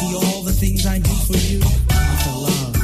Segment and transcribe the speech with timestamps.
[0.00, 2.79] See all the things I do for you for love.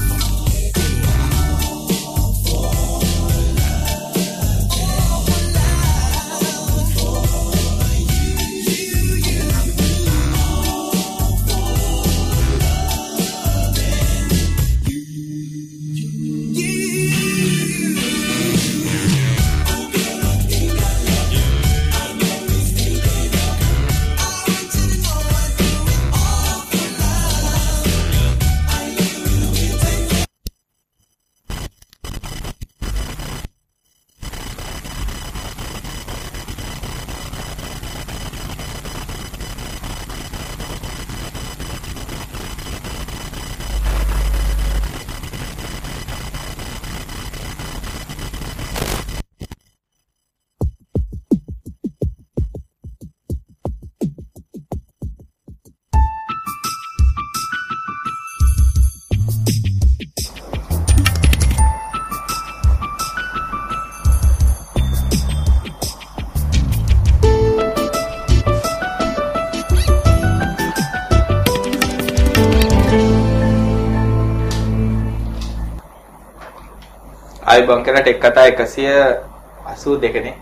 [77.66, 80.34] ආයිබන් කරලා tech කතා 182 නේ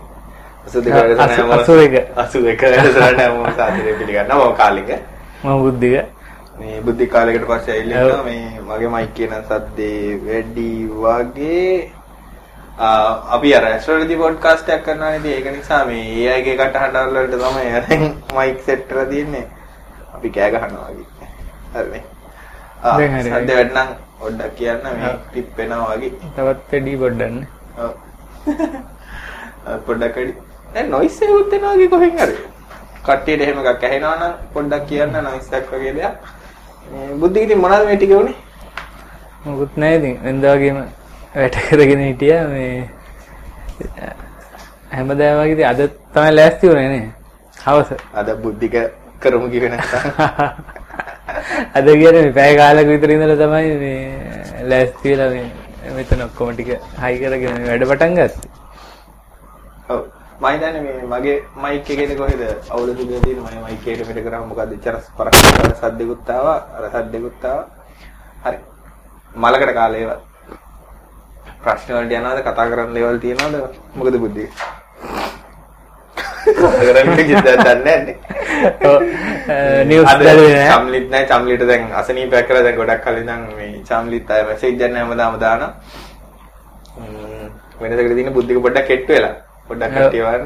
[0.65, 2.05] 82 82.
[2.15, 4.49] 82 වැඩසටහන හැමෝම සාදරයෙන් පිළිගන්නවා.
[4.49, 4.89] මම කාලික
[5.43, 6.05] මම බුද්ධික
[6.59, 10.69] මේ බුද්ධි කාලයකට පස්සේ ඇවිල්ලා මේ මගේ මයික් කියන සද්දේ වැඩි
[11.03, 11.91] වගේ.
[13.35, 15.25] අපි අර ඇස්ට්‍රොලොජි පොඩ්කාස්ට් එකක් කරනවා නේද?
[15.25, 18.03] ඒක නිසා මේ AI ගේ කටහඬ වලට තමයි අරන්
[18.37, 19.45] මයික් සෙට් කරලා තියෙන්නේ.
[20.15, 21.29] අපි කෑ ගහනවා වගේ.
[21.75, 22.03] හරිනේ
[22.83, 22.97] ආ.
[23.23, 27.35] සද්ද වැඩනම් පොඩ්ඩක් කියන්න මේ ටිප් වෙනවා වගේ තවත් වැඩි පොඩ්ඩන්න
[27.77, 27.93] ඔව්.
[29.67, 30.33] අර පොඩ්ඩක් වැඩි.
[30.73, 32.35] දැන් නොයිස් එකක් එනවා වගේ කොහෙන් හරි.
[33.05, 36.13] කට්ටියට එහෙම එකක් ඇහෙනවා නම් පොඩ්ඩක් කියන්න නොයිස් එකක් වගේ දෙයක්.
[36.91, 38.35] මේ බුද්ධික ඉතින් මොනවද මේ ටික උනේ?
[39.45, 40.77] මොකුත් නැහැ ඉතින් වෙනදා වගේම
[41.35, 42.89] වැඩ කරගෙන හිටියා මේ
[44.91, 45.81] හැමදාම වගේ ඉතින් අද
[46.13, 47.05] තමයි ලෑස්ති වුණේ නේ
[47.57, 48.75] හවස අද බුද්ධික
[49.19, 50.03] කරමු කිව්වේ නැත්නම්.
[51.77, 54.01] අද කියන්නේ මේ පැය කාලයක විතර ඉඳලා තමයි මේ
[54.71, 56.69] ලෑස්ති වෙලා මේ මෙතන ඔක්කොම ටික
[57.03, 58.53] හයි කරගෙන මේ වැඩ පටන් ගත්තේ
[59.89, 60.01] ඔව්.
[60.41, 62.41] මම හිතන්නේ මේ මගේ මයික් එකේද කොහෙද
[62.73, 66.83] අවුල දුන්නේ තියෙන මම මයික් එකට පිට කරාම මොකද ඉතර පරක් කරලා සද්දෙකුත් ආවා අර
[66.93, 67.67] සද්දෙකුත් ආවා.
[68.45, 68.57] හරි.
[69.35, 70.19] මලකට කාලේ ඒවා.
[71.63, 73.55] ප්‍රශ්න වලට යනවාද කතා කරන්න දේවල් තියනවාද
[73.97, 74.51] මොකද බුද්ධික?
[76.47, 78.15] කතා කරන්න කිව්ද දන්නේ නැහැ.
[78.85, 78.97] ඔව්
[79.85, 83.71] නිවුස් අද දැරුවේ නෑ චම්ලිත් නැහැ චම්ලිට දැන් අසනීපයක් කරලා දැන් ගොඩක් කලින් ඉඳන් මේ
[83.89, 85.71] චම්ලිත් අය මැසේජ් දෙන්න හැමදාම දානවා
[86.97, 87.49] ම්ම්
[87.81, 89.35] වෙනදකට තියෙන බුද්ධික පොඩ්ඩක් කෙට්ටු වෙලා
[89.67, 89.97] පොඩ්ඩක් ඔව්.
[89.97, 90.45] කට්ටිය වන්න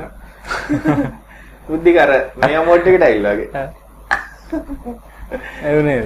[1.68, 3.50] බුද්ධික අර මේ මොඩ් එකට ඇවිල්ලා වගේ
[5.62, 6.00] ඒ වුණේ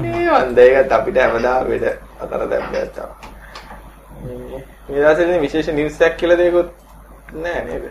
[0.00, 1.84] නේ වන්ද ඒකත් අපිට හැමදාම වෙද
[2.20, 4.32] අතර දැම්බයක් තමයි
[4.88, 6.70] මේ දවස්වල ඉතින් විශේෂ නිවුස් එකක් කියලා දෙයක්වත්
[7.44, 7.84] නෑ නේද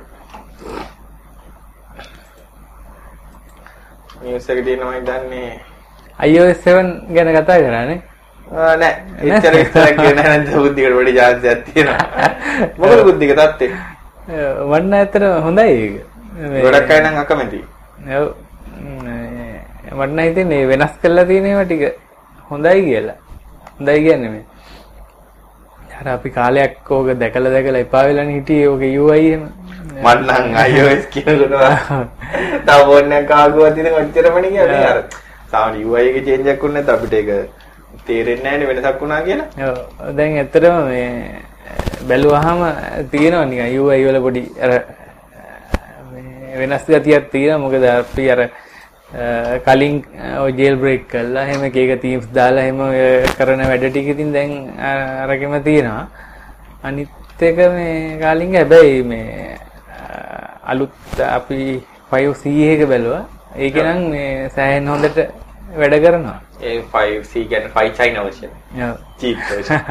[4.21, 5.59] නිවුස් එක තියෙනවා මම දන්නේ.
[6.19, 7.99] iOS 7 ගැන කතා කරානේ
[8.51, 8.93] නෑ.
[9.21, 12.29] එච්චර විස්තරයක් කියන නැද්ද බුද්ධිකට පොඩි chance එකක් තියෙනවා.
[12.79, 13.93] මොකද බුද්ධික තත්ත්වේ
[14.71, 15.95] වන්න ඇතර හොඳයි ඒක.
[16.63, 17.59] ගොඩක් අය නම් අකමැති.
[18.17, 21.83] ඔව් නම් හිතෙන්නේ වෙනස් කරලා තියෙන ඒවා ටික
[22.49, 23.17] හොඳයි කියලා.
[23.79, 24.45] හොඳයි කියන්නේ මේ.
[25.99, 29.43] අර අපි කාලයක් ඕක දැකලා දැකලා එපා වෙලානේ හිටියේ ඕක UI එහෙම.
[30.03, 31.53] මට නම් iOS කියනකොට
[32.65, 34.85] තව ෆෝන් එකක් ආගුවා තියෙන ඔච්චරමනේ කියන්නේ.
[34.91, 34.99] අර
[35.51, 37.29] සාමාන්‍ය UI එකේ change එකක් වුණ නැත්නම් අපිට ඒක
[38.07, 39.47] තේරෙන්නේ නැහැ වෙනසක් වුණා කියලා.
[39.67, 39.77] ඔව්.
[40.17, 41.07] දැන් ඇත්තටම මේ
[42.09, 42.59] බැලුවාම
[43.11, 44.71] තියෙනවා නිකන් UI වල පොඩි අර
[46.59, 47.63] වෙනස් ගතියක් තියෙනවා.
[47.63, 48.41] මොකද අපි අර
[49.65, 49.95] කලින්
[50.59, 51.45] ජේල් බ්‍රේක් කළා.
[51.47, 52.79] එහෙම එක එක තීම්ස් දාලා එහෙම
[53.37, 54.51] කරන වැඩ ටික ඉතින් දැන්
[55.23, 56.07] අරගෙම තියෙනවා.
[56.83, 57.09] අනිත්
[57.49, 59.57] එක මේ කලින් හැබැයි මේ
[60.63, 61.59] අලුත් අපි
[62.11, 62.43] 5C
[62.73, 63.23] එක බැලුවා.
[63.57, 65.19] ඒක නම් මේ සෑහෙන හොඳට
[65.77, 66.39] වැඩ කරනවා.
[66.61, 68.51] ඒ 5C කියන්නේ 5 China version.
[68.81, 68.97] ඔව්.
[69.19, 69.81] cheap version.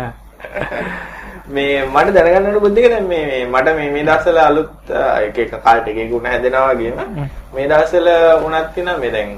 [1.55, 5.55] මේ මට දැනගන්න ඕන බුද්ධික දැන් මේ මේ මට මේ මේ දවස්වල අලුත් එක එක
[5.65, 7.01] කාලට එක එක උණ හැදෙනවා වගේම
[7.55, 8.09] මේ දවස්වල
[8.47, 9.33] උණක් තියෙනවා මේ දැන්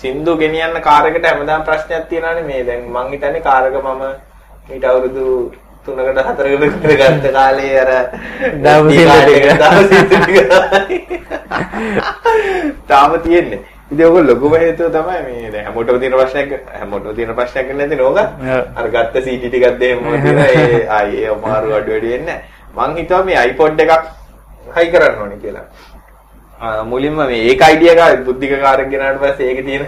[0.00, 2.44] සින්දු ගෙනියන්න කාර් එකට හැමදාම ප්‍රශ්නයක් තියෙනවානේ.
[2.44, 4.02] මේ දැන් මං හිතන්නේ කාර් එක මම
[4.70, 5.26] ඊට අවුරුදු
[5.86, 7.90] 3කට 4කට කරගත්ත කාලේ අර.
[12.88, 13.60] තාම තියෙන්නේ.
[13.92, 16.50] ඉතින් ඔක ලොකුම හේතුව තමයි මේ දැන් හැමෝටම තියෙන ප්‍රශ්නයක්
[16.80, 18.18] හැමෝටම තියෙන ප්‍රශ්නයක් නැති නෝක.
[18.78, 22.42] අර ගත්ත CD ටිකක් දෙහෙම තියෙන ඒ ආයේ අමාරු අඩු වැඩි වෙන්නේ නැහැ.
[22.76, 23.92] මං හිතුවා මේ iPod එකක්
[24.76, 25.66] හයි කරන්න ඕනේ කියලා.
[26.92, 29.84] මුලින්ම මේ ඒක අයිඩියා එක බුද්ධික කාර්යයක් ගෙනාට පස්සේ ඒකේ තියෙන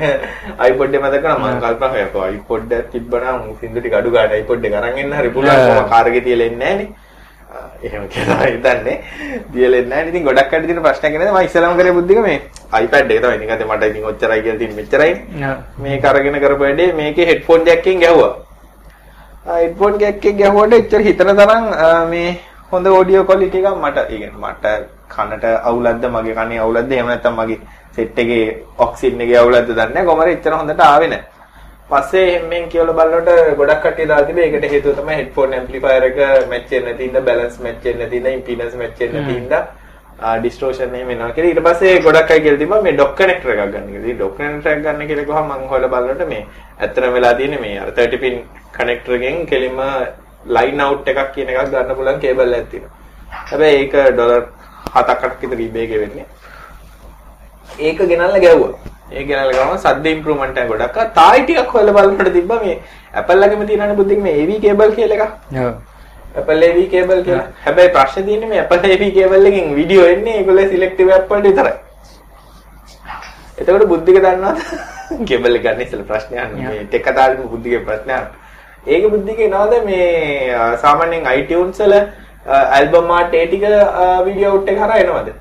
[0.71, 4.39] iPod එක මතක කරා මම කල්පනා කරා කො iPod එකක් තිබ්බනම් සින්දු ටික අඩු ගන්න
[4.43, 5.13] iPod එක අරන් එන්න.
[5.19, 5.67] හරි පුළුවන්.
[5.69, 6.89] කොහොම කාර් එකේ තියලා එන්නේ නැහනේ
[7.87, 8.97] එහෙම කියලා හිතන්නේ.
[9.53, 10.09] තියලා එන්නේ නැහැ.
[10.11, 12.41] ඉතින් ගොඩක් අඩ තියෙන ප්‍රශ්නයක් නේද මම ඉස්සලම කරේ බුද්ධික මේ
[12.83, 13.51] iPad එක තමයි.
[13.55, 15.13] අද මට ඉතින් ඔච්චරයි කියලා තියෙන මෙච්චරයි.
[15.85, 18.35] මේක අරගෙන කරපු වැඩේ මේකේ දෙකක් එකෙන් ගැහුවා.
[20.03, 21.65] දෙකක් එකෙන් ගැහුවට එච්චර හිතන තරම්
[22.13, 22.29] මේ
[22.71, 24.65] හොඳ ඔඩියෝ ක්වොලිටි එකක් මට ඒ කියන්නේ මට
[25.15, 27.61] කනට අවුලක්ද මගේ කනේ අවුලක්ද එහෙම නැත්නම් මගේ
[27.97, 28.45] සෙට් එකේ
[28.87, 31.25] ඔක්සිජන් එකේ අවුලක්ද දන්නේ නැහැ කොහමද එච්චර හොඳට ආවේ නැහැ.
[31.91, 36.17] පස්සේ එහෙමෙන් කියලා බලනකොට ගොඩක් කට්ටිය දාලා තිබේ ඒකට හේතුව තමයි හෙඩ්ෆෝන් ඇම්ප්ලිෆයර් එක
[36.53, 39.55] මැච් වෙන්නේ නැති ඉඳ බැලන්ස් මැච් වෙන්නේ නැති ඉඳ ඉම්පීඩන්ස් මැච් වෙන්නේ නැති ඉඳ
[40.41, 43.89] ඩිස්ටෝෂන් එහෙම එනවා කියලා ඊට පස්සේ ගොඩක් අය කියලා තිබ්බා මේ ඩොක් කනෙක්ටර් එකක් ගන්න
[43.93, 44.05] කියලා.
[44.05, 46.43] ඉතින් ඩොක් කනෙක්ටර් එකක් ගන්න කියලා කිව්වම මම හොයලා බලනකොට මේ
[46.81, 48.37] ඇත්තටම වෙලා තියෙන්නේ මේ අර 30 pin
[48.79, 49.81] කනෙක්ටර් එකෙන් කෙලින්ම
[50.57, 52.95] ලයින් අවුට් එකක් කියන එකක් ගන්න පුළුවන් කේබල් එකක් තියෙනවා.
[53.51, 54.43] හැබැයි ඒක ඩොලර්
[54.95, 56.27] 7ක් 8ක් විතර එකේ වෙන්නේ.
[57.79, 58.95] ඒක ගෙනල්ලා ගැව්වා.
[59.13, 60.97] ඒක ගෙනල්ලා ගාම සද්ද ඉම්ප්‍රූව්මන්ට් එක ගොඩක්.
[60.97, 62.79] ආ තායි ටිකක් හොයලා බලනකොට තිබ්බා මේ
[63.15, 65.35] Apple එකෙම තියෙනනේ බුද්ධික මේ AV කේබල් කියලා එකක්.
[65.65, 65.75] ඔව්.
[66.41, 67.47] Apple AV කේබල් කියලා.
[67.67, 71.75] හැබැයි ප්‍රශ්නේ තියෙන්නේ මේ Apple AV කේබල් එකෙන් වීඩියෝ එන්නේ ඒගොල්ලෝ සිලෙක්ටිව් ඇප් වලට විතරයි.
[73.59, 74.59] එතකොට බුද්ධික දන්නවද?
[75.29, 76.69] කේබල් එක ගන්න ඉස්සෙල්ලා ප්‍රශ්නය අහන්නේ.
[76.69, 78.45] මේ ටෙක් කතාවේදී බුද්ධිකේ ප්‍රශ්නය අහන්නේ.
[78.87, 80.07] ඒක බුද්ධික එනවද මේ
[80.83, 81.95] සාමාන්‍යයෙන් iTunes වල
[82.49, 83.65] ඇල්බම් ආට් ඒ ටික
[84.27, 85.33] වීඩියෝ අවුට් එක හරහා එනවද?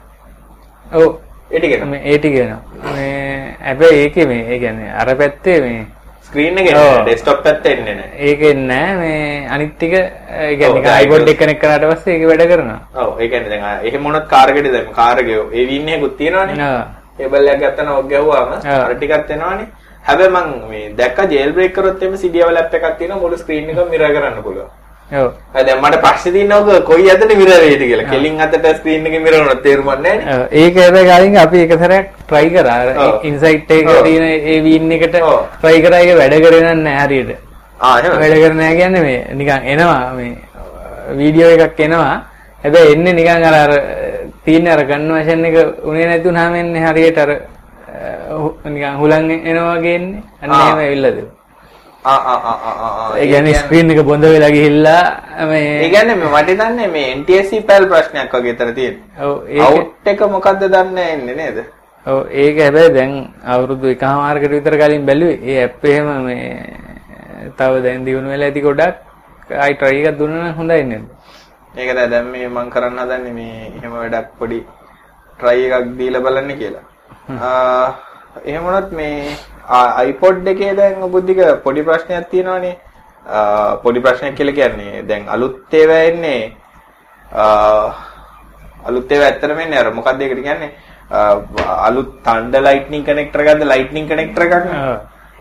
[0.85, 1.11] ඔව්.
[1.51, 1.89] ඒ ටික එනවා.
[1.89, 2.61] මේ ඒ ටික එනවා.
[2.95, 5.85] මේ හැබැයි ඒකේ මේ ඒ කියන්නේ අර පැත්තේ මේ
[6.27, 6.73] ස්ක්‍රීන් එකේ.
[7.03, 8.11] ඩෙස්ක්ටොප් පැත්තේ එන්නේ නැහැ.
[8.27, 12.45] ඒකෙන් නෑ මේ අනිත් ටික ඒ කියන්නේ ඒක iPod එක කනෙක්ට් කරාට පස්සේ ඒක වැඩ
[12.51, 12.79] කරනවා.
[13.01, 16.69] ඔව් ඒ කියන්නේ දැන් එහෙම මොනවත් කාර් එකේදී දැන් කාර් එකේ ඒ වින් එකකුත් තියෙනවනේ.
[16.69, 16.85] ඔව්.
[17.17, 18.49] කේබල් එකක් ගත්තා නම් ඔක් ගැහුවාම.
[18.85, 19.67] අර ටිකක් එනවනේ.
[20.07, 23.87] හැබැයි මං මේ දැක්ක ජේල් බ්‍රේක් කරොත් එimhe CDවල ඇප් එකක් තියෙනවා මුළු ස්ක්‍රීන් එකම
[23.93, 24.69] මිරර් කරන්න පුළුවන්.
[25.11, 25.31] ඔව්.
[25.53, 28.09] දැන් මට ප්‍රශ්නේ තියෙනවා ඔක කොයි අතට මිරර් වෙයිද කියලා.
[28.09, 30.47] කෙලින් අතට ස්ක්‍රීන් එකේ මිරර් වුණොත් තේරුමක් නැහැ නේ.
[30.51, 32.77] ඒක හැබැයි කලින් අපි එක සැරයක් try කරා.
[32.81, 33.19] අර.
[33.23, 33.85] ඉන්සයිට් එක.
[34.03, 35.17] තියෙන ඒ වීන් එකට
[35.61, 37.37] try කරා ඒක වැඩ කරේ නැහැ හරියට.
[37.79, 38.17] ආ එහෙම.
[38.21, 40.35] වැඩ කරන්නේ නැහැ කියන්නේ මේ නිකන් එනවා මේ
[41.21, 42.17] වීඩියෝ එකක් එනවා.
[42.63, 43.71] හැබැයි එන්නේ නිකන් අර අර
[44.45, 45.55] තියෙන අර කන්වර්ෂන් එක
[45.85, 47.31] උනේ නැති වුනහම එන්නේ හරියට අර
[48.65, 50.21] නිකන් හුලං එනවා වගේ එන්නේ.
[50.41, 50.51] අන්න.
[50.51, 51.34] එහෙම ආ ආ.
[52.05, 57.65] ඒ කියන්නේ ස්ක්‍රීන් එක බොඳ වෙලා ගිහිල්ලා මේ ඒ කියන්නේ මේ මට දන්නේ මේ NTSC
[57.69, 59.01] පැල් ප්‍රශ්නයක් වගේ තර තියෙන්නේ.
[59.25, 61.57] ඔව් ඒක අවුට් එක මොකද්ද දන්නේ ඉන්නේ නේද?
[62.05, 63.13] ඔව් ඒක හැබැයි දැන්
[63.53, 65.39] අවුරුදු එකහමාරකට විතර කලින් බැලුවේ.
[65.49, 66.45] ඒ ඇප් එහෙම මේ
[67.57, 68.95] තව දැන් දිනු වෙලා ඇති ගොඩක්
[69.63, 71.05] ආයි try එකක් දුන්නා නම් හොඳයි නේද?
[71.75, 74.61] මේක දැන් මේ මම කරන්න හදන්නේ මේ එහෙම වැඩක් පොඩි
[75.39, 76.85] try එකක් දීලා බලන්න කියලා.
[77.41, 77.89] ආ
[78.45, 79.33] එහෙම වුණත් මේ
[80.09, 82.75] iPod එකේ දැන් බුද්ධික පොඩි ප්‍රශ්නයක් තියෙනවානේ.
[83.83, 86.41] පොඩි ප්‍රශ්නයක් කියලා කියන්නේ දැන් අලුත් ඒවා එන්නේ
[88.89, 90.71] අලුත් ඒවා ඇත්තටම එන්නේ අර මොකක්ද ඒකට කියන්නේ
[91.87, 94.55] අලුත් Thunder Lightning connector එකක්ද Lightning connector එකක්.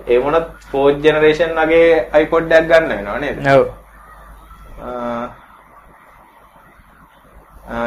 [0.09, 1.87] ඒ වුණත් 4th generation වගේ
[2.23, 3.37] iPod එකක් ගන්න වෙනවා නේද?
[3.57, 3.65] ඔව්.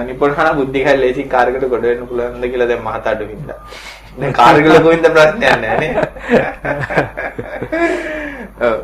[0.08, 3.60] නිපුණහන බුද්ධිකල් ලේසින් කාර්යකට ගොඩ වෙන්න පුළුවන්ද කියලා දැන් මහතාට වින්දා.
[4.18, 5.94] දැන් කාර්යක ලොකු වින්ද ප්‍රශ්නයක් නැහැ නේ.
[8.68, 8.78] ඔව්.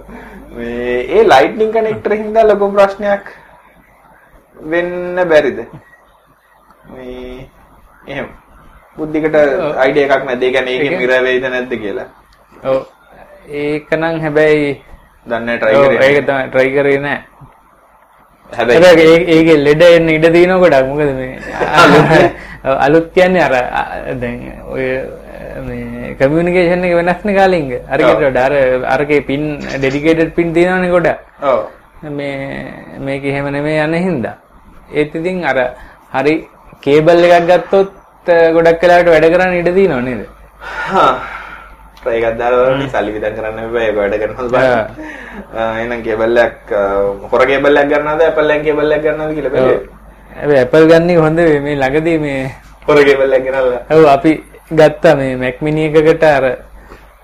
[0.55, 3.23] මේ ඒ ලයිට්නින් කනෙක්ටර් හින්දා ලොකු ප්‍රශ්නයක්
[4.71, 5.59] වෙන්න බැරිද?
[6.93, 7.49] මේ
[8.07, 8.27] එහෙම
[8.97, 9.35] බුද්ධිකට
[9.83, 10.43] අයිඩියා එකක් නැද්ද?
[10.43, 12.07] ඒ කියන්නේ ඒකේ මිර වේද නැද්ද කියලා.
[12.63, 12.81] ඔව්.
[13.49, 14.69] ඒක නම් හැබැයි
[15.25, 16.09] දන්නේ try ඔව්, කරේ.
[16.09, 17.19] ඒක තමයි try කරේ නෑ.
[18.49, 20.85] හැබැයි ඒකේ ලෙඩ එන්න ඉඩ තියෙනවා ගොඩක්.
[20.87, 21.33] මොකද මේ
[22.63, 23.53] ඔව්, අලුත් කියන්නේ අර
[24.21, 24.85] දැන් ඔය
[25.67, 27.71] මේ කමියුනිකේෂන් එක වෙනස් නේ කාලින්ග.
[27.93, 28.53] අරකට වඩා අර
[28.95, 29.43] අරකේ පින්
[29.79, 31.19] ඩෙඩිකේටඩ් පින් තියෙනවනේ ගොඩක්.
[31.49, 31.59] ඔව්.
[32.19, 32.37] මේ
[32.99, 34.35] මේක එහෙම නෙමෙයි යන හින්දා.
[34.93, 35.57] ඒත් ඉතින් අර
[36.15, 36.33] හරි
[36.85, 37.91] කේබල් එකක් ගත්තොත්
[38.55, 40.21] ගොඩක් වෙලාවට වැඩ කරන්න ඉඩ තියෙනව නේද?
[40.87, 41.13] හා
[42.11, 44.87] එකක් දාලා බලන්න සල්ලි විදන් කරන්න එපා ඒක වැඩ කරනවද බලන්න.
[45.79, 46.73] එහෙනම් කේබල් එකක්
[47.31, 49.53] හොර කේබල් එකක් ගන්නවද Apple එකෙන් කේබල් එකක් ගන්නවද කියලා.
[49.55, 49.81] බලන්න.
[50.39, 51.39] හැබැයි Apple ගන්න හොඳ.
[51.67, 52.41] මේ ළඟදී මේ
[52.87, 53.81] හොර කේබල් එකක් ගෙනල්ලා.
[53.95, 54.31] ඔව් අපි
[54.79, 56.45] ගත්තා මේ Mac mini එකකට අර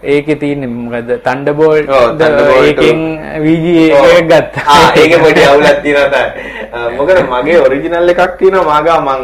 [0.03, 1.89] ඒකේ තියෙන්නේ ඔව්, Thunderbolt
[2.67, 2.99] ඒකෙන්
[3.43, 3.85] VGA
[4.17, 4.63] එකක් ගත්තා.
[4.65, 6.97] ආ ඒකේ පොඩි අවුලක් තියෙනවා තමයි.
[6.97, 9.21] මොකද මගේ ඔරිජිනල් එකක් තියෙනවා මාගා මං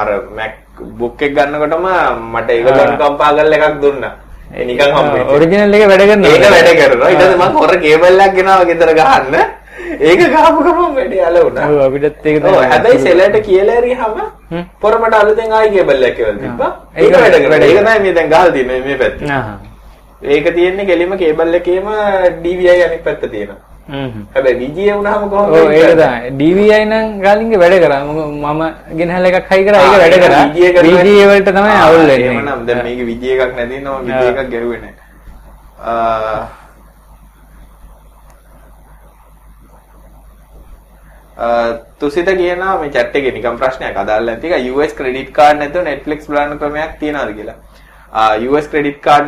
[0.00, 1.86] අර MacBook එක ගන්නකොටම
[2.34, 4.12] මට ඒක ගන්න කම්පා කරලා එකක් දුන්නා.
[4.54, 5.26] ඒ නිකන් හම්බෙච්ච.
[5.34, 6.30] ඔරිජිනල් එක වැඩ කරනවා.
[6.36, 7.08] ඒක වැඩ කරනවා.
[7.10, 9.34] ඊට පස්සේ මං හොර කේබල් එකක් ගෙනාවා ගෙදර ගහන්න.
[10.00, 11.66] ඒක ගහපු ගමන් වැඩේ අල වුණා.
[11.68, 12.68] ඔව් අපිටත් ඒක ඔව් තමයි.
[12.68, 14.14] හැබැයි සෙලට කියලා ඇරියහම
[14.50, 14.64] හ්ම්.
[14.80, 16.70] පොරමට අලුතෙන් ආයි කේබල් එකක් කියලා තිබ්බා.
[16.96, 17.36] ඒක වැඩ.
[17.50, 19.28] වැඩ ඒක තමයි මේ දැන් ගහලා තියෙන්නේ මේ පැත්තේ.
[19.32, 19.52] ආහ්.
[20.22, 21.86] ඒක තියෙන්නේ කෙලින්ම කේබල් එකේම
[22.44, 23.60] DVI අනිත් පැත්ත තියෙනවා.
[24.34, 28.62] හැබැයි විජය වුණාම කොහොමද ඔව් ඒක තමයි DVI නම් ගාලින්ගේ වැඩ කරා මම
[28.98, 32.66] ගෙනහැල එකක් හයි කරා ඒක වැඩ කරා කරලා- VGA වලට තමයි ආ, අවුල් වෙන්නේ එහෙමනම්
[32.66, 34.94] දැන් මේකේ විජය එකක් නැති නම විජය එකක් ගැහුවේ නැහැ.
[35.82, 35.92] ආ
[36.24, 36.42] ආ,
[41.98, 46.28] තුසිත කියනවා මේ chat එකේ නිකන් ප්‍රශ්නයක් අදාළ නැති එක US credit card නැතුව Netflix
[46.30, 47.58] බලන්න ක්‍රමයක් තියනවාද කියලා.
[48.48, 49.26] US credit card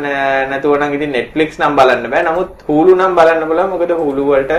[0.52, 2.22] නැතුව නම් ඉතින් Netflix නම් බලන්න බෑ.
[2.28, 4.52] නමුත් Hulu නම් බලන්න බලන්න මොකද Hulu වලට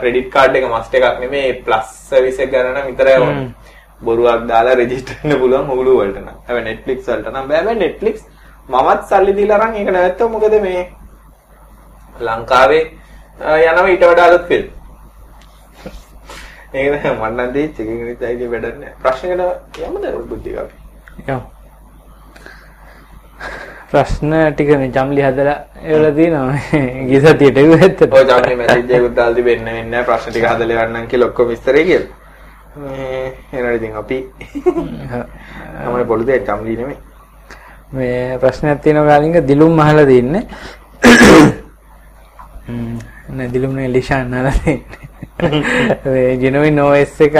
[0.00, 3.46] ක්‍රෙඩිට් කාඩ් එක මස්ට් එකක් නෙමේ ප්ලස් සර්විස් එක ගන්න විතරයි ඕනේ.
[4.06, 6.36] බොරුවක් දාලා රෙජිස්ටර් වෙන්න පුළුවන් Hulu වලට නම්.
[6.46, 7.58] හැබැයි Netflix වලට නම් බෑ.
[7.58, 8.16] හැබැයි Netflix
[8.68, 10.82] මමත් සල්ලි දීලා අරන් ඒක නැවැත්තුවා මොකද මේ
[12.28, 12.84] ලංකාවේ
[13.68, 14.68] යනවා ඊට වඩා අලුත් ෆිල්ම්.
[16.74, 18.92] ඒක නෑ මම නම් දෙච්ච එකකින් නිසා ඒක වැඩක් නෑ.
[19.02, 20.74] ප්‍රශ්නකට යමුද බුද්ධික අපි?
[21.26, 21.42] යමු.
[23.92, 26.56] ප්‍රශ්න ටික මේ ජම්ලි හදලා ඒවල තියෙනවා
[27.08, 31.06] ගිය සතියට ඒක ඇත්තට ඔය ජම්නේ මැසේජ් එකකුත් දාලා තිබෙන්න වෙන්නේ ප්‍රශ්න ටික හදලා යන්නම්
[31.12, 32.16] කියලා ඔක්කොම විස්තරේ කියලා.
[32.76, 34.18] මේ එනවා ඉතින් අපි
[34.64, 36.98] තමයි පොළු දෙයක් ජම්ලි නෙමෙයි.
[37.92, 40.46] මේ ප්‍රශ්නයක් තියෙනවා කාලින්ග දිලුම් අහලා තින්නේ
[43.36, 45.11] නෑ දිලුම් නේ ලිෂාන් අහලා තින්නේ
[46.04, 47.36] මේ ජෙනුයින් OS එකක්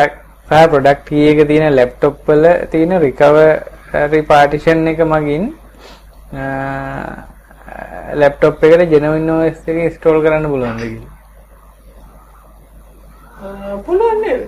[0.48, 5.48] සහ ප්‍රොඩක්ට් කී එක තියෙන ලැප්ටොප් වල තියෙන රිකවරි පාටිෂන් එක මගින්
[8.14, 11.10] ලැප්ටොප් එකට ජෙනුයින් OS එක ඉන්ස්ටෝල් කරන්න පුළුවන්ද කියලා
[13.84, 14.42] පුළුවන් නේද?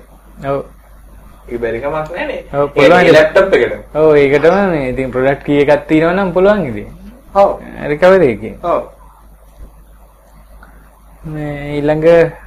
[0.45, 0.59] ඔව්
[1.49, 2.45] ඒ බැරි කමක් නෑනේ.
[2.53, 3.01] ඔව්, පුළුවන්.
[3.01, 3.75] ඒ ලැප්ටොප් එකට.
[3.95, 6.89] ඔව් ඒකටම මේ ඉතින් ප්‍රොඩක්ට් කී එකක් තියෙනවා නම් පුළුවන් ඉතින්
[7.35, 7.51] ඔව්.
[7.89, 8.83] රිකවරි එකේ ඔව්.
[11.25, 12.44] මේ ඊළඟට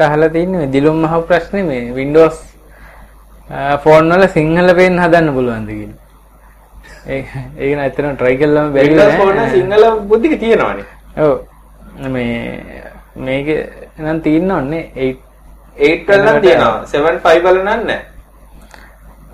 [0.00, 2.36] අහලා තින්නේ මේ දිලුම් මහ ප්‍රශ්නේ මේ Windows
[3.84, 6.00] ෆෝන් වල සිංහල පේන්න හදන්න පුළුවන්ද කියලා.
[7.14, 7.26] ඒක
[7.58, 9.18] ඒක නම් ඇත්තටම try කළාම බැරි Windows නෑ.
[9.20, 10.84] phone එක සිංහල බුද්ධික තියෙනවනේ.
[11.24, 11.34] ඔව්.
[12.14, 12.34] මේ
[13.28, 13.48] මේක
[13.98, 15.16] නම් තියෙන්න ඕනේ 8
[15.76, 16.86] 8 වල නම් තියෙනවා.
[16.86, 17.90] 7 5 වල නම්.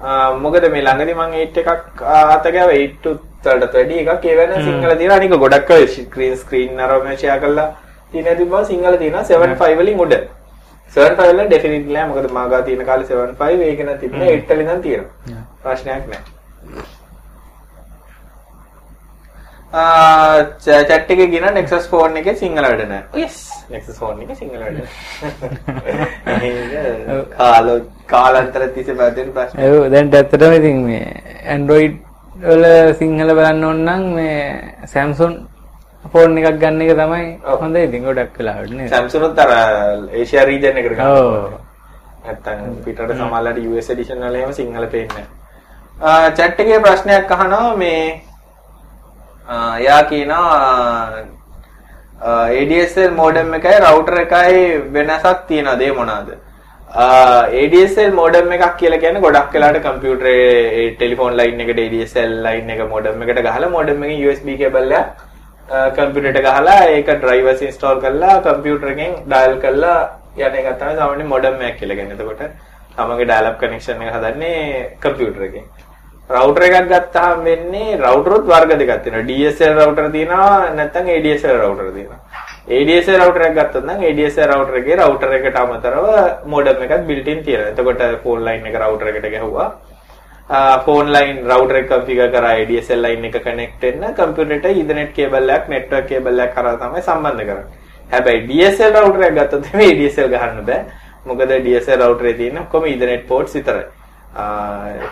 [0.02, 2.02] ආ මොකද මේ ළඟදී මම 8 එකක්
[2.35, 5.19] අත ගාව 8 වලට වැඩි එකක් ඒ වෙන සිංහල තියෙනවා.
[5.19, 7.69] අනික ගොඩක් අය ස්ක්‍රීන් ස්ක්‍රීන් අරම ෂෙයා කරලා
[8.12, 10.14] තියෙන තිබ්බා සිංහල තියෙනවා 7 5 වලින් උඩ.
[10.94, 12.08] 7 5 වල ඩෙෆිනිට්ලි නෑ.
[12.08, 15.44] මොකද මාගා තියෙන කාලේ 7 5 ඒක නම් තිබුණේ 8 වලින් නම් තියෙනවා.
[15.62, 16.22] ප්‍රශ්නයක් නෑ.
[19.72, 23.22] ආ chat එකේ කියන Nexus phone එකේ සිංහල වැඩ නැහැ.
[23.22, 23.37] yes
[23.70, 24.78] Nexus phone එකේ සිංහල වැඩ.
[26.42, 27.70] ඒක කාල
[28.06, 29.62] කාලාන්තර තිස්සේ පැවතෙන ප්‍රශ්න.
[29.68, 31.06] ඔව් දැන් ඇත්තටම ඉතින් මේ
[31.56, 31.96] Android
[32.44, 32.66] වල
[33.00, 34.37] සිංහල බලන්න ඕන නම් මේ
[34.94, 35.40] Samsung
[36.11, 37.26] ෆෝන් එකක් ගන්න එක තමයි.
[37.61, 38.90] හොඳ ඉතින් ගොඩක් වෙලාවට නේද?
[38.90, 39.50] Samsung උත් අර
[40.21, 41.06] ඒෂියා රීජන් එකට ගන්න.
[41.06, 41.52] ඔව්.
[42.25, 45.25] නැත්තම් පිටරට සමහරලාට US edition වල එහෙම සිංහල පේන්නේ
[46.00, 46.35] නැහැ.
[46.37, 48.23] chat එකේ ප්‍රශ්නයක් අහනවා මේ
[49.49, 51.25] ආ යා කියනවා
[52.61, 54.62] ADSL modem එකයි router එකයි
[54.97, 56.30] වෙනසක් තියනද ඒ මොනවාද?
[57.62, 60.38] ADSL modem එකක් කියලා කියන්නේ ගොඩක් වෙලාට කම්පියුටරේ
[60.78, 65.30] ඒ ටෙලිෆෝන් ලයින් එකට ADSL ලයින් එක modem එකට ගහලා modem එකෙන් USB කේබල් එකක්
[65.72, 70.00] කම්පියුටරේට ගහලා ඒක drivers install කරලා කම්පියුටර් එකෙන් dial කරලා
[70.36, 72.16] යන එක තමයි සාමාන්‍ය modem එකක් කියලා කියන්නේ.
[72.16, 72.42] එතකොට
[72.96, 75.64] තමගේ dial up connection එක හදන්නේ කම්පියුටර් එකෙන්.
[76.30, 79.28] රවුටර් එකක් ගත්තාම වෙන්නේ රවුටර් උත් වර්ග දෙකක් තියෙනවා.
[79.30, 82.20] DSL රවුටර් තියෙනවා නැත්නම් ADSL රවුටර් තියෙනවා.
[82.68, 86.06] ADSL රවුටර් එකක් ගත්තොත් නම් ADSL රවුටර් එකේ රවුටර් එකට අමතරව
[86.54, 87.72] modem එකක් built in තියෙනවා.
[87.72, 89.70] එතකොට phone line එක රවුටර් එකට ගැහුවා.
[90.85, 95.68] ෆෝන් ලයින් රවුටර් එක කන්ෆිගර් කරා ADSL ලයින් එක කනෙක්ට් වෙන්න කම්පියුටරේට ඊතර්නෙට් කේබල් එකක්
[95.73, 97.64] නෙට්වර්ක් කේබල් එකක් කරා තමයි සම්බන්ධ කරන්නේ.
[98.12, 100.85] හැබැයි DSL රවුටර් එකක් ගත්තොත් මේ ADSL ගහන්න බෑ.
[101.25, 103.87] මොකද DSL රවුටරේ තියෙන ඔක්කොම ඊතර්නෙට් පෝට්ස් විතරයි.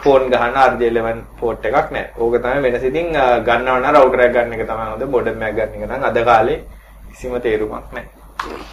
[0.03, 2.13] ෆෝන් ගහන්න RJ11 පෝට් එකක් නැහැ.
[2.19, 2.85] ඕක තමයි වෙනස.
[2.91, 3.09] ඉතින්
[3.47, 5.05] ගන්නව නම් රවුටර් එකක් ගන්න එක තමයි හොඳ.
[5.17, 6.61] මොඩම් එකක් ගන්න එක නම් අද කාලේ
[7.11, 8.09] කිසිම තේරුමක් නැහැ.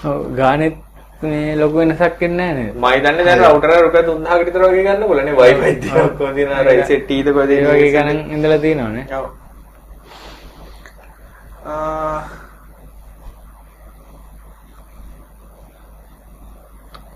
[0.04, 0.76] ඔව් ගානෙත්
[1.22, 2.76] මේ ලොකු වෙනසක් වෙන්නේ නැහැ නේද?
[2.76, 6.52] මම හිතන්නේ දැන් රවුටර් එක රුපියල් 3000කට විතර වගේ ගන්න බලන්නේ Wi-Fi තියෙන ඔක්කොම තියෙන
[6.54, 9.06] අර ICT ද කොහෙද ඒ වගේ ගණන් ඉඳලා තියෙනවනේ.
[9.18, 9.26] ඔව්.
[11.66, 12.20] ආ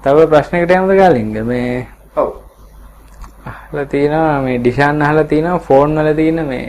[0.03, 2.29] තව ප්‍රශ්නයකට යමුද ගාලින්ග මේ ඔව්.
[3.45, 6.67] අහලා තියෙනවා මේ ඩිෂාන් අහලා තියෙනවා ෆෝන් වල තියෙන මේ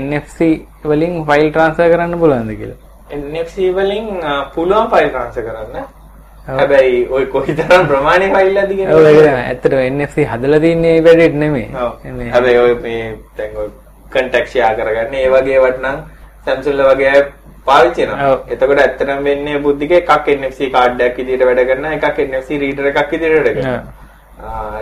[0.00, 0.38] NFC
[0.84, 2.78] වලින් ෆයිල් ට්‍රාන්ස්ෆර් කරන්න පුළුවන්ද කියලා.
[3.20, 4.12] NFC වලින්
[4.54, 5.99] පුළුවන් ෆයිල් ට්‍රාන්ස්ෆර් කරන්න.
[6.46, 9.34] හැබැයි ওই කොයිතරම් ප්‍රමාණය ෆයිල් එකක්ද කියන ඔව් ඒක තමයි.
[9.42, 11.68] ඇත්තටම NFC හදලා තින්නේ මේ වැඩේට නෙමෙයි.
[11.84, 11.92] ඔව්.
[12.34, 13.04] හැබැයි ඔය මේ
[13.36, 13.68] දැන් ඔය
[14.14, 15.98] කන්ටැක්ට් ෂෙයා කරගන්න ඒ වගේ වට නම්
[16.46, 17.22] Samsung වගේ අය
[17.68, 18.06] පාවිච්චි.
[18.06, 18.38] කරනවා.
[18.48, 23.10] එතකොට ඇත්තටම වෙන්නේ බුද්ධික එකක් NFC කාඩ් එකක් විදිහට වැඩ කරනවා එකක් NFC රීඩර් එකක්
[23.14, 23.82] විදිහට වැඩ කරනවා.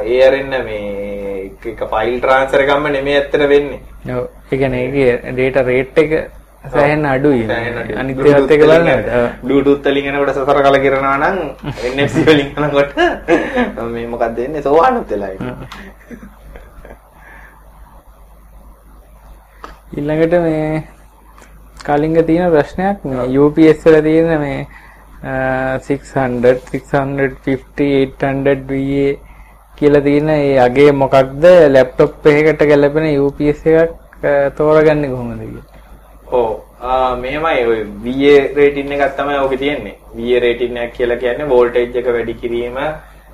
[0.06, 3.80] ඒ අරින්න මේ එක ෆයිල් ට්‍රාන්ස්ෆර් එකක්ම නෙමෙයි ඇත්තට වෙන්නේ.
[4.16, 4.24] ඔව්.
[4.52, 6.12] ඒ කියන්නේ ඒකේ data rate එක
[6.64, 7.42] සෑහෙන අඩුයි.
[7.96, 8.16] අනිත්
[8.50, 8.88] එක බලන්න
[9.42, 11.36] Bluetooth වලින් එනකොට සසර කලකිරනවා නම්
[11.92, 12.90] NFC වලින් යනකොට
[13.92, 15.32] මේ මොකක්ද වෙන්නේ සෝවානුත් වෙලා.
[19.94, 20.82] ඊළඟට මේ
[21.80, 24.58] කලින්ග තියෙන ප්‍රශ්නයක් මේ UPS වල තියෙන මේ
[25.24, 27.88] අ, 600 650
[28.18, 29.08] 800 VA
[29.78, 33.92] කියලා තියෙන ඒ අගේ මොකක්ද ලැප්ටොප් එකකට ගැලපෙන UPS එකක්
[34.56, 35.66] තෝරගන්නේ කොහොමද කියලා.
[36.30, 39.98] ඔව් ආ මෙහෙමයි ඔය VA රේටින් එකක් තමයි ඕකේ තියෙන්නේ.
[40.16, 42.76] VA රේටින් එක කියලා කියන්නේ වෝල්ටේජ් එක වැඩි කිරීම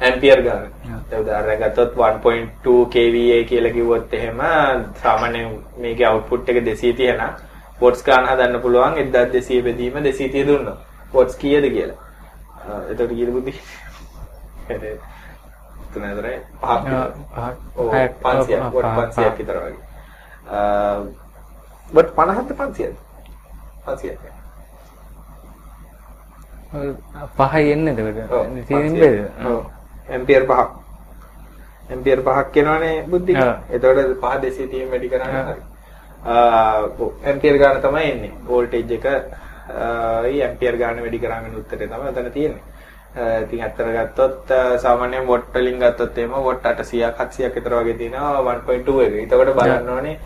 [0.00, 0.68] ඇම්පියර් ගන්න.
[1.10, 4.40] දැන් උදාහරණයක් ගත්තොත් 1.2 kVA කියලා කිව්වොත් එහෙම
[5.02, 7.32] සාමාන්‍යයෙන් මේකේ අවුට්පුට් එක 230 නම්
[7.80, 10.78] වොට්ස් ගන්න හදන්න පුළුවන් 1200 බෙදීම 230 දුන්නොත්.
[11.14, 11.98] වොට්ස් කීයද කියලා.
[12.90, 13.52] එතකොට කීයද බුද්ධි?
[15.94, 17.10] තුනතරේ පහක් විතර.
[17.76, 17.90] ඔව්
[18.22, 19.82] 500ක් වොට් 500ක් විතර වගේ.
[21.94, 22.94] වොට් 50ද 500ද?
[23.86, 24.24] 500ක්.
[27.38, 28.66] පහයි එන්නේ එතකොට.
[28.68, 29.18] තියෙන බේද?
[29.50, 29.60] ඔව්.
[30.08, 30.70] ඇම්පියර් පහක්.
[31.90, 33.32] ඇම්පියර් පහක් කියනවනේ බුද්ධි.
[33.36, 33.54] ඔව්.
[33.70, 35.62] එතකොට 5 230 වැඩි කරන්න හරි.
[37.30, 38.32] ඇම්පියර් ගන්න තමයි එන්නේ.
[38.48, 39.06] වෝල්ටේජ් එක
[40.34, 42.62] ඊ ඇම්පියර් ගන්න වැඩි කරාගෙන උත්තරේ තමයි එතන තියෙන්නේ.
[43.44, 49.02] ඉතින් ඇත්තට ගත්තොත් සාමාන්‍යයෙන් වොට් වලින් ගත්තොත් එහෙම වොට් 800ක් 700ක් විතර වගේ තියෙනවා 1.2
[49.06, 49.12] එක.
[49.24, 50.16] එතකොට බලන්න ඕනේ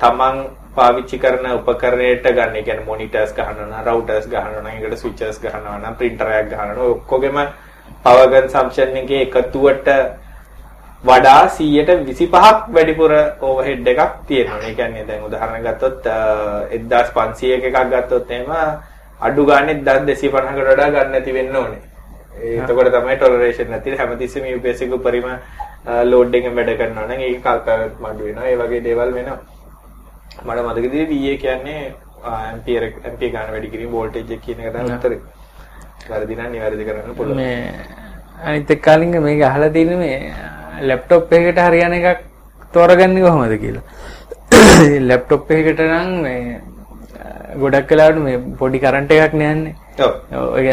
[0.00, 0.36] තමන්
[0.76, 2.56] පාවිච්චි කරන උපකරණයට ගන්න.
[2.56, 6.66] ඒ කියන්නේ මොනිටර්ස් ගහනවා නම්, රවුටර්ස් ගහනවා නම්, ඒකට ස්විචර්ස් ගහනවා නම්, printer එකක් ගහනවා
[6.72, 7.38] නම් ඔක්කොගෙම
[8.04, 9.88] power consumption එකේ එකතුවට
[11.04, 12.34] වඩා 125ක්
[12.74, 14.60] වැඩිපුර ඕවර්හෙඩ් එකක් තියෙනවා.
[14.62, 16.18] ඒ කියන්නේ දැන් උදාහරණයක් ගත්තොත් අ,
[16.70, 18.50] 1500 එකක් ගත්තොත් එහෙම
[19.20, 21.82] අඩු ගානේ 1250කට වඩා ගන්න නැති වෙන්න ඕනේ.
[22.38, 25.28] ඒ එතකොට තමයි ටොලරේෂන් නැති හැමතිස්සෙම UPS එක උපරිම
[26.04, 28.48] ලෝඩ් එකෙන් වැඩ කරනවා නම් ඒක කල්පනාවක් මඩු වෙනවා.
[28.50, 29.38] ඒ වගේ දේවල් වෙනවා.
[30.44, 31.80] මට මතකදී VA කියන්නේ
[32.24, 35.20] ඇම්පියර් ඇම්පියර් ගන්න වැඩි කිරීම වෝල්ටේජ් එක කියන එක තමයි උත්තරේ.
[36.10, 37.36] වැරදි නම් නිවැරදි කරන්න පුළුවන්.
[37.36, 37.72] මේ
[38.44, 40.18] අනිත් එක්ක කලින්ග මේක අහලා තියෙන්නේ මේ
[40.88, 42.24] ලැප්ටොප් එකකට හරියන එකක්
[42.72, 43.84] තෝරගන්නේ කොහොමද කියලා.
[45.10, 46.60] ලැප්ටොප් එකකට නම් මේ
[47.58, 49.34] ගොඩක් වෙලාවට මේ පොඩි කරන්ට් එකක්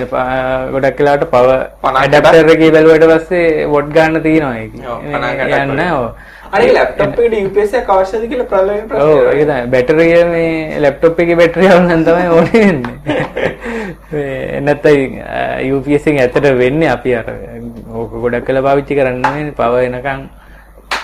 [0.06, 1.50] ප- ගොඩක් 50කට
[1.96, 4.74] ඇඩැප්ටර් එකේ බැලුවට පස්සේ වොට් ගන්න තියෙනවා ඒක.
[4.86, 5.89] ඔව්, 50කට යන්න තමයි.
[9.72, 13.17] බැටරිය මේ ලැප්ටොප් එකේ බැටරිය වුණාම තමයි ඕනේ වෙන්නේ.
[14.12, 15.17] මේ නැත්නම්
[15.74, 17.28] UPS එකෙන් ඇත්තට වෙන්නේ අපි අර
[17.93, 20.22] ඕක ගොඩක් වෙලා පාවිච්චි කරන්නේ නෙමෙයි පවර් එනකන්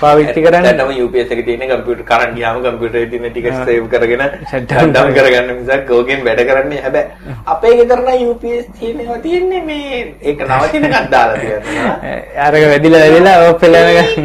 [0.01, 0.73] පාවිච්චි කරන්නේ.
[0.73, 4.71] දැන්ම UPS එකේ තියෙන කම්පියුටර් කරන් ගියාම කම්පියුටරේ තියෙන ටික සේව් කරගෙන ෂට්
[5.17, 11.07] කරගන්න මිසක් ඕකෙන් වැඩ කරන්නේ හැබැයි අපේ ගෙදර නම් UPS තියෙනවා තියෙන්නේ මේ ඒක නවතිනකන්
[11.11, 11.95] දාලා තියෙනවා.
[12.45, 14.21] අරක වැඩිලා වැඩිලා ඔෆ් වෙලා යනකන්.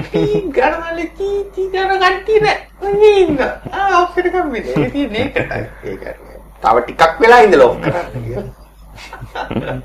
[0.56, 2.58] ගණනලි තී තී ගණ කට්ටිය නෑ.
[2.82, 3.38] ඔය ඉන්න.
[3.72, 4.66] ආ ඔෆ් එකක් වෙන්නේ.
[4.74, 5.26] ඒක තියෙන්නේ.
[5.84, 6.04] ඒක.
[6.62, 8.46] තව ටිකක් වෙලා ඉඳලා ඔෆ් කරන්න කියලා.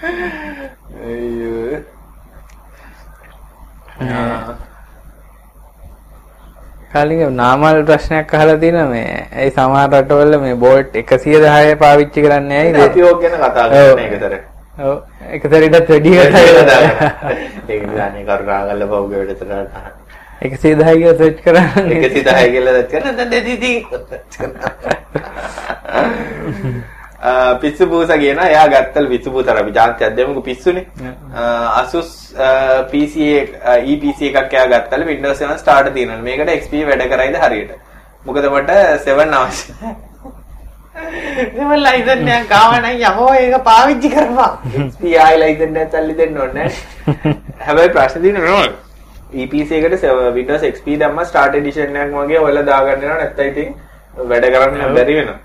[1.00, 1.80] අයියෝ.
[4.00, 4.54] ආ.
[6.92, 9.26] කලින් නාමල් ප්‍රශ්නයක් අහලා තියෙනවා මේ.
[9.32, 12.76] ඒ සමහර රටවල මේ බෝල්ට් 110 පාවිච්චි කරන්නේ ඇයිද?
[12.86, 14.34] අපි ඕක ගැන කතා කරන්නේ ඒකතර.
[14.88, 14.96] ඔව්.
[15.36, 16.80] එකතරටත් වැඩි ඒක කතා
[17.68, 19.50] ඒක නිදානේ කරුණා කරලා පවුගේ වැඩතර
[20.42, 21.98] 110 කියලා සර්ච් කරන්නේ.
[22.08, 23.76] 110 කියලා දැක් කරන දැන් දෙදී
[27.62, 30.84] පිස්සු බූසා කියන එයා ගත්තල පිස්සු බූතර අපි ජාන්තියක් දෙමුකෝ පිස්සුනේ.
[31.80, 36.84] Asus ආ, PC එක ආ, EPC එකක් එයා ගත්තල Windows 7 start තියෙනවා මේකට XP
[36.90, 37.72] වැඩ කරයිද හරියට?
[38.26, 38.70] මොකද මට
[39.08, 39.94] 7 අවශ්‍යයි.
[41.56, 44.88] දෙවල් ලයිසන් එකක් ගාව නම් යමෝ ඒක පාවිච්චි කරපන්.
[44.88, 46.68] XP ආයි ලයිසන් එකක් සල්ලි දෙන්න ඕනේ.
[47.66, 48.64] හැබැයි ප්‍රශ්න තියෙන්නේ නෝ
[49.44, 53.18] EPC එකට සෙව- Windows XP දැම්ම start edition එකක් වගේ ඔයාලා දාගන්න වෙනවා.
[53.22, 53.68] නැත්නම් ඉතින්
[54.32, 55.38] වැඩ කරන්න බැරි වෙනවා.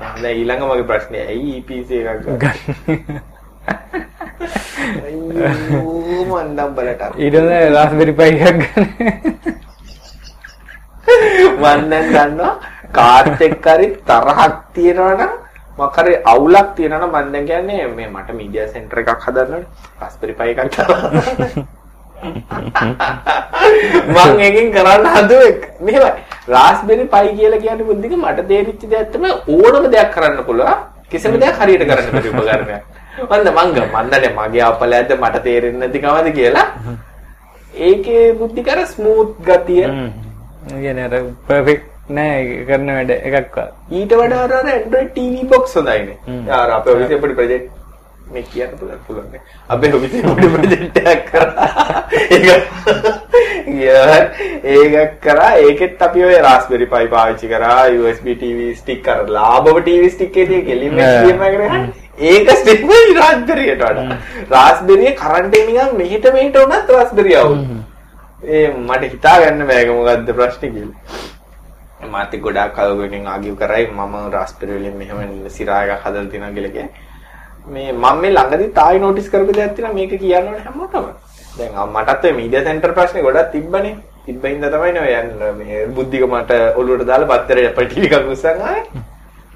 [0.00, 3.20] දැන් ඊළඟ මගේ ප්‍රශ්නේ ඇයි EPC එකක් ගන්න?
[5.06, 7.02] අයියෝ මන්දම් බලට.
[7.22, 8.86] ඊට පස්සේ රාස්බෙරි පයි එකක් ගන්න
[11.56, 12.52] මම දැන් දන්නවා
[12.96, 15.32] කාර්ත් එක්ක හරි තරහක් තියෙනවා නම්
[15.78, 19.70] මොකක් හරි අවුලක් තියෙනවා නම් මම දැන් කියන්නේ මේ මට මීඩියා සෙන්ටර් එකක් හදන්න ඕනේ.
[20.02, 21.66] රස්බෙරි පයි එකක් කරන්න.
[24.16, 25.52] මම එකකින් කරන්න හදුවේ
[25.86, 26.10] මෙහෙමයි.
[26.54, 30.76] රාස්බෙරි පයි කියලා කියන්නේ බුද්ධික මට තේරිච්ච දෙයක් තමයි ඕනම දෙයක් කරන්න පුළුවන්.
[31.10, 32.82] කිසිම දෙයක් හරියට කරන්න බැරි උපකරණයක්.
[33.30, 36.68] මන්ද මංග මන්දනේ මගේ අපලයක්ද මට තේරෙන්නේ නැති කමද කියලා.
[37.88, 39.84] ඒකේ බුද්ධිකර ස්මූත් ගතිය
[40.68, 41.14] කියන්නේ අර
[41.48, 41.86] පර්ෆෙක්ට්
[42.18, 43.56] නෑ කරන වැඩ එකක්
[44.00, 46.18] ඊට වඩා අර Android TV box හොඳයිනේ.
[46.50, 47.68] යාර අපේ ඔෆිස් පොඩි ප්‍රොජෙක්ට්
[48.32, 49.38] මේ කියන්න පුළුවන් පුළුවන්.
[49.74, 51.66] අපේ ඔබිතේ පොඩි ප්‍රොජෙක්ට් එකක් කරා.
[52.36, 52.46] ඒක
[54.76, 60.10] ඒක කරා ඒකෙත් අපි ඔය Raspberry Pi පාවිච්චි කරා USB TV stick කරලා ලාභව TV
[60.16, 61.86] stick එකේ තියෙන ගෙලින් HDMI කරගෙන
[62.32, 64.18] ඒක ස්ටික් වෙයි Raspberry එකට වඩා.
[64.56, 67.58] Raspberry කරන්ට් එක නිකන් මෙහෙට මෙහෙට උනත් Raspberry આવුත්.
[68.42, 71.00] ඒ මට හිතා ගන්න බෑ ඒක මොකද්ද ප්‍රශ්නේ කියලා.
[72.14, 76.88] මාත් ගොඩාක් කලකින් ආගිව් කරයි මම Raspberry වලින් මෙහෙම සිරා එකක් හදලා තියෙනවා කියලා කිය.
[77.74, 81.06] මේ මම මේ ළඟදී තායි නොටිස් කරපු දෙයක් තියෙනවා මේක කියන්න ඕනේ හැමෝටම.
[81.58, 83.96] දැන් ආ මටත් ඔය මීඩියා සෙන්ටර් ප්‍රශ්නේ ගොඩක් තිබ්බනේ.
[84.26, 86.50] තිබ්බින්ද තමයි නේ යන්න මේ බුද්ධික මට
[86.80, 88.84] ඔළුවට දාලා පත්තරේ අපිට ටිකක් උස්සන් ආවේ.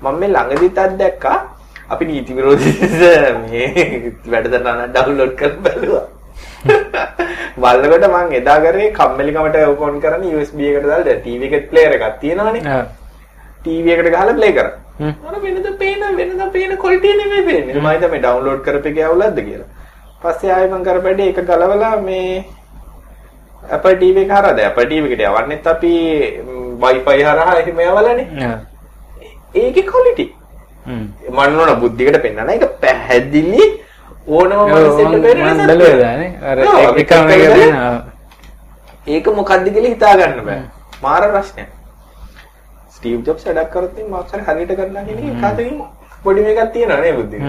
[0.02, 1.38] මම මේ ළඟදීත් අත්දැක්කා
[1.92, 2.74] අපි නීති විරෝධී
[3.42, 3.68] මේ
[4.32, 6.06] වැඩසටහන ඩවුන්ලෝඩ් කරලා බැලුවා.
[7.62, 12.80] බලනකොට මං එදා කරේ කම්මැලිකමට ඕපන් කරන්නේ USB එකට දාලා TV එකේ ප්ලේයර් එකක් තියෙනවනේ.
[13.64, 14.72] TV එකට ගහලා ප්ලේ කරා.
[15.28, 17.74] අර වෙනද පේන වෙනද පේන ක්වලිටිය නෙමෙයි පේන්නේ.
[17.74, 19.68] මම හිතා මේ ඩවුන්ලෝඩ් කරපේකේ අවුලක්ද කියලා.
[20.22, 22.44] පස්සේ ආයෙ මං කරපැඩේ ඒක ගලවලා මේ
[23.76, 25.92] Apple TV එක හරහා දැන් Apple TV එකට යවන්නෙත් අපි
[26.82, 28.26] Wi-Fi හරහා එහෙම යවලානේ.
[29.54, 30.26] ඒකේ ක්වලිටි.
[30.86, 33.64] මම නෝන බුද්ධිකට පෙන්නන එක පැහැදිලි
[34.28, 35.66] ඕනම මනසෙට මම පේන මම සත්‍යයක්.
[35.66, 36.32] බැලුවා නේ.
[36.42, 37.74] අර ඔව්, එක- අපි එකම එක කතා දෙන.
[37.76, 38.00] ඔව්.
[39.06, 40.62] ඒක මොකද්ද කියලා හිතා ගන්න බෑ.
[41.02, 41.68] මාර ප්‍රශ්නයක්.
[43.00, 45.76] ස්ටීව් ජොබ්ස් වැඩක් කරත් ඉතින් මාක් හරි හරියට කරනවා කියන එක කාටකින්
[46.24, 47.42] පොඩි මේකක් තියෙනවා නේ බුද්ධික.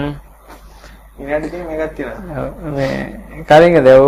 [1.22, 2.46] ඉනාට තියෙන මේකක් තියෙනවා.
[2.76, 4.04] මේ කලින් දැව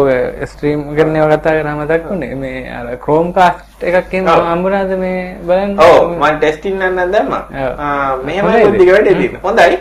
[0.50, 4.44] ස්ට්‍රීම් කරන ඒවා කතා කරා මතක් වුණේ මේ අර Chromecast එකක් ඔව්.
[4.50, 7.42] හම්බුණාද මේ බලන්න ඔව් මම ටෙස්ටින් නන්න දැම්මා.
[7.78, 8.64] ආ මෙහෙමයි?
[8.68, 9.42] බුද්ධික වැඩේ තියෙන්නේ.
[9.44, 9.76] හොඳයි.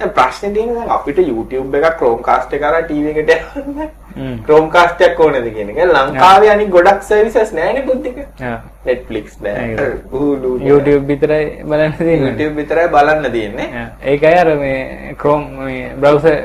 [0.00, 3.32] දැන් ප්‍රශ්නේ තියෙන්නේ දැන් අපිට YouTube එකක් Chromecast එක කරා TV එකට
[3.62, 3.88] යන්න.
[4.46, 5.80] Chromecast එකක් ඕනේද කියන එක.
[5.92, 8.18] ලංකාවේ අනිත් ගොඩක් සර්විසස් නැහැනේ බුද්ධික.
[8.84, 9.36] Netflix.
[9.44, 9.80] ඒක.
[10.12, 10.68] Hulu නෑ.
[10.70, 12.30] YouTube විතරයි බලන්න තියෙන්නේ.
[12.30, 13.84] YouTube විතරයි බලන්න තියෙන්නේ.
[14.12, 16.36] ඒකයි අර මේ Chrome මේ browser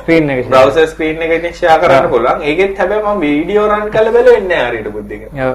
[0.00, 0.48] screen එක.
[0.56, 2.10] browser screen එක ඉතින් share කරන්න.
[2.16, 2.42] පුළුවන්.
[2.42, 5.30] ඒකෙත් හැබැයි මම වීඩියෝ රන් කරලා බැලුවේ නැහැ හරියට බුද්ධික.
[5.46, 5.54] ඔව්.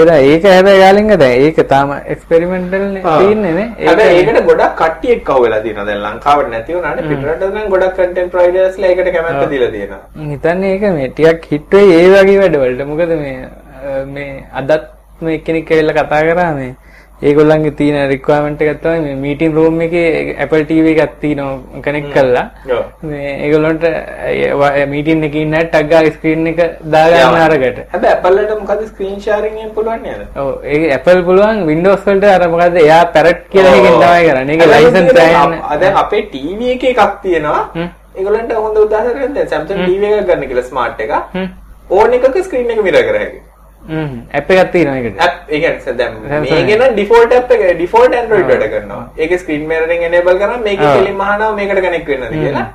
[0.00, 2.84] ඒලා ඒක හැබැයි ගාලින්ග දැන් ඒක තාම එක්ස්පෙරිමෙන්ටල්.
[3.06, 3.66] තියෙන්නේ නේ.
[3.88, 5.86] හැබැයි ඒකට ගොඩක් කට්ටියක් අහුවෙලා තියෙනවා.
[5.88, 8.00] දැන් ලංකාවට නැති වුණාට පිටරට නම් ගොඩක්
[8.34, 10.00] providersලා ඒකට කැමැත්ත දීලා තියෙනවා.
[10.16, 12.86] මම හිතන්නේ ඒක මේ ටිකක් හිට වෙයි ඒ වගේ වැඩවලට.
[12.92, 13.36] මොකද මේ
[14.16, 14.88] මේ අදත්
[15.26, 16.72] මේ කෙනෙක් ඇවිල්ලා කතා කරා මේ
[17.22, 22.44] ඒගොල්ලන්ගේ තියෙන රික්වයර්මන්ට් එකක් තමයි මේ මීටින් රූම් එකේ Apple TV එකක් තියෙනවා කනෙක්ට් කරලා.
[23.10, 23.84] මේ ඒගොල්ලන්ට
[24.92, 26.60] මීටින් එකේ ඉන්න ටග් ගාලා ස්ක්‍රීන් එක
[26.94, 27.78] දාගන්න අරකට.
[27.92, 30.26] හැබැයි Apple වලට මොකද screen sharing එකෙන් පුළුවන් නේද?
[30.36, 34.54] ඔව් ඒක Apple පුළුවන් Windows වලට අර මොකද්ද එයා parrot කියලා එකෙන් තමයි කරන්නේ.
[34.54, 35.96] ඒක හැබැයි license දැන්.
[36.02, 37.62] අප- TV එකේ එකක් තියෙනවා.
[38.16, 41.12] ඒගොල්ලන්ට හොඳ උදාහරණයක් දැන් Samsung TV එකක් ගන්න කියලා smart එක.
[41.90, 43.18] ඕන එකක screen එක mirror කර
[44.38, 45.18] app එකක් තියෙනවා ඒකට.
[45.26, 46.12] app ඒ කියන්නේ දැන්
[46.44, 49.02] මේකේ default app එක default android වැඩ කරනවා.
[49.18, 50.94] ඒකේ screen mirroring enable කරා මේකේ.
[50.98, 52.66] කෙලින්ම අහනවා මේකට connect වෙන්නද කියලා.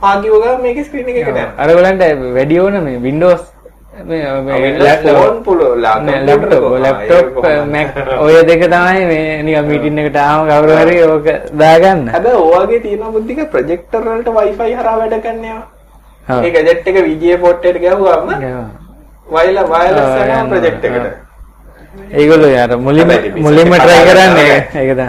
[0.00, 1.52] ආගිව ගමන් මේකේ screen එක එකට යනවා.
[1.58, 2.02] අර ගලන්ට
[2.38, 3.42] වැඩි ඕන මේ Windows
[4.08, 4.22] මේ
[4.86, 7.88] ලැප්ටොප් ලැප්ටොප් Mac
[8.24, 11.28] ඔය දෙක තමයි මේ නිකන් මීටින් එකට ආවම කවුරු හරි ඕක
[11.62, 12.08] දාගන්න.
[12.14, 15.62] හැබැයි ඔයගේ තියෙන බුද්ධික ප්‍රොජෙක්ටර් වලට wifi හරහා වැඩ කරනවා.
[16.26, 16.44] ඔව්.
[16.44, 18.28] ඒ ගැජට් එක VGA port එකට ගැහුවාම
[19.34, 20.44] wireless ආ, යනවා.
[20.50, 21.06] ප්‍රොජෙක්ට් එකට.
[22.20, 23.10] ඒගොල්ලෝ යාර මුලින්ම
[23.46, 25.06] මුලින්ම try කරන්නේ ඒක තමයි.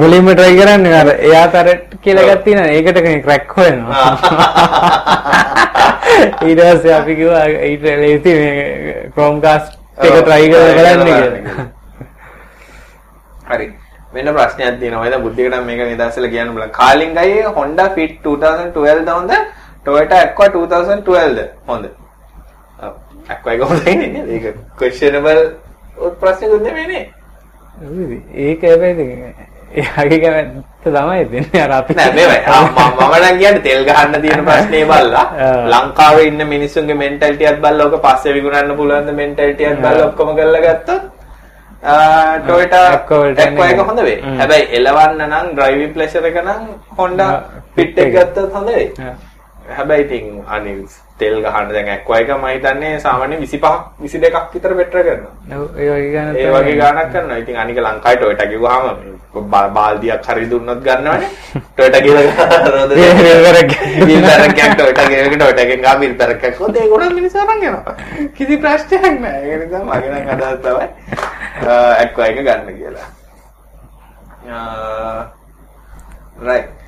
[0.00, 2.72] මුලින්ම try කරන්නේ අර එයා තරට් කියලා එකක් තියෙනවා.
[2.76, 4.08] ඒකට crack හොයනවා.
[6.48, 9.70] ඊට පස්සේ අපි කිව්වා ඊට ලේසි මේ Chromecast
[10.08, 11.66] එක try කරලා බලන්න කියලා.
[13.50, 13.66] හරි.
[14.14, 15.06] වෙන ප්‍රශ්නයක් තියෙනවා.
[15.10, 16.70] එතන බුද්ධිකට මේක නිදර්ශනලා කියන්න බලන්න.
[16.80, 19.32] කාලින් ගයි Honda Fit 2012 ද හොඳ?
[19.84, 21.84] Toyota Aqua 2012 ද හොඳ?
[23.28, 24.28] එක හොඳයි නේද?
[24.36, 24.44] ඒක
[24.78, 25.42] questionable
[26.20, 27.04] ප්‍රශ්නකුත් නෙමෙයි නේ.
[27.82, 29.34] ඔව්, ඒක හැබැයි
[29.74, 32.36] එයාගේ කැමැත්ත තමයි දෙන්නේ අර අපි නෑ.
[32.46, 35.24] ආ, මම නම් කියන්නේ තෙල් ගහන්න තියෙන ප්‍රශ්නේ බල්ලා.
[35.72, 40.06] ලංකාවේ ඉන්න මිනිස්සුන්ගේ මෙන්ටැලිටි එකත් බල්ලා ඔක පස්සේ විකුණන්න පුළුවන් ද මෙන්ටැලිටි එකත් බල්ලා.
[40.10, 41.02] ඔක්කොම කරලා ගත්තොත්
[42.44, 43.84] ටොයටා Aqua වලට Aqua එක එන්නේ.
[43.88, 44.18] හොඳ වෙයි.
[44.40, 46.62] හැබැයි එලවන්න නම් driving pleasure එක නම්
[46.98, 47.26] Honda
[47.76, 48.12] Fit එක.
[48.14, 48.88] ගත්තොත් හොඳ වෙයි.
[49.68, 49.74] ආ.
[49.76, 53.66] හැබැයි ඉතින් අනිත් තෙල් ගහන්න දැන් Aqua එක මම හිතන්නේ සාමාන්‍ය 25ක්
[54.00, 55.32] 22ක් විතර බෙටර් කරනවා.
[55.56, 56.50] ඔව්, ඒ වගේ ගානක් ඒ.
[56.52, 57.36] වගේ ගාණක් කරනවා.
[57.38, 58.46] ඉතින් අනික ලංකාවේ ටොයටා
[59.50, 61.28] බා- බාල්දියක් හරි දුන්නොත් ගන්නවනේ.
[61.74, 62.22] ටොයටා කියලා
[62.74, 63.70] රෝද මේ විවරක්.
[64.06, 67.94] බිල් පෙරක්කයක් ටොයටා කියනකට ටොයටා එකෙන් ගා බිල් පෙරක්කයක් හොද ඒගොල්ලෝ මිනිස්සු අරන් යනවා.
[68.36, 69.42] කිසි ප්‍රශ්නයක් නැහැ.
[69.50, 70.86] ඒක නිසා මගේ නම් අදහස් තමයි
[72.00, 73.08] ඇක්වා එක ගන්න කියලා.
[76.42, 76.68] right.
[76.68, 76.83] VGA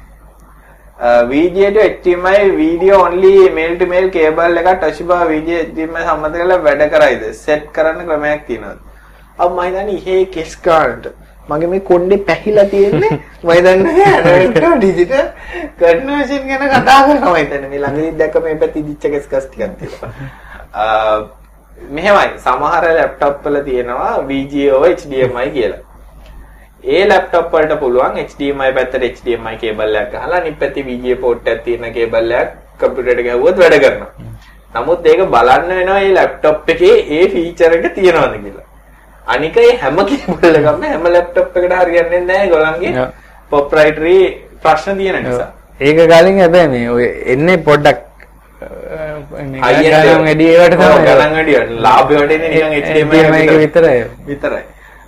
[0.98, 6.84] to HDMI video only male to male cable එක Toshiba VGA HDMI සම්බන්ධ කරලා වැඩ
[6.90, 7.34] කරයිද?
[7.34, 8.78] set කරන්න ක්‍රමයක් තියෙනවද?
[9.38, 11.06] අව මම හිතන්නේ ඉහේ කෙස් ගන්නට
[11.48, 13.10] මගේ මේ කොණ්ඩේ පැහිලා තියෙන්නේ.
[13.44, 15.24] මම දන්නේ ඇනලොග් ඩිජිටල්
[15.80, 17.30] කන්වර්ෂන් ගැන කතා කරනවා.
[17.30, 20.10] මම හිතන්නේ මේ ළඟදී දැක්ක මේ පැත්තේ ඉදිච්ච කස් ටිකක් තියෙනවා.
[21.96, 22.38] මෙහෙමයි.
[22.46, 25.85] සමහර ලැප්ටොප් වල තියෙනවා VGA HDMI කියලා
[26.86, 31.64] ඒ ලැප්ටොප් වලට පුළුවන් HDMI පැත්තට HDMI කේබල් එකක් ගහලා අනිත් පැත්තේ VGA පෝට් එකක්
[31.64, 34.10] තියෙන කේබල් එකක් කම්පියුටර් එකට ගැහුවොත් වැඩ කරනවා.
[34.74, 38.66] නමුත් ඒක බලන්න වෙනවා මේ ලැප්ටොප් එකේ ඒ ෆීචර් එක තියෙනවද කියලා.
[39.26, 43.06] අනික ඒ හැම කේබල් එකක්ම හැම ලැප්ටොප් එකට හරියන්නේ නැහැ ඒගොල්ලන්ගේ
[43.50, 44.16] ප්‍රොප්‍රයිටරි
[44.62, 45.50] ප්‍රශ්න තියෙන නිසා.
[45.80, 48.06] ඒක කලින් හැබැයි මේ ඔය එන්නේ පොඩ්ඩක්
[48.60, 54.00] ගණන් වැඩි ඒවට තමයි ගණන් වැඩි ලාභය වටේනේ නිකන් HDMI එක විතරයි.
[54.30, 54.64] විතරයි.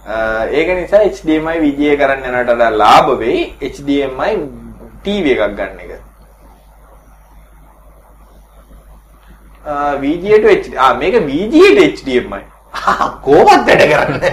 [0.08, 4.34] ඒක නිසා HDMI VGA කරන්න යනට වඩා ලාභ වෙයි HDMI
[5.04, 5.92] TV එකක් ගන්න එක.
[10.04, 12.42] VGA to HD ආ මේක VGA to HDMI.
[13.22, 14.30] කොහොමද වැඩ කරන්නේ?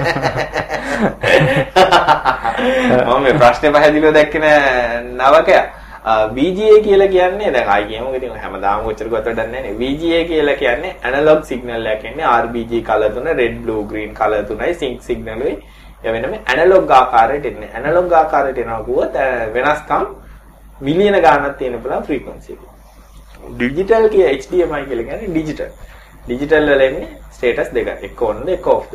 [3.06, 5.66] මම මේ ප්‍රශ්නේ පැහැදිලිව දැක්කේ නෑ නවකයා.
[6.06, 9.78] VGA කියලා කියන්නේ දැන් ආයි කියමු ඉතින් හැමදාම කොච්චර ගොත වැඩක් නැහැ නේ.
[9.80, 14.74] VGA කියලා කියන්නේ ඇනලොග් සිග්නල් එකක් කියන්නේ RGB කලර් තුන red blue green කලර් තුනයි
[14.82, 15.56] sync signal වෙයි.
[16.06, 17.70] ඒ වෙනම ඇනලොග් ආකාරයට එන්නේ.
[17.78, 19.18] ඇනලොග් ආකාරයට එනවා කිව්වොත්
[19.56, 20.06] වෙනස්කම්
[20.82, 22.62] මිලියන ගාණක් තියෙන පුළුවන් ෆ්‍රීකවන්සි එක.
[23.62, 25.72] ඩිජිටල් කිය HDMI කියලා කියන්නේ ඩිජිටල්.
[26.28, 27.89] ඩිජිටල් වල එන්නේ ස්ටේටස් දෙක.
[28.10, 28.94] එක ඔන්ද එක ඔෆ්ද.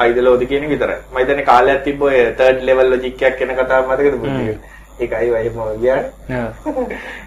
[0.00, 0.98] හයිද ලෝද කියන විතරයි.
[1.12, 4.58] මම හිතන්නේ කාලයක් තිබ්බ ඔය තර්ඩ් ලෙවල් ලොජික් එකක් කියන කතාව මතකද බුද්ධිය?
[5.00, 6.44] ඒකයි වයිම ගියානේ.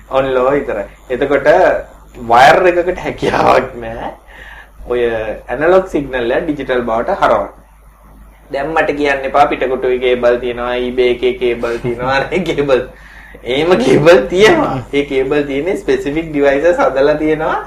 [0.09, 0.85] ඔන් ලෝ විතරයි.
[1.09, 1.49] එතකොට
[2.31, 4.11] වයර් එකකට හැකියාවක් නැහැ.
[4.89, 5.01] ඔය
[5.47, 7.49] ඇනලොග් සිග්නල් එක ඩිජිටල් බවට හරවන්න.
[8.53, 12.81] දැන් මට කියන්න එපා පිටකොටුවේ කේබල් තියෙනවා eBay එකේ කේබල් තියෙනවා නේ කේබල්.
[13.43, 14.77] එහෙම කේබල් තියෙනවා.
[14.93, 17.57] ඒ කේබල් තියෙන්නේ ස්පෙસિෆික් ඩිවයිසස් හදලා තියෙනවා.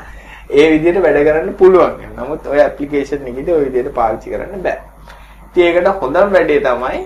[0.50, 2.00] ඒ විදිහට වැඩ කරන්න පුළුවන්.
[2.16, 4.78] නමුත් ඔය ඇප්ලිකේෂන් එකේදී ඔය විදිහට පාවිච්චි කරන්න බෑ.
[5.50, 7.00] ඉතින් ඒකට හොඳම වැඩේ තමයි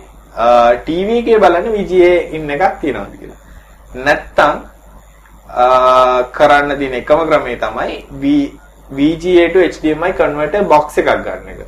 [0.87, 3.39] TV එකේ බලන්න VGA ඉන්න එකක් තියෙනවාද කියලා.
[4.07, 4.55] නැත්තම්
[6.39, 7.95] කරන්න දින එකම ක්‍රමය තමයි
[8.99, 11.61] VGA to HDMI converter box එකක් ගන්න එක.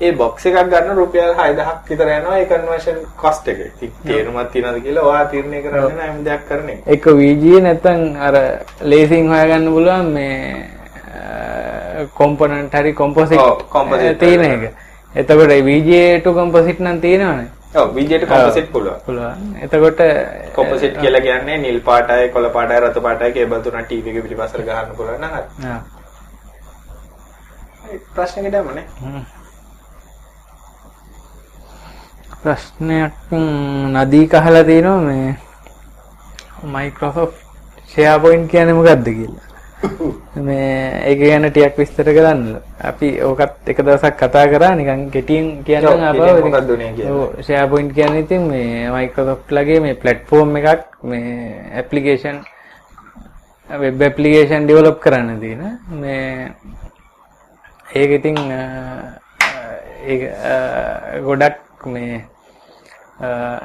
[0.00, 3.58] ඒ බොක්ස් එකක් ගන්න රුපියල් 6000ක් විතර යනවා ඒ කන්වර්ෂන් කොස්ට් එක.
[3.66, 6.80] ඉතින් තේරුමක් තියනවද කියලා ඔයා තීරණය කරන්න නම් දෙයක් කරන එක.
[6.94, 8.34] එක VGA නැත්තම් අර
[8.92, 10.36] ලේසින් හොයාගන්න පුළුවන් මේ
[12.20, 13.42] කොම්පොනන්ට් හරි කොම්පොසිට්
[14.22, 14.62] තියෙන එක.
[15.14, 17.50] එතකොට VGA to composite නම් තියෙනවනේ.
[17.74, 18.98] ඔව් to composite පුළුවන්.
[19.06, 19.56] පුළුවන්.
[19.62, 20.00] එතකොට
[20.54, 24.96] composite කියලා කියන්නේ නිල් පාටයි කොළ පාටයි රතු පාටයි කේබල් තුනක් ටීවී එක පිටිපස්සට ගහන්න
[24.96, 25.44] පුළුවන් නම් හරි.
[25.68, 25.80] ආ.
[28.14, 28.84] ප්‍රශ්නෙකට යමුනේ.
[32.42, 33.12] ප්‍රශ්නයක්
[33.94, 35.34] නදී කහලා තියෙනවා මේ
[37.88, 39.51] ෂෙයා පොයින්ට් කියන්නේ මොකක්ද කියලා.
[40.38, 42.42] මේ ඒක ගැන ටිකක් විස්තර කරන්න.
[42.82, 47.14] අපි ඕකත් එක දවසක් කතා කරා නිකන් කෙටියෙන් කියන්න අපව මොකක්ද උනේ කියලා.
[47.14, 51.32] ඔව් ෂෙයා පොයින්ට් කියන්නේ ඉතින් මේ මයික්‍රොසොෆ්ට් ලගේ මේ ප්ලැට්ෆෝම් එකක් මේ
[51.74, 52.38] ඇප්ලිකේෂන්
[53.68, 55.62] වෙබ් ඇප්ලිකේෂන් ඩෙවලොප් කරන්න තියෙන
[55.96, 56.52] මේ
[57.94, 58.38] ඒක ඉතින්
[60.04, 60.22] ඒක
[61.24, 62.22] ගොඩක් මේ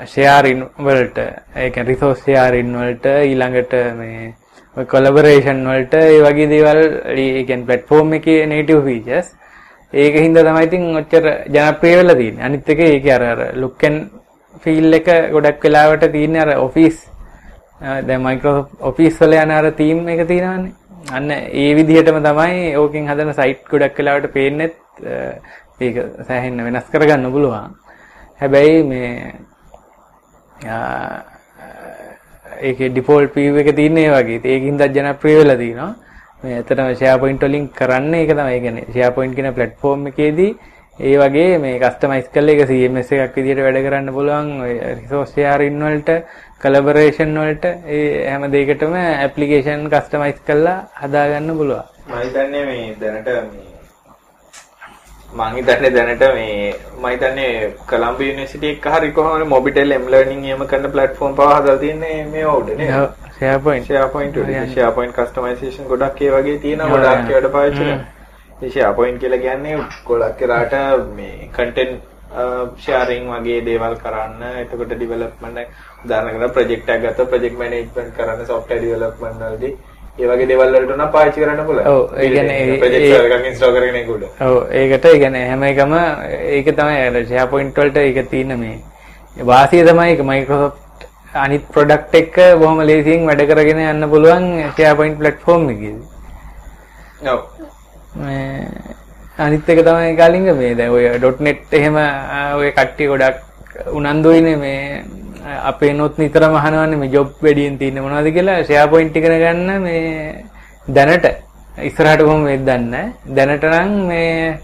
[0.06, 1.17] ෂෙයාරින් වලට
[1.56, 4.34] ඒ කියන්නේ රිසෝස් ෂෙයාරින් වලට ඊළඟට මේ
[4.86, 6.82] කොලැබොරේෂන් වලට ඒ වගේ දේවල්
[7.16, 9.28] ඒ කියන්නේ ප්ලැට්ෆෝම් එකේ නේටිව් ෆීචර්ස්
[9.94, 12.46] ඒක හින්දා තමයි ඉතින් ඔච්චර ජනප්‍රිය වෙලා තියෙන්නේ.
[12.46, 13.96] අනිත් එක ඒකේ අර අර ලුක් ඇන්
[14.63, 16.98] ෆීල් එක ගොඩක් වෙලාවට තියෙන්නේ අර ඔෆිස්
[17.80, 20.74] දැන් මයික්‍රොසොෆ්ට් ඔෆිස් වල යන අර තීම් එක තියෙනවානේ.
[21.12, 24.76] අන්න ඒ විදිහටම තමයි ඕකෙන් හදන සයිට් ගොඩක් වෙලාවට පේන්නේත්
[25.80, 25.96] ඒක
[26.28, 27.74] සෑහෙන්න වෙනස් කරගන්න පුළුවන්.
[28.40, 29.34] හැබැයි මේ
[32.62, 34.41] ඒකේ ඩිෆෝල්ට් view එක තියෙන ඒ වගේ.
[34.54, 35.91] ඒකින්ද ජනප්‍රිය වෙලා තිනවා.
[36.43, 38.56] මේ ඇත්තටම SharePoint වලින් කරන්නේ ඒක තමයි.
[38.56, 40.52] ඒ කියන්නේ SharePoint කියන platform එකේදී
[41.00, 44.48] ඒ වගේ මේ කස්ටමයිස් කරලා ඒක CMS එකක් විදිහට වැඩ කරන්න පුළුවන්.
[44.65, 46.10] ඔය resource sharing වලට,
[46.63, 47.65] collaboration වලට
[47.96, 48.96] ඒ හැම දෙයකටම
[49.28, 51.86] application customize කරලා හදාගන්න පුළුවන්.
[52.10, 53.66] මම හිතන්නේ මේ දැනට මේ
[55.34, 60.68] මම හිතන්නේ දැනට මේ මම හිතන්නේ කොලම්බියා යුනිවර්සිටි එක හරි කොහොමද මොබිටෙල් එම් ලර්නින් එහෙම
[60.74, 62.92] කරන ප්ලැට්ෆෝම් පව හදලා තියන්නේ මේ උඩ නේ?
[63.40, 63.88] SharePoint.
[63.90, 68.06] SharePoint උඩ SharePoint customization ගොඩක් ඒ වගේ තියෙනවා ගොඩක් ඒවට පාවිච්චි කරනවා.
[68.62, 70.78] ඒ SharePoint කියලා කියන්නේ ගොඩක් වෙලාට
[71.18, 72.16] මේ content
[72.86, 74.42] sharing වගේ දේවල් කරන්න.
[74.63, 75.58] එතකොට development
[76.06, 79.74] උදාහරණයක් project එකක් ගත්තා project management කරන්න software development වලදී
[80.19, 81.88] ඒ වගේ දේවල් වලට නම් පාවිච්චි කරන්න පුළුවන්.
[81.93, 84.23] ඔව් ඒ කියන්නේ ප්‍රොජෙක්ට් එකක් ඉන්ස්ටෝල් කරගෙන ඒක උඩ.
[84.47, 85.93] ඔව් ඒකට ඒ කියන්නේ හැම එකම
[86.56, 88.77] ඒක තමයි අර SharePoint වලට ඒක තියෙන මේ
[89.51, 91.06] වාසිය තමයි ඒක Microsoft
[91.43, 94.45] අනිත් ප්‍රොඩක්ට් එක බොහොම ලේසියෙන් වැඩ කරගෙන යන්න පුළුවන්
[94.77, 96.06] SharePoint platform එකේදී.
[97.34, 97.41] ඔව්.
[98.15, 98.65] මේ
[99.38, 101.06] අනිත් එක තමයි කලින්ග මේ දැන් ඔය
[101.39, 102.01] .net එහෙම
[102.58, 103.38] ඔය කට්ටිය ගොඩක්
[103.93, 105.03] උනන්දුයිනේ මේ
[105.47, 110.45] අපේ නොත් නිතරම අහනවන්නේ මේ ජොබ් වැඩියෙන් තියෙන මොනවද කියලා ෂෙයා පොයින්ට් ඉගෙන ගන්න මේ
[110.88, 111.25] දැනට
[111.81, 113.13] ඉස්සරහට කොහොම වෙයිද දන්නේ.
[113.36, 114.60] දැනට නම් මේ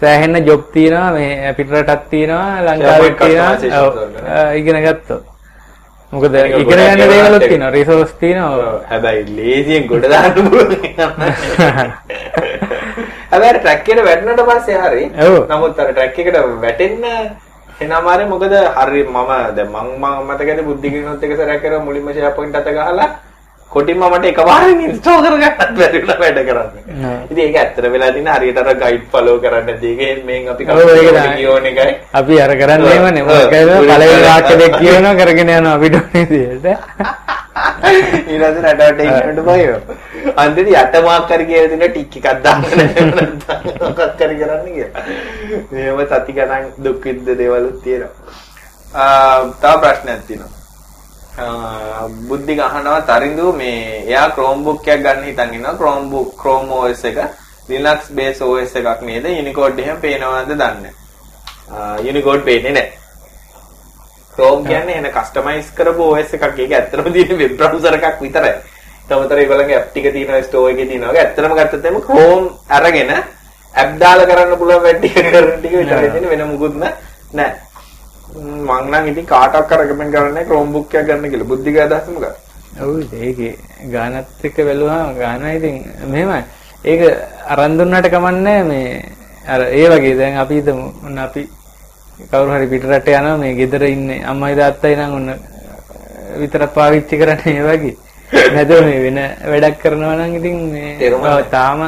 [0.00, 5.22] සෑහෙන ජොබ් තියෙනවා මේ පිටරටක් තියෙනවා ලංකාවේ තියෙනවා ඉගෙන ගත්තොත්.
[6.12, 7.42] මොකද ඉගෙන ගන්න දේවලුත්.
[7.44, 8.80] තියෙනවා රිසෝස් තියෙනවා.
[8.88, 10.92] හැබැයි ලේසියෙන් ගොඩ දාන්න පුළුවන්.
[13.30, 15.04] හැබැයි ට්‍රැක් එකට වැටුණාට පස්සේ හරි.
[15.48, 17.04] නමුත් අර ට්‍රැක් එකට වැටෙන්න
[17.80, 22.32] එන අමාරේ මොකද හරි මම දැන් මම මම මතකද බුද්ධිගිනොත් එක සැරයක් කරා මුලින්ම ෂෙයා
[22.32, 23.08] පොයින්ට් අත ගහලා
[23.72, 26.70] කොටින්ම මට එකපාරෙන් ඉන්ස්ටෝල් කරගන්නත් බැරි වුණා වැඩ කරන්න.
[27.30, 30.62] ඉතින් ඒක ඇත්තට වෙලා තියෙන හරියට අර ගයිඩ් ෆලෝ කරන්න දෙකෙන් මේන් අපි.
[31.36, 31.92] කියෝන එකයි.
[32.20, 32.98] අපි අර කරන්නේ.
[33.00, 33.06] ඔව්.
[33.28, 33.46] මොකද.
[33.52, 36.66] පළවෙනි වාක්‍ය කියනවා කරගෙන යනවා අපිට විදියට.
[38.32, 39.72] ඊළඟට රටවට එන්නට බයව.
[40.42, 42.62] අන්තිමට යට මාක් කර කියලා දෙන ටික් එකක් දාන්න
[43.82, 45.04] මොකක් කර කරන්න කියලා.
[45.72, 48.12] මේව සති ගණන් දුක් විඳ දේවලුත් තියෙනවා.
[48.94, 50.61] ආ තව ප්‍රශ්නයක් තියෙනවා.
[52.28, 57.18] බුද්ධි ගහනවා තරිඳු මේ එයා Chromebook එකක් ගන්න හිතන් ඉන්නවා Chromebook Chrome OS එක
[57.68, 60.92] Linux base OS එකක් නේද Unicode එහෙම පේනවද දන්නේ
[62.10, 62.92] Unicode පේන්නේ නැහැ.
[64.34, 66.58] Chrome කියන්නේ එන කස්ටමයිස් කරපු OS එකක්.
[66.58, 68.54] ඒක ඇත්තටම තියෙන වෙබ් බ්‍රවුසර් එකක් විතරයි.
[69.08, 71.12] තමතර ඒගොල්ලන්ගේ ඇප් ටික තියෙනවා ස්ටෝර් එකේ තියෙනවා.
[71.12, 73.12] ඒක ඇත්තටම ගත්තොත් එimhe Chrome අරගෙන
[73.74, 77.71] ඇප් දාලා කරන්න පුළුවන් වැඩ කරන ටික විතරයි තියෙන්නේ වෙන මුකුත් නැහැ.
[78.34, 81.50] මං නම් ඉතින් කාටවත් කරකමෙන් කරන්නේ Chromebook එකක් ගන්න කියලා.
[81.50, 82.36] බුද්ධික අදහස මොකක්ද?
[82.80, 83.58] ඔව් ඒකේ
[83.92, 86.44] ගානත් එක්ක බැලුවාම ගාන ඉතින් මෙහෙමයි.
[86.84, 87.00] ඒක
[87.46, 89.04] අරන් දුන්නාට කමන්නේ මේ
[89.46, 91.42] අර ඒ වගේ දැන් අපි හිතමු ඔන්න අපි
[92.30, 95.28] කවුරු හරි පිටරට යනවා මේ ගෙදර ඉන්නේ අම්මයි තාත්තයි නම් ඔන්න
[96.40, 97.96] විතර පාවිච්චි කරන්නේ ඒ වගේ.
[98.54, 99.18] නැතුව මේ වෙන
[99.50, 101.80] වැඩක් කරනවා නම් ඉතින් මේ තාම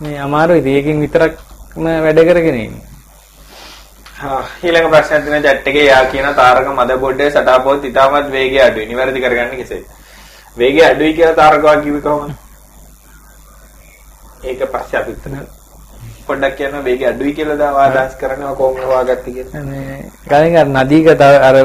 [0.00, 0.60] මේ අමාරුයි.
[0.60, 2.87] ඉතින් ඒකෙන් විතරක්ම වැඩ කරගෙන ඉන්නේ.
[4.18, 8.86] ඊළඟ ප්‍රශ්නයක් තියෙන chat එකේ යා කියන තාරක මදබෝඩ් එකේ සටහපොත් ඉතාමත් වේගය අඩුයි.
[8.90, 9.84] නිවැරදි කරගන්න කෙසේද?
[10.56, 12.32] වේගය අඩුයි කියලා තාරකවා කිව්වේ කොහොමද?
[14.42, 15.30] ඒක පස්සේ අපි උත්තර
[16.26, 19.62] පොඩ්ඩක් කියන්න වේගය අඩුයි කියලා දා අදහස් කරනවා කොහොමද වාගත්තේ කියලා.
[19.62, 21.56] මේ ගලින් අර නදීක තව අර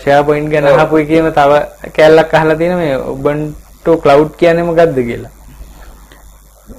[0.00, 0.78] ෂෙයා පොයින්ට් ගැන ඔව්.
[0.78, 1.52] අහපු එකේම තව
[1.98, 5.32] කැලලක් අහලා තියෙන මේ Ubuntu cloud කියන්නේ මොකද්ද කියලා.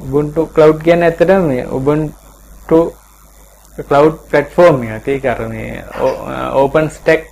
[0.05, 2.81] Ubuntu cloud කියන්නේ ඇත්තටම මේ Ubuntu
[3.81, 5.07] cloud platform එකක්.
[5.07, 7.25] ඒක අර මේ o- uh, open stack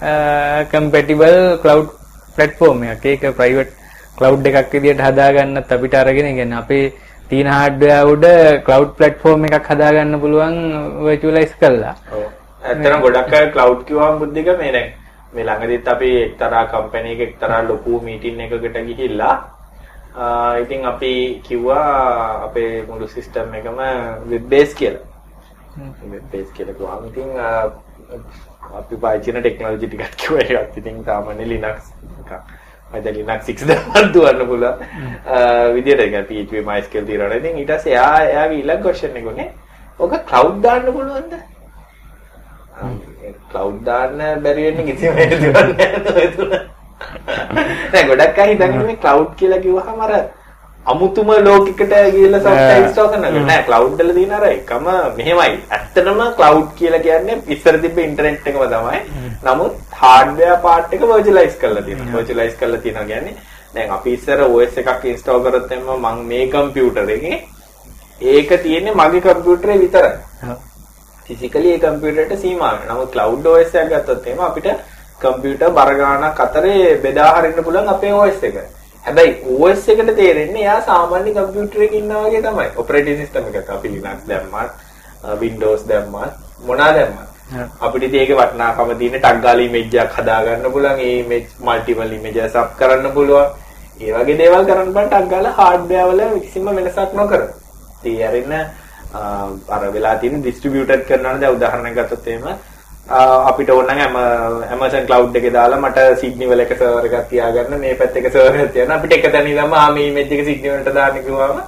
[0.00, 1.86] uh, compatible cloud
[2.36, 3.04] platform එකක්.
[3.06, 3.72] ඒක private
[4.18, 6.92] cloud එකක් විදියට හදාගන්නත් අපිට අරගෙන කියන්නේ අපේ
[7.28, 8.26] තියෙන hardware උඩ
[8.64, 10.56] cloud platform එකක් හදාගන්න පුළුවන්
[11.04, 11.94] virtualize කරලා.
[12.12, 12.24] ඔව්.
[12.64, 14.90] ඇත්තටම ගොඩක් අය cloud කිව්වම බුද්ධික මේ දැන්
[15.34, 19.36] මේ ළඟදිත් අපි එක්තරා කම්පැනි එක එක්තරා ලොකු මීටින් එකකට ගිහිල්ලා
[20.16, 23.78] ආ ඉතින් අපි කිව්වා අපේ මුළු සිස්ටම් එකම
[24.30, 25.11] වෙබ් බේස් කියලා.
[25.76, 27.30] වෙබ් බේස් කියලා කිව්වම ඉතින්
[28.80, 32.32] අපි පාවිච්චි කරන ටෙක්නොලොජි ටිකක් කිව්වා ඒකත් ඉතින් සාමාන්‍ය Linux එකක්.
[32.92, 34.84] දැන් Linux 6 දාන්න දුවන්න පුළුවන්.
[35.76, 37.40] විදියට ඒක PHP MySQL තියනවා.
[37.40, 39.50] ඉතින් ඊට පස්සේ එයා එයාගේ ඊළඟ question එක උනේ
[39.98, 41.40] ඔක cloud දාන්න පුළුවන්ද?
[43.50, 46.60] ක්ලවුඩ් දාන්න බැරි වෙන්නේ කිසිම හේතුවක් නැහැ.
[47.92, 50.14] නෑ ගොඩක් අය හිතන්නේ ක්ලවුඩ් කියලා කිව්වහම අර
[50.86, 53.44] අමුතුම ලෝකයකට ගිහලා install කරනවා.
[53.50, 54.86] නෑ ක්ලවුඩ් වල තියෙන අර එකම
[55.18, 55.54] මෙහෙමයි.
[55.76, 59.00] ඇත්තටම ක්ලවුඩ් කියලා කියන්නේ ඉස්සර තිබ්බ ඉන්ටර්නෙට් එකම තමයි.
[59.46, 62.12] නමුත් hardware part එක virtualize කරලා තියෙනවා.
[62.16, 63.36] virtualize කරලා තියෙනවා කියන්නේ
[63.74, 67.38] දැන් අපි ඉස්සර OS එකක් install කරොත් එම්ම මම මේ කම්පියුටර් එකේ
[68.34, 70.12] ඒක තියෙන්නේ මගේ කම්පියුටරේ විතරයි.
[71.26, 72.94] ෆිසිකලි ඒ කම්පියුටරට සීමා වෙනවා.
[72.94, 74.68] නමුත් cloud OS එකක් ගත්තොත් එහෙම අපිට
[75.24, 78.62] කම්පියුටර් බර ගාණක් අතරේ බෙදා හරින්න පුළුවන් අපේ OS එක.
[79.04, 82.68] හැබැයි OS එකට තේරෙන්නේ එයා සාමාන්‍ය කම්පියුටර් එකක ඉන්නා වගේ තමයි.
[82.76, 84.70] ඔපරේටින් සිස්ටම් එකක් අපි Linux දැම්මත්,
[85.42, 86.34] Windows දැම්මත්,
[86.66, 87.28] මොනවා දැම්මත්.
[87.80, 91.00] අපිට ඉතින් ඒකේ වටිනාකම තියෙන ටග් ගාලා ඉමේජ් එකක් හදා ගන්න පුළුවන්.
[91.06, 93.48] ඒ ඉමේජ් මල්ටිපල් ඉමේජස් අප් කරන්න පුළුවන්.
[94.00, 97.42] ඒ වගේ දේවල් කරන්න බෑ ටග් ගාලා හાર્ඩ්වෙයාර් වල කිසිම වෙනසක් නොකර.
[98.04, 98.52] ඉතින්
[99.68, 102.46] අර වෙලා තියෙන ඩිස්ට්‍රිබියුටඩ් කරනවා දැන් උදාහරණයක් ගත්තොත් එහෙම
[103.08, 104.16] අපිට ඕන නම්
[104.70, 108.60] Amazon cloud එකේ දාලා මට Sydney වල එක සර්වර් එකක් තියාගන්න මේ පැත්ත එක සර්වර්
[108.62, 111.58] එකක් තියන්න අපිට එක තැන ඉඳන්ම ආ මේ image එක Sydney වලට දාන්න කිව්වම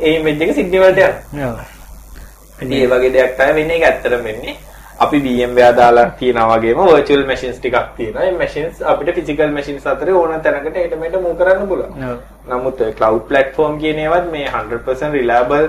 [0.00, 1.00] ඒ image එක Sydney වලට
[1.32, 1.64] යනවා.
[2.62, 4.56] ඒ වගේ දෙයක් තමයි වෙන්නේ ඒක ඇත්තටම වෙන්නේ.
[4.98, 8.24] අපි VMware දාලා තියනා වගේම virtual machines ටිකක් තියෙනවා.
[8.24, 12.18] ඒ machines අපිට physical machines අතරේ ඕන තැනකට එට මෙට move කරන්න පුළුවන්.
[12.48, 15.66] නමුත් cloud platform කියන ඒවත් මේ 100% reliable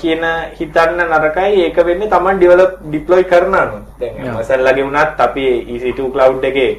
[0.00, 0.24] කියන
[0.58, 3.82] හිතන්න නරකයි ඒක වෙන්නේ Taman develop deploy කරන අනුව.
[4.00, 4.34] දැන් Yeah.
[4.34, 5.44] Amazon ලගේ වුණත් අපි
[5.74, 6.70] EC2 cloud එකේ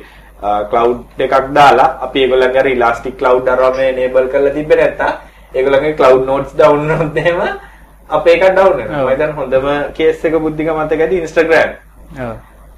[0.71, 5.11] cloud එකක් දාලා අපි ඒගොල්ලන්ගේ අර elastic cloud අරම enable කරලා තිබ්බේ නැත්තම්
[5.57, 7.39] ඒගොල්ලන්ගේ cloud nodes down වුණොත් එහෙම
[8.09, 9.03] අපේ එකක් down වෙනවා.
[9.03, 9.67] මම දැන් හොඳම
[9.97, 11.69] case එක බුද්ධික මතකදී Instagram.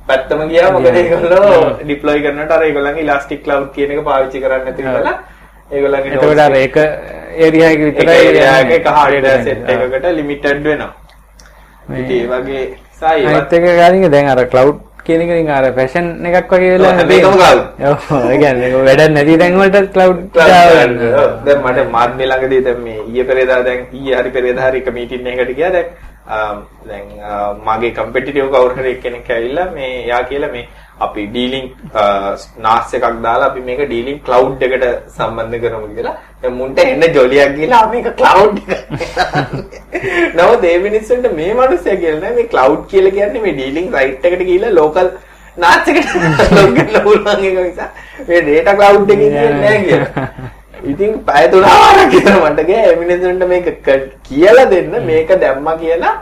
[0.07, 4.83] පැත්තම ගියා මොකද ඒගොල්ලෝ ඩිප්ලොයි කරනකොට අර ඒගොල්ලන්ගේ ඉලාස්ටික් ක්ලවුඩ් කියන එක පාවිච්චි කරන්නේ නැති
[4.83, 5.15] නිසා
[5.71, 6.75] ඒගොල්ලන්ගේ එතකොට අර ඒක
[7.45, 10.91] ඒරියා එක විතරයි ඒරියා එක හાર્ඩ්වෙයාර් සෙට් එකකට ලිමිටඩ් වෙනවා.
[12.01, 12.65] ඉතින් ඒ වගේ
[12.99, 16.93] සායි අනිත් එක ගානික දැන් අර ක්ලවුඩ් කියන එක නිකන් අර ෆැෂන් එකක් වගේ වෙලා
[17.03, 17.61] එකම cloud.
[17.89, 17.99] ඔව්
[18.31, 23.29] ඒ කියන්නේ වැඩක් නැති තැන් වලට ක්ලවුඩ් දැන් මට මාත් මේ ළඟදී දැන් මේ ඊයේ
[23.29, 25.87] පෙරේදා දැන් ඊයේ හරි පෙරේදා හරි එක මීටින් එකකට ගියා දැන්
[26.27, 30.65] දැන් ආ, මගේ කම්පිටිටිව් කවුරු හරි කෙනෙක් ඇවිල්ලා මේ යා කියලා මේ
[30.99, 31.65] අපි ඩීලින්
[32.57, 34.85] නාස් එකක් දාලා අපි මේක ඩීලින් ක්ලවුඩ් එකට
[35.17, 36.15] සම්බන්ධ කරමු කියලා.
[36.41, 38.81] දැන් මුන්ට එන්න ජොලියක් ගිහලා "ආ, මේක ක්ලවුඩ් එක.
[40.37, 44.43] නමුත් ඒ මිනිස්සුන්ට මේ මිනිස්සයා කියලා නෑ මේ ක්ලවුඩ් කියලා කියන්නේ මේ ඩීලින් රයිට් එකට
[44.51, 45.09] ගිහලා ලෝකල්
[45.57, 46.15] නාස් එකට
[46.57, 47.89] ලොග් වෙන්න පුළුවන් එක නිසා
[48.29, 50.44] මේ data cloud එකකින් කියන්නේ නෑ කියලා.
[50.85, 56.13] ඉතින් පැය තුනමාරක් කියලා මට ගියා ඒ මිනිස්සුන්ට මේක ක- කියලා දෙන්න මේක දැම්මා කියලා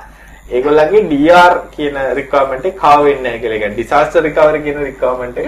[0.51, 3.55] ඒගොල්ලන්ගේ DR කියන requirement එක කව වෙන්නේ නැහැ කියලා.
[3.55, 5.47] ඒ කියන්නේ disaster recovery කියන requirement එක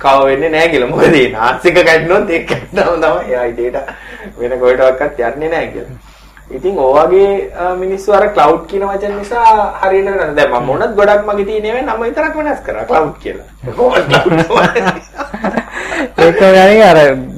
[0.00, 0.90] කව වෙන්නේ නැහැ කියලා.
[0.92, 3.82] මොකද මේ නාස්තික කඩනොත් ඒක කඩනම තමයි එයා data
[4.38, 5.96] වෙන කොහෙටවත් යන්නේ නැහැ කියලා.
[6.50, 7.32] ඉතින් ඔයගේ
[7.80, 9.48] මිනිස්සු අර cloud කියන වචන නිසා
[9.82, 10.36] හරියට නේද?
[10.36, 13.46] දැන් මම මොනත් ගොඩක් මගේ තියෙන ඒවා නම විතරක් වෙනස් කරා cloud කියලා.
[13.76, 14.08] කොහොමද
[14.48, 14.88] cloud
[16.18, 17.37] ඒක ගානික අර දුව-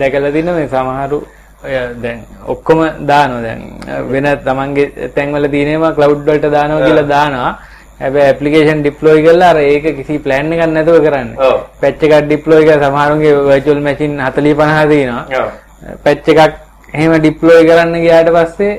[0.00, 1.18] දැකලා තියෙන මේ සමහරු
[1.64, 2.18] ඔය දැන්
[2.52, 2.80] ඔක්කොම
[3.10, 3.42] දානවා.
[3.46, 3.60] දැන්
[4.12, 7.52] වෙන තමන්ගේ තැන්වල තියෙනවා ක්ලවුඩ් වලට දානවා කියලා දානවා.
[8.00, 11.36] හැබැයි ඇප්ලිකේෂන් ඩිප්ලොයි කරලා අර ඒක කිසි ප්ලෑන් එකක් නැතුව කරන්නේ.
[11.80, 15.24] පැච් එකක් ඩිප්ලොයි කරලා සමහරුන්ගේ වර්චුවල් මැෂින් 40 50 තියෙනවා.
[16.04, 16.54] පැච් එකක්
[16.94, 18.72] එහෙම ඩිප්ලොයි කරන්න ගියාට පස්සේ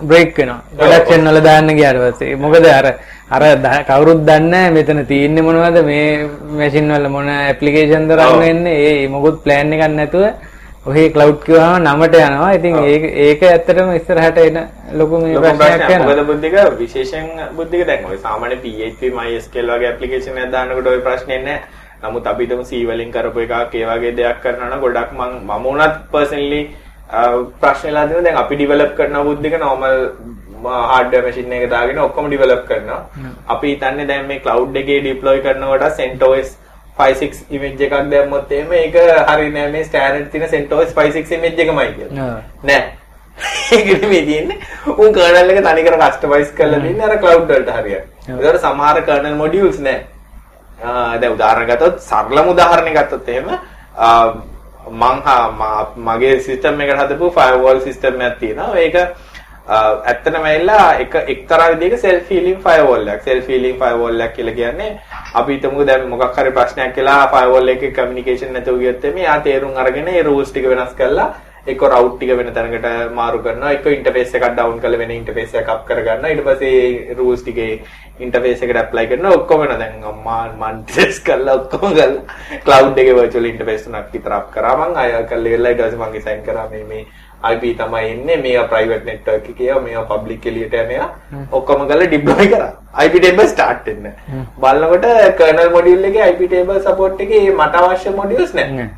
[0.00, 0.60] බ්‍රේක් වෙනවා.
[0.78, 2.36] ප්‍රොඩක්ෂන් වල දාන්න ගියාට පස්සේ.
[2.36, 2.86] මොකද අර
[3.30, 8.78] අර ද- කවුරුත් දන්නේ මෙතන තියෙන්නේ මොනවද මේ මැෂින් වල මොන ඇප්ලිකේෂන් දරන්න වෙන්නේ.
[9.02, 10.24] ඒ මොකුත් ප්ලෑන් එකක් නැතුව
[10.86, 12.52] ඔහේ ක්ලවුඩ් කිව්වම නමට යනවා.
[12.52, 14.58] ඉතින් ඒක ඒක ඇත්තටම ඉස්සරහට එන
[14.92, 15.88] ලොකු මේ ප්‍රශ්නයක්.
[15.88, 16.06] වෙනවා.
[16.08, 17.26] මොකද බුද්ධික විශේෂයෙන්
[17.56, 21.60] බුද්ධික දැන් ඔය සාමාන්‍ය PHP MySQL වගේ ඇප්ලිකේෂන් එකක් දානකොට ඔය ප්‍රශ්නේ නැහැ.
[22.02, 25.66] නමුත් අපි හිතමු C වලින් කරපු එකක් ඒ වගේ දෙයක් කරනවා නම් ගොඩක් මම මම
[25.66, 25.94] උනත්
[27.12, 29.96] පර්සනලි ප්‍රශ්නලා දෙනවා දැන් අපි ඩෙවලොප් කරන බුද්ධික normal
[30.92, 33.00] hardware machine එක දාගෙන ඔක්කොම ඩෙවලොප් කරනවා.
[33.48, 36.56] අපි හිතන්නේ දැන් මේ cloud එකේ deploy කරනකොට CentOS
[36.98, 38.96] 56 image එකක් දැම්මොත් එහෙම ඒක
[39.30, 42.36] හරි නෑ මේ standard තියෙන CentOS 56 image එකමයි කියලා.
[42.64, 42.82] නෑ.
[43.76, 44.58] ඒකට මේ තියෙන්නේ
[44.96, 48.08] උන් කර්නල් එක තනිකර කස්ටමයිස් කරලා දෙන්නේ අර ක්ලවුඩ් වලට හරියට.
[48.30, 50.00] ඒකට සමහර කර්නල් මොඩියුල්ස් නෑ.
[51.20, 53.52] දැන් උදාහරණ ගත්තොත් සරලම උදාහරණයක් ගත්තොත් එහෙම
[54.90, 58.78] මං හා මා- මගේ සිස්ටම් එකට හදපු ෆයර්වෝල් සිස්ටම් එකක් තියෙනවා.
[58.78, 58.96] ඒක
[59.68, 63.22] ආ, ඇත්තටම ඇවිල්ලා එක එක්තරා විදිහක self healing firewall එකක්.
[63.24, 64.90] self healing firewall එකක් කියලා කියන්නේ
[65.34, 69.76] අපි හිතමුකෝ දැන් මොකක් හරි ප්‍රශ්නයක් කියලා firewall එකේ communication නැතුව ගියොත් එමේ ආ තේරුම්
[69.76, 71.28] අරගෙන ඒ rules ටික වෙනස් කරලා
[71.66, 75.68] එක්ක route ටික වෙන තැනකට මාරු කරනවා එක්ක interface එකක් down කරලා වෙන interface එකක්
[75.74, 77.80] up කර ගන්නවා ඊට පස්සේ rules ටිකේ
[78.18, 79.36] interface එකට apply කරනවා.
[79.40, 84.34] ඔක්කොම වෙන දැන් මම මන් test කරලා ඔක්කොම කරලා cloud එකේ virtual interface තුනක් විතර
[84.38, 84.78] up කරා.
[84.78, 87.04] මං අය කරලා ඉවරලා ඊට පස්සේ මං assign කරා මේ මේ
[87.52, 91.10] IP තමයි ඉන්නේ මේවා private network එකේ මේවා public එළියට යන ඒවා
[91.58, 92.72] ඔක්කොම කරලා deploy කරා.
[93.04, 94.10] IP table start වෙන්න.
[94.64, 95.06] බලනකොට
[95.38, 98.88] kernel module එකේ IP table support එකේ මට අවශ්‍ය modules නැහැ.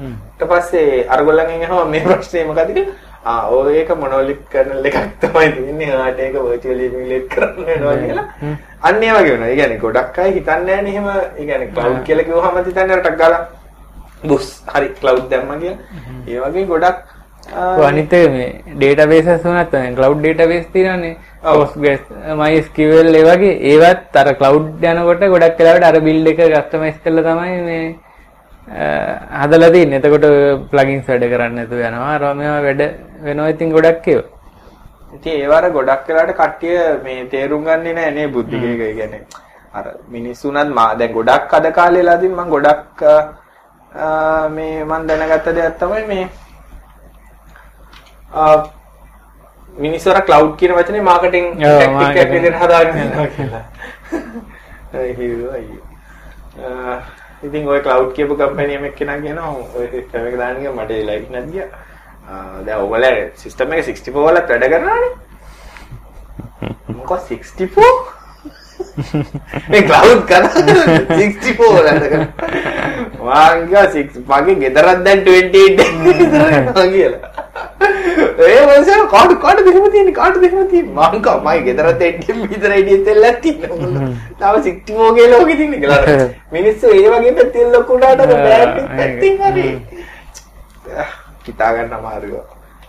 [0.00, 2.94] ඊට පස්සේ අරගොල්ලන්ගෙන් අහම මේ ප්‍රශ්නේ මොකද කියලා.
[3.30, 5.90] ආ ඔය ඒක මොනොලිත් කර්නල් එකක් තමයි තියෙන්නේ.
[6.04, 8.26] ආට ඒක virtually emulate කරන්න වෙනවා කියලා.
[8.88, 9.50] අන්න ඒ වගේ වෙනවා.
[9.52, 11.08] ඒ කියන්නේ ගොඩක් අය හිතන්නේ නැහැ නේ එහෙම.
[11.38, 13.42] ඒ කියන්නේ cloud කියලා කිව්වහම හිතන්නේ රටක් ගාලා
[14.30, 15.80] බුස් හරි cloud දැම්මා කියලා.
[16.28, 16.98] ඒ වගේ ගොඩක්
[17.88, 18.48] අනිත් මේ
[18.80, 21.16] databases වුණත් cloud database තියෙනවානේ.
[21.42, 22.02] Postgres
[22.38, 23.52] MySQL ඒ වගේ.
[23.72, 27.84] ඒවත් අර cloud යනකොට ගොඩක් වෙලාවට අර build එක customize කරලා තමයි මේ
[28.68, 29.98] හදලා තියෙන්නේ.
[30.00, 30.26] එතකොට
[30.70, 32.14] plugins වැඩ කරන්නේ නැතුව යනවා.
[32.14, 32.82] අර මේවා වැඩ
[33.26, 34.28] වෙනවා ඉතින් ගොඩක් ඒවා.
[35.16, 38.80] ඉතින් ඒවර ගොඩක් වෙලාට කට්ටිය මේ තේරුම් ගන්නේ නැහැ නේ බුද්ධික එක.
[38.80, 39.22] ඒ කියන්නේ
[39.74, 43.02] අර මිනිස්සුන්ත් මා දැන් ගොඩක් අද කාලේලාදී මම ගොඩක්
[44.56, 46.28] මේ මම දැනගත්ත දෙයක් තමයි මේ
[48.34, 48.42] අ,
[49.78, 52.32] මිනිස්සු අර cloud කියන වචනේ මාකටිං ටැක්ටික් එකක්.
[52.32, 53.64] විදිහට හදාගෙන යනවා කියලා.
[54.94, 55.84] ඒ හිව්වා අයියෝ.
[56.64, 56.68] අ,
[57.46, 61.06] ඉතින් ওই cloud කියපු කම්පැනි එකක් කෙනා කියනවා ඔය සිස්ටම් එක දාන්න ගියා මට ඒ
[61.08, 61.68] ලයිට් නැත් ගියා.
[62.30, 65.12] ආ දැන් ඔයගොල්ලෝ සිස්ටම් එක 64 වල වැඩ කරනවානේ.
[66.96, 68.15] මොකක් 64?
[69.70, 73.46] මේ cloud කරා 64 වල වැඩ කරනවා.
[73.54, 77.30] මං ගියා 6 මගේ ගෙදරක් දැන් 28 විතර කියලා.
[78.48, 82.76] ඒ මොකද කාඩ් කාඩ් දෙහිම තියෙන කාඩ් දෙහිම තියෙන මං කව මගේ ගෙදරත් 80 විතර
[82.80, 84.10] ඉඩිය තෙල්ලක් තියෙනවා.
[84.40, 86.28] තව 64 ගේ ලෝකෙ තියෙන කියලා.
[86.56, 89.68] මිනිස්සු ඒ වගේ පැත්තෙන් ලොකුඩාට බෑට් පැත්තින් හරි.
[91.46, 92.40] හිතා ගන්න අමාරුයි.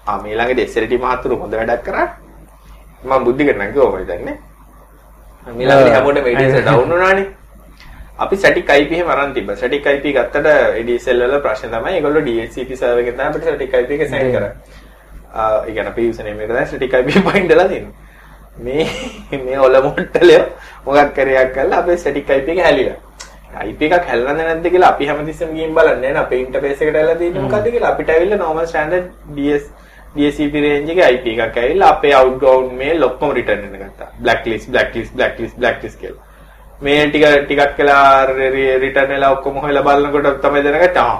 [0.08, 2.08] ආ මේ ළඟදී SLT මහතුරු හොඳ වැඩක් කරා.
[3.03, 4.38] මම බුද්ධි කරනවා කිව්වා මම දන්නේ.
[5.55, 7.27] මේ ළඟදී හැමෝටම ADSL ඩවුන් වුණානේ.
[8.23, 9.55] අපි static IP එහෙම අරන් තිබ්බා.
[9.61, 10.47] static IP ගත්තට
[10.81, 14.51] ADSL වල ප්‍රශ්නේ තමයි ඒගොල්ලෝ DHCP server එකෙන් තමයි අපිට static IP එක send කරන්නේ.
[15.33, 17.09] ආ ඒ කියන්නේ අපි username එක තමයි static IP
[17.49, 17.93] කරලා තියෙන්නේ.
[18.65, 18.85] මේ
[19.47, 20.39] මේ ඔල මොට්ටලේ
[20.85, 22.99] මොකක් කරයක් කරලා අපේ static IP එක හැලිලා.
[23.65, 27.43] IP එකක් හැල්ලන්නේ නැද්ද කියලා අපි හැමතිස්සෙම ගිහින් බලන්නේ නැහැ අපේ ඉන්ටර්ෆේස් එකට ඇවිල්ලා තියෙන්නේ
[27.45, 29.05] මොකද්ද කියලා අපිට ඇවිල්ලා normal standard
[29.37, 29.63] DS
[30.18, 35.15] DSCP range එකේ IP එකක් ඇවිල්ලා අපේ outbound mail ඔක්කොම return වෙන ගත්තා blacklist blacklist
[35.18, 36.24] blacklist blacklist කියලා
[36.82, 38.26] මේ ටික ටිකක් කියලා
[38.84, 41.18] රිටර්න් වෙලා ඔක්කොම හොයලා බලනකොට තමයි දැනගත්තේ ආ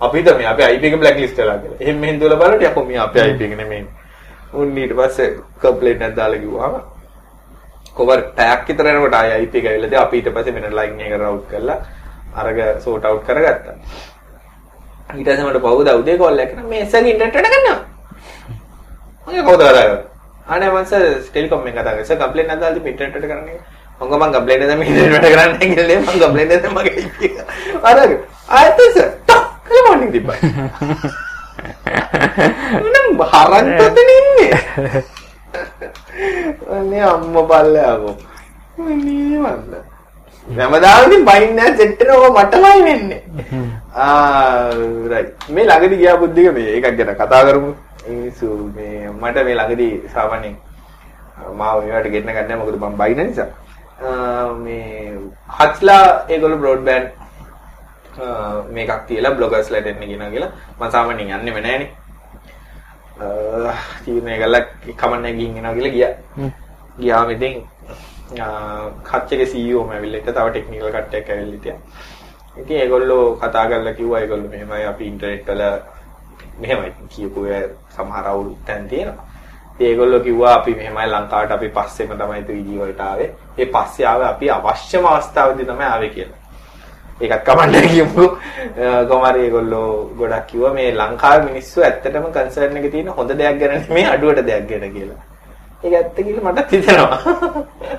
[0.00, 1.80] අපි තමයි අපේ IP එක blacklist වෙලා කියලා.
[1.80, 3.86] එහෙන් මෙහෙන් දුවලා බලනකොට යකෝ මේ අපේ IP එක නෙමෙයි.
[4.54, 5.28] උන් ඊට පස්සේ
[5.62, 6.74] කම්ප්ලේන්ට් එකක් දාලා කිව්වම
[7.96, 11.14] කොවර් පැයක් විතර යනකොට ආයි IP එක ඇවිල්ලා දැන් අපි ඊට පස්සේ වෙන ලයින් එක
[11.20, 11.78] රවුට් කරලා
[12.36, 13.76] අරග සෝට් අවුට් කරගත්තා.
[15.16, 17.78] ඊට පස්සේ මට පහුවදා උදේ කෝල් එකක් කරා මේ එස්සගේ ඉන්ටර්නෙට් එක ගන්නවා.
[19.26, 20.00] මගේ කවුද කතා කරන්නේ?
[20.52, 22.04] අනේ මං සර් ටෙලිකොම් එකෙන් කතා කරා.
[22.08, 23.58] සර් කම්ප්ලේන්ට් එකක් දාලා තිබ්බ ඉන්ටර්නෙට් එකට කරන්නේ.
[24.00, 27.34] මං මං කම්ප්ලේන්ට් එකෙන් ඉන්ටර්නෙට් එකට කරන්නේ කියලා මං කම්ප්ලේන්ට් එකෙන් මගේ IP එක.
[27.82, 28.12] අරග
[28.58, 30.38] ආයෙත් සර් ටක් කියලා මොනින් තිබ්බා.
[32.80, 34.52] නම් හරන්තතන ඉන්නේ.
[36.78, 38.14] අනේ අම්මා බල්ලයාකෝ.
[38.78, 39.72] අනේ මල්ල.
[40.58, 43.22] හැමදාම ඉතින් බයින් නැහැ සෙට් එක ඔබ මටමයි වෙන්නේ.
[43.94, 44.72] ආ
[45.12, 45.48] රයිට්.
[45.54, 47.72] මේ ළඟදී ගියා බුද්ධික මේ එකක් ගැන කතා කරමු.
[48.08, 50.56] මිනිස්සු මේ මට මේ ළඟදී සාමාන්‍යයෙන්
[51.60, 53.48] මාව මේවට ගෙන්න ගන්න මොකද මම බයින නිසා.
[54.64, 55.18] මේ
[55.58, 57.08] හත්ලා ඒගොල්ලෝ බ්‍රෝඩ්බෑන්ඩ්
[58.76, 61.90] මේකක් තියලා බ්ලොගර්ස්ලට එන්න කියන කියලා මම සාමාන්‍යයෙන් යන්නේම නැහනේ.
[64.04, 64.64] තීරණය කළා
[65.02, 66.14] කමන්නේ ගිහින් එනවා කියලා ගියා.
[67.00, 67.54] ගියාම ඉතින්
[69.10, 71.78] කච්චගේ CEO ම ඇවිල්ලා ඉත තව ටෙක්නිකල් කට්ටියක් ඇවිල්ලා හිටියා.
[72.60, 75.62] ඉතින් ඒගොල්ලෝ කතා කරලා කිව්වා ඒගොල්ලෝ මෙහෙමයි අපි ඉන්ටර්නෙට් වල
[76.58, 77.46] මෙහෙමයි කියපු
[77.96, 79.24] සමහර අවුල් තැන් තියෙනවා.
[79.74, 83.30] ඉතින් ඒගොල්ලෝ කිව්වා අපි මෙහෙමයි ලංකාවට අපි පස්සෙම තමයි 3G වලට ආවේ.
[83.58, 86.38] ඒ පස්සේ ආවේ අපි අවශ්‍යම අවස්ථාවේදී තමයි ආවේ කියලා.
[87.20, 88.24] ඒකත් කමන්න කියමු.
[89.08, 89.88] කොමාරි ඒගොල්ලෝ
[90.18, 94.68] ගොඩක් කිව්වා මේ ලංකාවේ මිනිස්සු ඇත්තටම කන්සර්න් එක තියෙන හොඳ දෙයක් ගැන නෙමෙයි අඩුවට දෙයක්
[94.70, 95.20] ගැන කියලා.
[95.84, 97.18] ඒක ඇත්ත කියලා මටත් හිතෙනවා.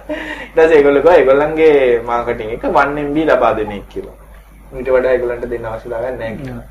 [0.09, 4.15] ඊට පස්සේ ඒගොල්ලෝ කිව්වා ඒගොල්ලන්ගේ මාකටිං එක 1MB ලබා දෙන එක කියලා.
[4.77, 6.65] ඊට වඩා ඒගොල්ලන්ට දෙන්න අවශ්‍යතාවයක් නැහැ කියලා.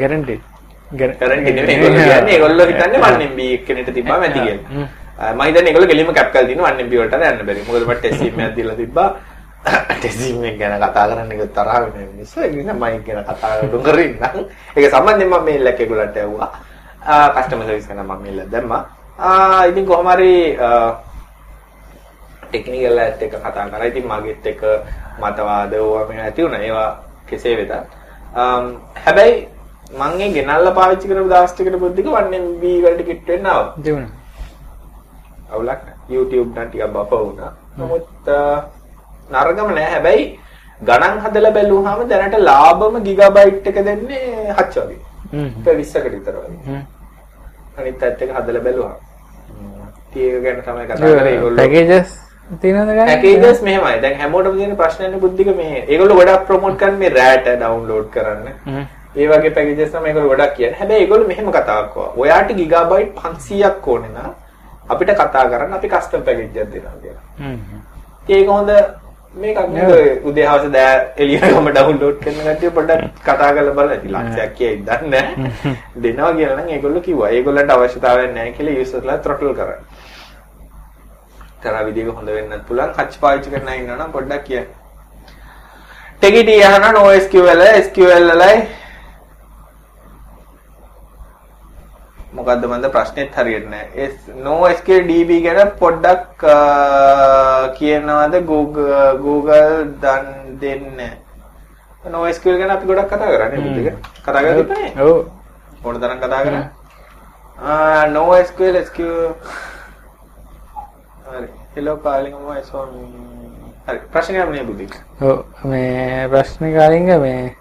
[0.00, 0.40] ගැරන්ටි.
[0.98, 4.86] ගැරන්ටි නෙමෙයි ඒගොල්ලෝ කියන්නේ ඒගොල්ලෝ හිතන්නේ 1MB එක්කෙනෙක්ට තිබ්බම ඇති කියලා.
[5.34, 7.62] මම හිතන්නේ ඒගොල්ලෝ ගෙලින්ම කැප් කරලා තියෙන 1MB වලට යන්න බැරි.
[7.66, 9.08] මොකද මට ටෙස්ට් එකක් දීලා තිබ්බා.
[10.00, 13.82] ටෙස්ට් එක ගැන කතා කරන්න එක තරහ වෙන නිසා ඒක නිසා මයික් ගැන කතා කරන්න
[13.84, 14.14] කරින්න.
[14.76, 16.50] ඒක සම්බන්ධයෙන් මම මේල් එකක් ඒගොල්ලන්ට ඇහුවා.
[17.36, 18.82] කස්ටමර් සර්විස් කරන මම මේල් දැම්මා.
[19.18, 20.34] ආ ඉතින් කොහොම හරි
[22.50, 23.86] ටෙක්නිකල් ඇත් එක කතා කරා.
[23.86, 24.60] ඉතින් මගෙත් එක
[25.22, 26.60] මතවාද ඕවා මේ ඇති වුණා.
[26.60, 26.90] ඒවා
[27.30, 27.72] කෙසේ වෙතත්.
[29.04, 29.48] හැබැයි
[29.98, 33.74] මම ඒ ගෙනල්ලා පාවිච්චි කරපු දවස් ටිකට බුද්ධික 1MB වලට කිට් වෙන්න ආවා.
[33.84, 34.12] දෙවුණා.
[35.52, 35.82] අවුලක්
[36.14, 37.52] YouTube නම් ටිකක් බප වුණා.
[37.78, 38.06] නමුත්
[39.32, 39.90] නරකම නෑ.
[39.94, 40.24] හැබැයි
[40.80, 45.00] ගණන් හදලා බැලුවාම දැනට ලාභම ගිගාබයිට් එක දෙන්නේ 7 වගේ.
[45.66, 46.80] ඒක 20කට විතර වගේ.
[47.78, 48.96] අනිත් පැත්ත එක හදලා බැලුවා.
[50.16, 51.58] ඒක ගැන තමයි කතා කරේ ඒගොල්ලෝ.
[51.62, 52.14] පැකේජස්
[52.62, 53.06] තියෙනවද ගන්න?
[53.10, 53.98] පැකේජස් මෙහෙමයි.
[54.06, 58.48] දැන් හැමෝටම තියෙන ප්‍රශ්නන්නේ බුද්ධික මේ ඒගොල්ලෝ ගොඩක් ප්‍රොමෝට් කරන්නේ මේ රෑට ඩවුන්ලෝඩ් කරන්න.
[59.16, 60.78] ඒ වගේ පැකේජස් තමයි ඒගොල්ලෝ ගොඩක් කියන්නේ.
[60.78, 62.12] හැබැයි ඒගොල්ලෝ මෙහෙම කතාවක් කරනවා.
[62.16, 64.32] ඔයාට ගිගාබයිට් 500ක් ඕනේ නම්
[64.88, 67.24] අපිට කතා කරන්න අපි කස්ටම් පැකේජ් එකක් දෙනවා කියලා.
[67.38, 67.58] හ්ම්.
[68.28, 68.70] ඒක හොඳ
[69.42, 70.94] මේකක් නේද උදේ හවස දෑ
[71.24, 73.98] එළියටම ඩවුන්ලෝඩ් කරන කට්ටිය පොඩ්ඩක් කතා කරලා බලන්න.
[73.98, 75.76] ඉතින් ලක්ෂයක් කියයි දන්නේ නැහැ.
[76.02, 77.30] දෙනවා කියලා නම් ඒගොල්ලෝ කිව්වා.
[77.36, 79.78] ඒගොල්ලන්ට අවශ්‍යතාවයක් නැහැ කියලා යූසර්ලා throttle කරා.
[81.62, 82.92] තරහ විදිහක හොඳ වෙන්නත් පුළුවන්.
[82.98, 84.66] කච් පාවිච්චි කරන අය ඉන්නවා නම් පොඩ්ඩක් කියන්න.
[86.18, 88.56] ටෙකිටි යහන NoSQL SQL වලයි
[92.38, 94.06] මොකද්ද මන්ද ප්‍රශ්නෙත් හරියට නෑ.
[94.44, 96.44] NoSQL DB ගැන පොඩ්ඩක්
[97.78, 99.72] කියනවාද Google Google
[100.04, 100.28] දන්
[100.62, 101.00] දෙන්න.
[102.14, 103.96] NoSQL ගැන අපි ගොඩක් කතා කරන්නේ බුද්ධික.
[104.24, 104.92] කතා කරලා තිබුණේ.
[105.06, 105.18] ඔව්.
[105.84, 106.64] ඕන තරම් කතා කරා.
[107.58, 109.34] ආ NoSQL SQL
[111.30, 111.48] හරි.
[111.74, 112.90] hello calling my son.
[113.86, 113.98] හරි.
[114.12, 114.94] ප්‍රශ්නයක් නේ බුද්ධික.
[115.20, 117.56] ඔව් මේ ප්‍රශ්නේ කාලින්ග මේ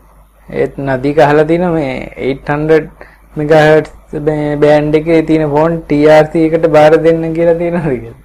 [0.50, 1.94] ඒත් නදී කහලා තියෙන මේ
[2.34, 8.18] 800 මෙගාහර්ට්ස් මේ බෑන්ඩ් එකේ තියෙන ෆෝන් TRC එකට බාර දෙන්න කියලා තියෙනවද කියලා.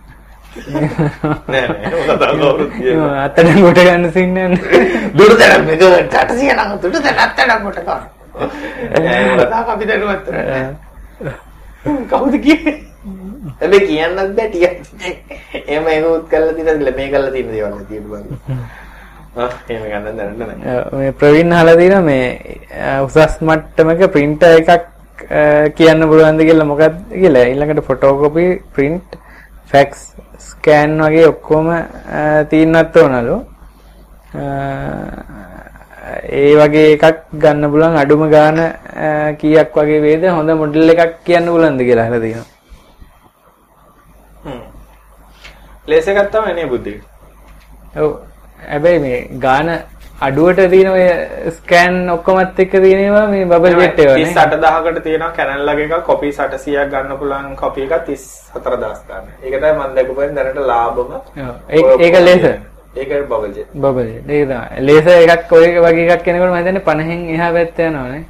[3.26, 4.58] අතන කොට ගන්න සින්නන්නේ.
[5.18, 8.02] දුරතන මෙග 800 නම් දුරතන අත්තඩම් කොට ගන්න.
[9.04, 10.26] නෑ කතා අපි දරුවත්.
[12.10, 12.76] කවුද කියන්නේ?
[13.60, 14.74] හැබැයි කියන්නත් බෑ ටිකක්.
[15.66, 15.84] එහෙම
[16.14, 18.24] උත් කරලා තියෙනද මේ කරලා තියෙන දේවල් තියෙන බං.
[19.36, 20.50] ගන්න.
[20.98, 22.26] මේ ප්‍රවීන් අහලා තියෙනවා මේ
[23.06, 24.90] උසස් මට්ටමක printer එකක්
[25.76, 29.18] කියන්න පුළුවන්ද කියලා මොකක්ද කියලා ඊළඟට ෆොටෝකොපි print
[29.66, 30.00] ෆැක්ස්
[30.40, 31.68] ස්කෑන් වගේ ඔක්කොම
[32.50, 33.36] තියන්නත් ඕනලු
[36.30, 38.58] ඒ වගේ එකක් ගන්න පුළුවන් අඩුම ගාන
[39.38, 42.50] කීයක් වගේ වේද හොඳ මොඩල් එකක් කියන්න පුළුවන්ද කියලා අහලා තියෙනවා.
[44.44, 44.62] හ්ම්.
[45.88, 46.94] ලේස එකක් තමයි නේ බුද්ධි.
[47.96, 48.10] ඔව්.
[48.62, 49.68] හැබැයි මේ ගාන
[50.20, 51.04] අඩුවට තියෙන ඔය
[51.56, 54.34] ස්කෑන් ඔක්කොමත් එක්ක තියෙනවා මේ බබල් ජෙට් ඒවා නේ.
[54.34, 59.26] 38000කට තියෙනවා කැනල් ලගේ එකක් කොපි 800ක් ගන්න පුළුවන් කොපි එකක් 34000 ගන්න.
[59.42, 61.10] ඒක තමයි මම දැකපුවෙන් දැනට ලාභම.
[62.00, 62.54] ඒක ලේසර්.
[62.96, 63.74] ඒක බබල් ජෙට්.
[63.74, 64.30] Bubble jet.
[64.30, 64.86] ඒක තමයි.
[64.86, 68.24] ලේසර් එකක් ඔය වගේ එකක් කෙනෙකුට මම හිතන්නේ 50න් එහා පැත්ත යනවානේ.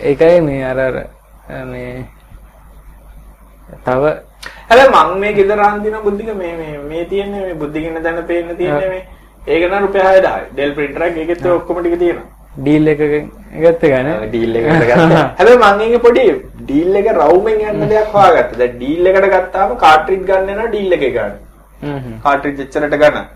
[0.00, 0.78] ඒකයි මේ අර
[1.70, 2.04] මේ
[3.84, 4.04] තව
[4.68, 8.88] හැබැයි මම මේ ගෙදර අන්දින බුද්ධික මේ මේ මේ තියෙන්නේ මේ බුද්ධිකින්න දැන පේන්න තියෙන්නේ
[8.88, 9.02] මේ
[9.46, 10.44] ඒක නම් රුපියල් 6000යි.
[10.54, 12.26] ඩෙල් printer එකක් ඒකෙත් ඔක්කොම ටික තියෙනවා.
[12.56, 13.30] ඩීල් එකකින්
[13.64, 14.16] ගත්ත ගානේ.
[14.28, 15.24] ඩීල් එකකට ගත්තා.
[15.38, 16.24] හැබැයි මං ඉන්නේ පොඩි
[16.60, 18.58] ඩීල් එක රවුමෙන් යන්න දෙයක් හොයාගත්තා.
[18.60, 21.34] දැන් ඩීල් එකට ගත්තාම කාට්‍රිජ් ගන්න යනවා ඩීල් එකේ ගන්න.
[21.80, 22.18] හ්ම් හ්ම්.
[22.26, 23.26] කාට්‍රිජ් එච්චරට ගන්න.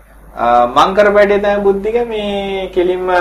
[0.77, 3.11] මං කරපැඩේ තමයි බුද්ධික මේ කෙලින්ම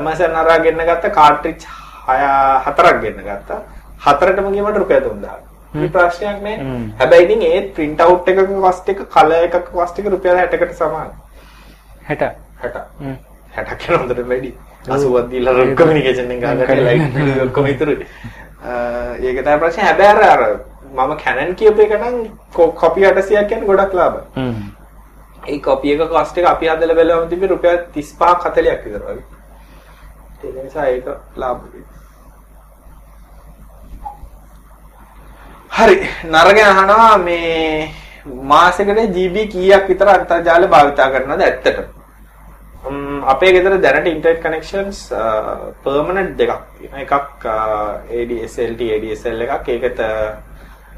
[0.00, 1.66] Amazon අරා ගෙන්න ගත්ත කාට්‍රිජ්
[2.10, 3.60] 6 හතරක් ගෙන්න ගත්තා.
[4.06, 5.53] හතරටම ගියමට රුපියල් 3000.
[5.74, 6.56] මේ ප්‍රශ්නයක් නෑ.
[7.00, 11.14] හැබැයි ඉතින් ඒ print out එකක cost එක කලර් එකක cost එක රුපියල් 60කට සමානයි.
[12.08, 12.30] 60.
[12.62, 12.84] 60.
[13.00, 13.16] හ්ම්.
[13.56, 14.52] 60 කියන හොඳට වැඩි.
[14.88, 18.06] 80ක් දීලා කමියුනිකේෂන් එක ගන්න ලයිට් බිල් ඔක්කොම ඉතුරුයි.
[19.26, 19.86] ඒක තමයි ප්‍රශ්නේ.
[19.90, 20.42] හැබැයි අර
[20.94, 22.16] මම Canon කියපු එක නම්
[22.54, 24.24] කොපි 800ක් කියන්නේ ගොඩක් ලාභයි.
[24.36, 24.54] හ්ම්.
[25.52, 29.24] ඒ කොපි එක cost එක අපි හදලා බැලුවම තිබ්බේ රුපියල් 35ක් 40ක් විතර වගේ.
[30.44, 31.06] ඒක නිසා ඒක
[31.44, 31.82] ලාභයි.
[35.74, 37.90] හරි නරගෙන අහනවා මේ
[38.44, 41.86] මාසෙකට GB කීයක් විතර අන්තර්ජාල භාවිතා කරනවද ඇත්තටම?
[42.90, 45.00] ම්, අපේ ගෙදර දැනට ඉන්ටර්නෙට් කනෙක්ෂන්ස්
[45.84, 47.00] පර්මනන්ට් දෙකක් තියෙනවා.
[47.00, 47.44] එකක්
[48.12, 49.68] ADSL ADSL එකක්.
[49.68, 50.00] ඒකත්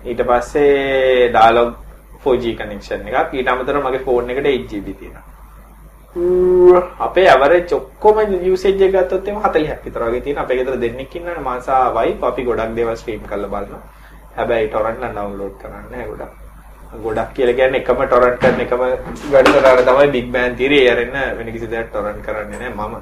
[0.04, 1.72] ඊට පස්සේ dialog
[2.24, 3.32] 4G කනෙක්ෂන් එකක්.
[3.32, 5.24] ඊට අමතරව මගේ ෆෝන් එකට 8GB තියෙනවා.
[6.16, 10.44] ඌ, අපේ ඇවරේජ් ඔක්කොම යූසේජ් එක ගත්තොත් එහම 40ක් විතර වගේ තියෙනවා.
[10.44, 13.95] අපේ ගෙදර දෙන්නෙක් ඉන්නවනේ මාසා වයිෆ් අපි ගොඩක් දේවල් ස්ට්‍රීම් කරලා බලනවා.
[14.36, 16.32] හැබැයි ටොරන්ට් නම් ඩවුන්ලෝඩ් කරන්නේ නැහැ ගොඩක්.
[17.04, 18.80] ගොඩක් කියලා කියන්නේ එකම ටොරන්ට් කරන එකම
[19.32, 22.94] වැඩසටහන තමයි Big Bang Theory එරෙන්න වෙන කිසි දෙයක් ටොරන්ට් කරන්නේ නැහැ මම.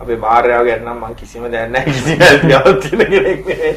[0.00, 3.74] අපේ භාර්යාව ගැන නම් මම කිසිම දෙයක් නැහැ කිසි හැකියාවක් තියෙන කෙනෙක් නෙවෙයි.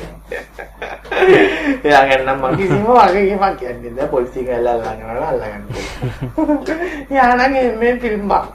[1.87, 5.63] එයා ගැන නම් මම කිසිම වගකීමක් කියන්නේ නැහැ පොලිසිය ගාලා අල්ලන්න අල්ලගන්න.
[7.17, 8.45] යා නම් මේ ෆිල්ම් බා.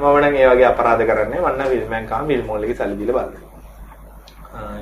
[0.00, 3.24] මම නම් ඒ වගේ අපරාධ කරන්නේ මම නම් ෆිල්ම් එකක් කාම ෆිල්ම් වල සල්ලි දීලා
[3.24, 3.51] බලනවා.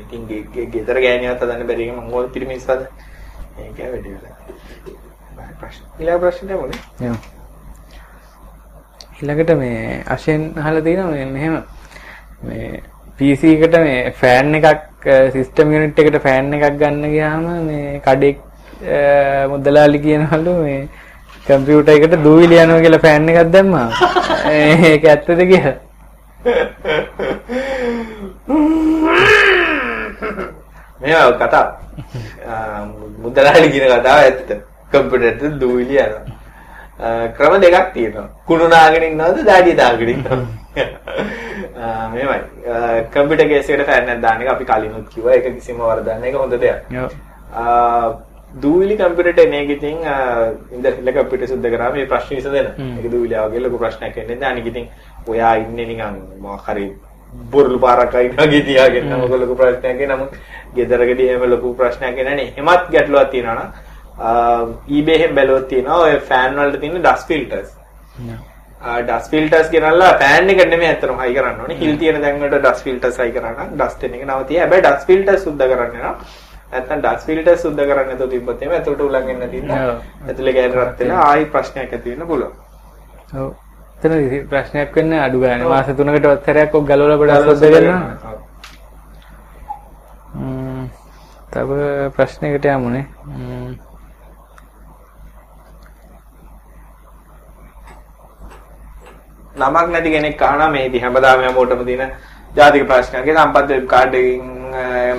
[0.03, 4.37] ඉතින් ගේ ගෙදර ගෑණියවත් හදන්න බැරි එක මම ඕල් පිරිමිස්සද ඒක වැඩි වෙලා
[5.61, 7.16] ප්‍රශ්න ඊළඟ ප්‍රශ්නේ මොනේ යම්.
[9.18, 9.81] ඊළඟට මේ
[10.14, 11.55] අශෙන් අහලා තියෙනවා මේ මෙහෙම
[12.47, 12.71] මේ
[13.18, 18.39] PC එකට මේ ෆෑන් එකක් සිස්ටම් යුනිට් එකට ෆෑන් එකක් ගන්න ගියාම මේ කඩෙක්
[19.53, 20.81] මුදලාලි කියනවලු මේ
[21.47, 23.89] කම්පියුටර් එකට දූවිලි යනවා කියලා ෆෑන් එකක් දැම්මා.
[24.51, 25.77] ඒක ඇත්තද කියලා?
[31.01, 31.68] මේ කතාව
[33.22, 34.53] මුදලාලි කියන කතාව ඇත්ත
[34.92, 36.24] කම්පියුටර් දූවිලි යනවා.
[37.30, 38.28] ක්‍රම දෙකක් තියෙනවා.
[38.46, 40.42] කුණු නාගෙන ඉන්නවද දාඩිය දාගෙන ඉන්නවද?
[42.12, 42.40] මේවයි.
[43.12, 45.34] කම්පියුටර් කේස් එකට ෆෑන් එකක් දාන්න එක අපි කලිනුත් කිව්වා.
[45.34, 46.78] ඒක කිසිම වරදක් නැහැ ඒක හොඳ දෙයක්.
[48.57, 50.03] දූවිලි කම්පියුටර් එන එක ඉතින්
[50.72, 52.90] ඉන්දර්හිල කම්පියුටර් සුද්ධ කරාම මේ ප්‍රශ්න විසඳෙනවා.
[52.96, 54.53] ඒක දූවිලි ආවගේ ලොකු ප්‍රශ්නයක් එන්නේ නැහැ.
[54.53, 54.90] අනික ඉතින්
[55.26, 56.88] ඔයා ඉන්නේ නිකන් මොකක් හරි
[57.53, 60.33] බොරළු පාරක් අයින් වගේ තියාගෙන මොකද ලොකු ප්‍රශ්නයක් නමුත්
[60.76, 62.53] ගෙදරකදී එහෙම ලොකු ප්‍රශ්නයක් නෑනේ.
[62.53, 63.66] එහෙමත් ගැටලුවක් තියෙනවා
[64.20, 67.70] නම් eBay එකෙන් බැලුවොත් තියෙනවා ඔය ෆෑන් වලට තියෙන dust filters.
[69.07, 71.78] ඩස් ෆිල්ටර්ස් ගෙනල්ලා ෆෑන් එක නෙමෙයි අතනම හයි කරන්න ඕනේ.
[71.81, 74.59] හිල් තියෙන තැන් වලට ඩස් ෆිල්ටර්ස් හයි කරා නම් ඩස්ට් එක නවතිය.
[74.62, 76.14] හැබැයි ඩස් ෆිල්ටර්ස් සුද්ධ කරන්න නම්
[76.72, 79.97] නැත්නම් ඩස් ෆිල්ටර්ස් සුද්ධ කරන්න නැතුව තිබ්බොත් එimhe ඇතුළට උලන් එන්න තියෙනවා.
[80.28, 82.55] ඇතුළේ ගෑන රත් වෙලා ආයි ප්‍රශ්නයක් ඇති වෙන්න පුළුවන්.
[83.43, 83.51] ඔව්.
[84.03, 85.62] එතන ප්‍රශ්නයක් වෙන්නේ අඩු ගන්න.
[85.68, 87.64] මාස 3කට වත්තරයක් ඔක් ගලවලා ගොඩක් සොද්ද.
[90.34, 90.84] ම්ම්.
[91.53, 91.78] තව
[92.16, 93.05] ප්‍රශ්නයකට යමුනේ.
[99.57, 102.12] නමක් නැති කෙනෙක් අහනවා මේ ඉතින් හැමදාම හැමෝටම තියෙන
[102.57, 103.28] ජාතික ප්‍රශ්නයක්.
[103.28, 104.46] සම්පත් වෙබ් කාඩ් එකකින්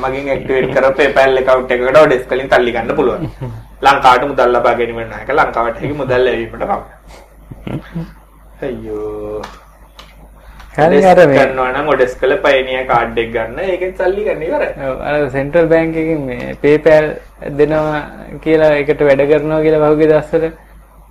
[0.05, 3.29] මගින් ඇක්ටිවේට් කරපු PayPal account එකකට ඩෙස්ක් වලින් තල්ලි ගන්න පුළුවන්.
[3.86, 5.38] ලංකාවට මුදල් ලබා ගැනීම නැහැ.
[5.38, 8.09] ලංකාවට හැකි මුදල් ලැබීමට පමණයි.
[8.68, 9.41] අයියෝ.
[10.76, 14.72] හරි අර මේ ගන්නවා නම් ඔඩෙස් කළ පයනිය කාඩ් එක ගන්න ඒකෙන් සල්ලි ගන්න ඉවරයි.
[15.09, 17.07] අර සෙන්ට්‍රල් බැංක් එකකින් මේ PayPal
[17.59, 18.01] දෙනවා
[18.43, 20.45] කියලා එකට වැඩ කරනවා කියලා පහුගිය දවස්වල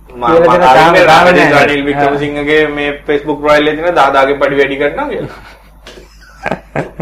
[0.09, 0.21] මම
[0.67, 0.95] තාම
[1.29, 1.81] රනිල් නෑ.
[1.89, 5.37] වික්‍රමසිංහගේ මේ Facebook profile එකේ තියෙන 10000ගේ පඩි වැඩි කරනවා කියලා.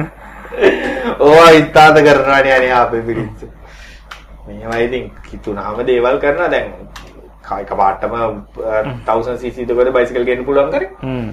[1.28, 3.41] ඕවා ඉත්තාත කරනවානේ අනේ ආපේ පිටිච්ච.
[4.47, 6.68] මේවා ඉතින් හිතුනාම දේවල් කරනවා දැන්
[7.50, 8.14] කායික පාටම
[9.06, 10.89] 1000 cc දකද බයිසිකල් ගේන්න පුළුවන් කරේ.
[11.06, 11.30] හ්ම්.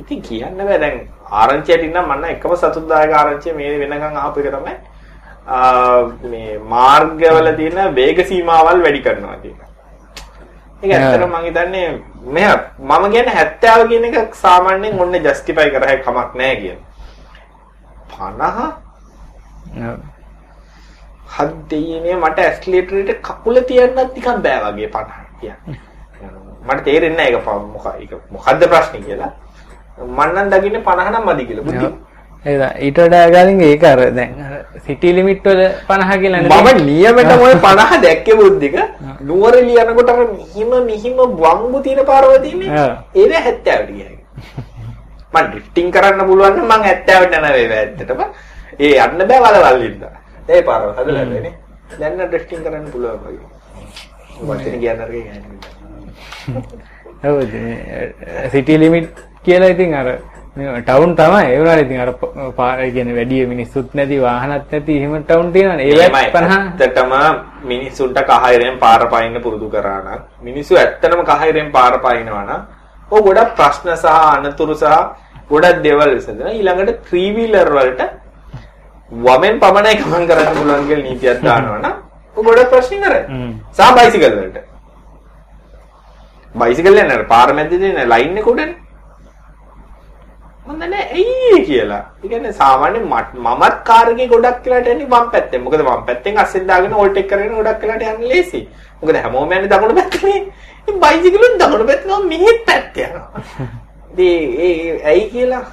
[0.00, 0.96] ඉතින් කියන්න බෑ දැන්
[1.40, 4.74] ආරංචියට ඉන්න මන්න එකම සතුටුදායක ආරංචිය මේ වෙනකන් ආපු එක තමයි
[6.32, 9.68] මේ මාර්ගවල තියෙන වේග සීමාවල් වැඩි කරනවා කියන එක.
[10.82, 11.88] ඒක ඇත්තටම මම හිතන්නේ
[12.36, 12.48] මෙහ
[12.78, 16.78] මම කියන්නේ 70 කියන එක සාමාන්‍යයෙන් ඔන්න ජස්ටිෆයි කරහයි කමක් නැහැ කියන.
[18.16, 20.11] 50
[21.70, 25.80] දෙයිනේ මට ඇස්ලේටරේට කකුල තියන්නත් නිකන් බෑ වගේ 50 කියන්නේ.
[26.68, 29.30] මට තේරෙන්නේ නැහැ ඒක මොකක් ඒක මොකද්ද ප්‍රශ්නේ කියලා.
[29.98, 31.64] මම නම් දකින්නේ 50 නම් මදි කියලා.
[31.68, 31.88] බුද්ධි.
[32.44, 34.54] ඒක ඊට වඩා ගාලින් ඒක අර දැන් අර
[34.86, 38.76] සිටි ලිමිට් වල 50 කියලා නේ මම නියමෙටම ඔය 50 දැක්කේ බුද්ධික.
[39.20, 42.00] නුවර ලියනකොට අර මිහිම මිහිම වංගු තියෙන.
[42.06, 42.32] ඔව්.
[43.14, 44.18] ඒක 70ට ගියයි.
[45.32, 48.20] මම ඩ්‍රිෆ්ටිං කරන්න පුළුවන් නම් මම 70ට යනවා වේ ඇත්තටම.
[48.78, 50.02] ඒ යන්න බෑ වලවල් ඉන්න.
[50.48, 51.54] ඒ පාරවල් හදලා නේ.
[51.98, 53.46] දැන් නම් ඩ්‍රිෆ්ටිං කරන්න පුළුවන් වගේ.
[54.42, 56.62] වචන කියන්න අරගෙන යන්නේ.
[57.24, 57.40] ඔව්
[58.52, 59.10] සිටි ලිමිට්
[59.44, 60.08] කියලා ඉතින් අර
[60.82, 61.44] ටවුන් තමයි.
[61.46, 65.52] ඒ වුණාට ඉතින් අර ප- පා- ඒ කියන්නේ වැඩි මිනිස්සුත් නැති වාහනත් නැති එහෙම ටවුන්
[65.52, 65.86] තියෙනවානේ.
[65.88, 67.12] ඒවත් 50 ඇත්තටම
[67.64, 72.60] මිනිස්සුන්ට කහිරෙන් පාර පයින්න පුරුදු කරා නම් මිනිස්සු ඇත්තටම කහිරෙන් පාර පයින්නවා නම්
[73.10, 74.84] ඔය ගොඩක් ප්‍රශ්න සහ අනතුරු සහ
[75.50, 78.02] ගොඩක් දේවල් විසඳන ඊළඟට ත්‍රී වීලර් වලට
[79.12, 81.94] වමෙන් පමණයි ගමන් කරන්න පුළුවන් කියලා නීතියක් දානවා නම්
[82.36, 83.22] ඔය ගොඩක් ප්‍රශ්න කරයි.
[83.72, 84.58] සහ බයිසිකල් වලට.
[86.54, 88.74] බයිසිකල් යන පාර මැද්දේ තියෙන ලයින් එක උඩනේ.
[90.66, 92.02] මම දන්නේ ඇයි කියලා.
[92.24, 95.62] ඒ කියන්නේ සාමාන්‍යයෙන් මට- මමත් කාර් එකේ ගොඩක් වෙලාට යන්නේ වම් පැත්තෙන්.
[95.62, 98.60] මොකද වම් පැත්තෙන් අස්සෙන් දාගෙන ඕල්ටෙක් කරගෙන ගොඩක් වෙලාට යන්න ලේසි.
[99.02, 100.38] මොකද හැමෝම යන්නේ දකුණු පැත්තේ.
[100.80, 103.28] ඉතින් බයිසිකලෙන් දකුණු පැත්තේ නම් මෙහෙත් පැත්ත යනවා.
[104.18, 105.64] ඒ ඇයි කියලා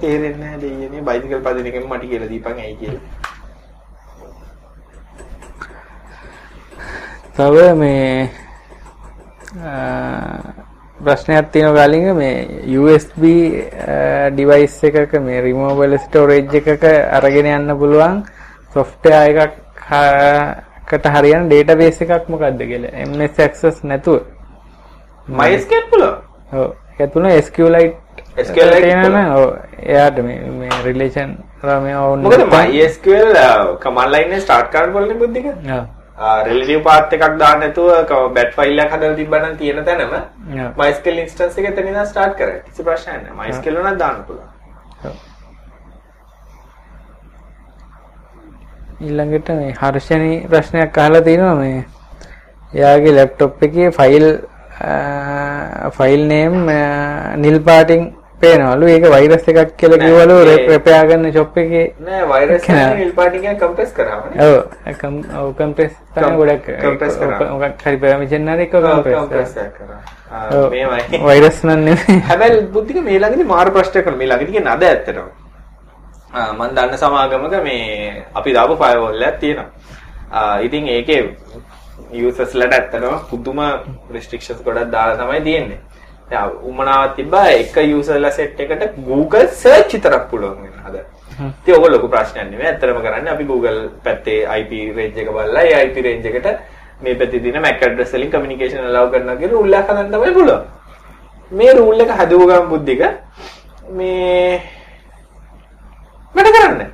[0.00, 3.02] තේරෙන්නේ නැහැ දෙයියනේ බයිසිකල් පදින එකෙන් මට කියලා දීපන් ඇයි කියලා.
[7.36, 8.30] තව මේ
[11.00, 12.34] ප්‍රශ්නයක් තියෙනවා ගාලින්ග මේ
[12.78, 13.22] USB
[14.32, 18.16] ඩිවයිස් එකක මේ රිමූවබල් ස්ටෝරේජ් එකක අරගෙන යන්න පුළුවන්
[18.74, 19.54] සොෆ්ට්වෙයාර් එකක්
[19.84, 20.54] හ-
[20.88, 24.18] කට හරියන ඩේටාබේස් එකක් මොකක්ද කියලා MS access නැතුව
[25.28, 26.18] MySQL පුළුවන්.
[26.52, 26.68] ඔව්
[26.98, 27.96] ඒක තුන SQLite
[28.36, 29.44] ඔව්
[29.82, 31.30] එයාට මේ රිලේෂන්
[31.62, 33.38] රාමේ ඕන මොකද MySQL
[33.84, 35.46] කමාන්ඩ් ලයින් එකේ ස්ටාර්ට් කරන්න බලන්නේ බුද්ධික.
[36.48, 37.88] රිලේටිව් පාත් එකක් දාන්න නැතුව
[38.36, 40.14] බැට් ෆයිල් එකක් හදලා තිබ්බනම් තියෙන තැනම
[40.82, 42.60] MySQL instance එක එතන ඉඳන් ස්ටාර්ට් කරා.
[42.66, 43.36] කිසි ප්‍රශ්නයක් නැහැ.
[43.40, 44.48] MySQL උනත් දාන්න පුළුවන්.
[49.06, 51.80] ඊළඟට මේ හර්ෂණී ප්‍රශ්නයක් අහලා තිනවා මේ
[52.72, 54.26] එයාගේ ලැප්ටොප් එකේ ෆයිල්
[55.98, 56.54] ෆයිල් නේම්
[57.44, 58.02] නිල් පාටින්
[58.40, 60.36] පේනවලු ඒක වෛරස් එකක් කියලා කිව්වලු
[60.68, 62.68] රෙපෙයා ගන්න ෂොප් එකේ නෑ වෛරස්.
[62.68, 62.68] එක
[62.98, 64.46] නිල් පාටින් එක කම්ප්‍රෙස් කරාමනේ.
[64.46, 64.54] ඔව්
[65.40, 67.48] ඔව් කම්ප්‍රෙස් තමයි ගොඩක් compress කරා.
[67.54, 70.00] මොකක් හරි පර්මිෂන් හරි එක කම්ප්‍රෙස් කම්ප්‍රෙස් කරා.
[70.70, 71.20] මේවයි.
[71.28, 75.28] වෛරස් නම් නෙමෙයි හැබැයි බුද්ධික මේ ළඟදී මාරු ප්‍රශ්නයක් කරන මේ ළඟදී කියන්නේ අද ඇත්තටම.
[76.32, 79.68] මම දන්න සමාගමක මේ අපි දාපු ෆයර්වෝල් එකක් තියෙනවා.
[80.60, 81.20] ඉතින් ඒකේ
[82.12, 83.60] යූසර්ස්ලට ඇත්තටම පුදුම
[84.10, 85.80] රෙස්ට්‍රික්ෂන්ස් ගොඩක් දාලා තමයි තියෙන්නේ.
[86.30, 90.96] දැන් උමනාවක් තිබ්බා එක යූසර්ලා සෙට් එකට Google search විතරක් පුළුවන් වෙන අද.
[91.38, 92.68] ඉතින් ඕක ලොකු ප්‍රශ්නයක් නෙමෙයි.
[92.70, 96.48] ඇත්තටම කරන්නේ අපි Google පැත්තේ IP range එක බලලා ඒ IP range එකට
[97.02, 100.62] මේ පැත්තේ තියෙන MAC address වලින් communication allow කරනවා කියලා rule එකක් හදන්න තමයි පුළුවන්.
[101.50, 103.02] මේ රූල් එක හදුව ගමන් බුද්ධික
[104.00, 104.62] මේ
[106.34, 106.90] වැඩ කරන්නේ.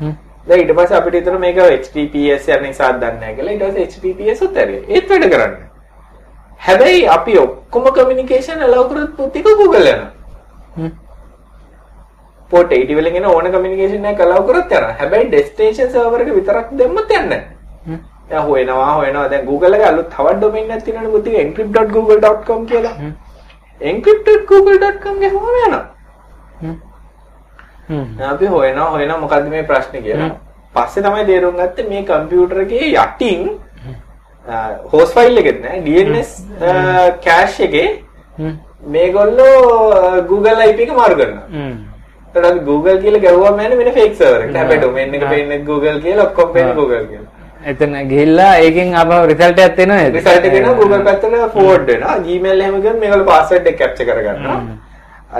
[0.00, 0.14] හ්ම්.
[0.46, 4.46] දැන් ඊට පස්සේ අපිට හිතන මේක HTTPS යන නිසා දන්නේ නැහැ කියලා ඊට පස්සේ HTTPS
[4.48, 4.86] උත් ඇරියා.
[4.88, 5.69] ඒත් වැඩ කරන්නේ.
[6.66, 10.90] හැබැයි අපි ඔක්කොම communication allow කරොත් බුද්ධික Google යනවා.
[12.50, 14.92] port 80 වලින් එන ඕන communication එකක් allow කරොත් යනවා.
[15.00, 17.98] හැබැයි destination server එක විතරක් දැම්මත් යන්නේ නැහැ.
[18.30, 22.94] දැන් හොයනවා හොයනවා දැන් Google එකේ අලුත් තවත් domain එකක් තියෙනවනේ බුද්ධික encrypt.google.com කියලා.
[23.80, 25.82] encrypt.google.com ගහුවම යනවා.
[26.62, 26.76] හ්ම්.
[28.34, 30.30] අපි හොයනවා හොයනවා මොකද්ද මේ ප්‍රශ්නේ කියලා.
[30.74, 33.40] පස්සේ තමයි තේරුම් ගත්තේ මේ කම්පියුටර් එකේ යටින්
[34.92, 36.30] හෝස් ෆයිල් එකෙත් නෑ DNS
[37.26, 37.88] කෑෂ් එකේ.
[38.94, 39.54] මේගොල්ලෝ
[40.30, 41.46] Google IP එක මාරු කරනවා.
[42.34, 44.56] අපි Google කියලා ගැහුවම යන්නේ වෙන fake server එකට.
[44.60, 45.28] හැබැයි domain එක.
[45.32, 46.74] පේන්නේ Google කියලා ඔක්කොම පේන්නේ.
[46.80, 47.30] Google කියලා.
[47.70, 52.14] එතන ගිහිල්ලා ඒකෙන් ආපහු රිසල්ට් එකක් එනවා රිසල්ට් එක එනවා Google පැත්තට forward වෙනවා.
[52.28, 54.60] Gmail එහෙම ගියොත් මේගොල්ලෝ password එක capture කරගන්නවා.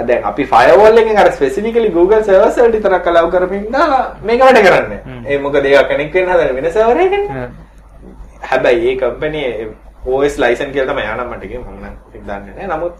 [0.09, 3.99] දැන් අපි firewall එකෙන් අර specifically Google servers වලට විතරක් allow කරමින් ඉඳලා
[4.29, 4.99] මේක වැඩ කරන්නේ.
[5.29, 6.65] ඒ මොකද ඒක connect වෙන්න හදන වෙන
[7.07, 7.49] එකකනේ.
[8.51, 9.41] හැබැයි ඒ කම්පැනි
[10.05, 12.67] OS ලයිසන් කියලා තමයි යානම් මට කිව්වේ මම නම් ඉතින් දන්නේ නැහැ.
[12.71, 12.95] නමුත්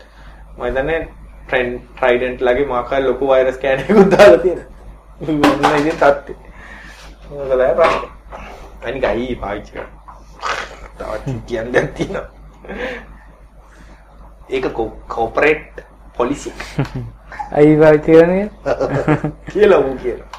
[0.58, 0.99] මම හිතන්නේ
[1.47, 5.62] ට්‍රෙන්ඩ් ට්‍රයිඩන්ට් ලගේ මොකක් හරි ලොකු වෛරස් කෑන එකක් දාලා තියෙනවා.
[5.64, 6.34] මොන ඉතින් තත්ති.
[7.30, 8.12] මොකද ප්‍රශ්නේ.
[8.86, 10.16] අනික අයි පාවිච්චි කරනවා.
[10.99, 12.26] තවත් කියන්න දෙයක් තියෙනවා.
[14.49, 14.66] ඒක
[15.08, 15.84] කෝපරේට්
[16.18, 16.54] පොලිසි
[17.52, 18.49] අයි පාවිච්චි කරන්නේ
[19.54, 20.30] කියලා ඌ කියනවා.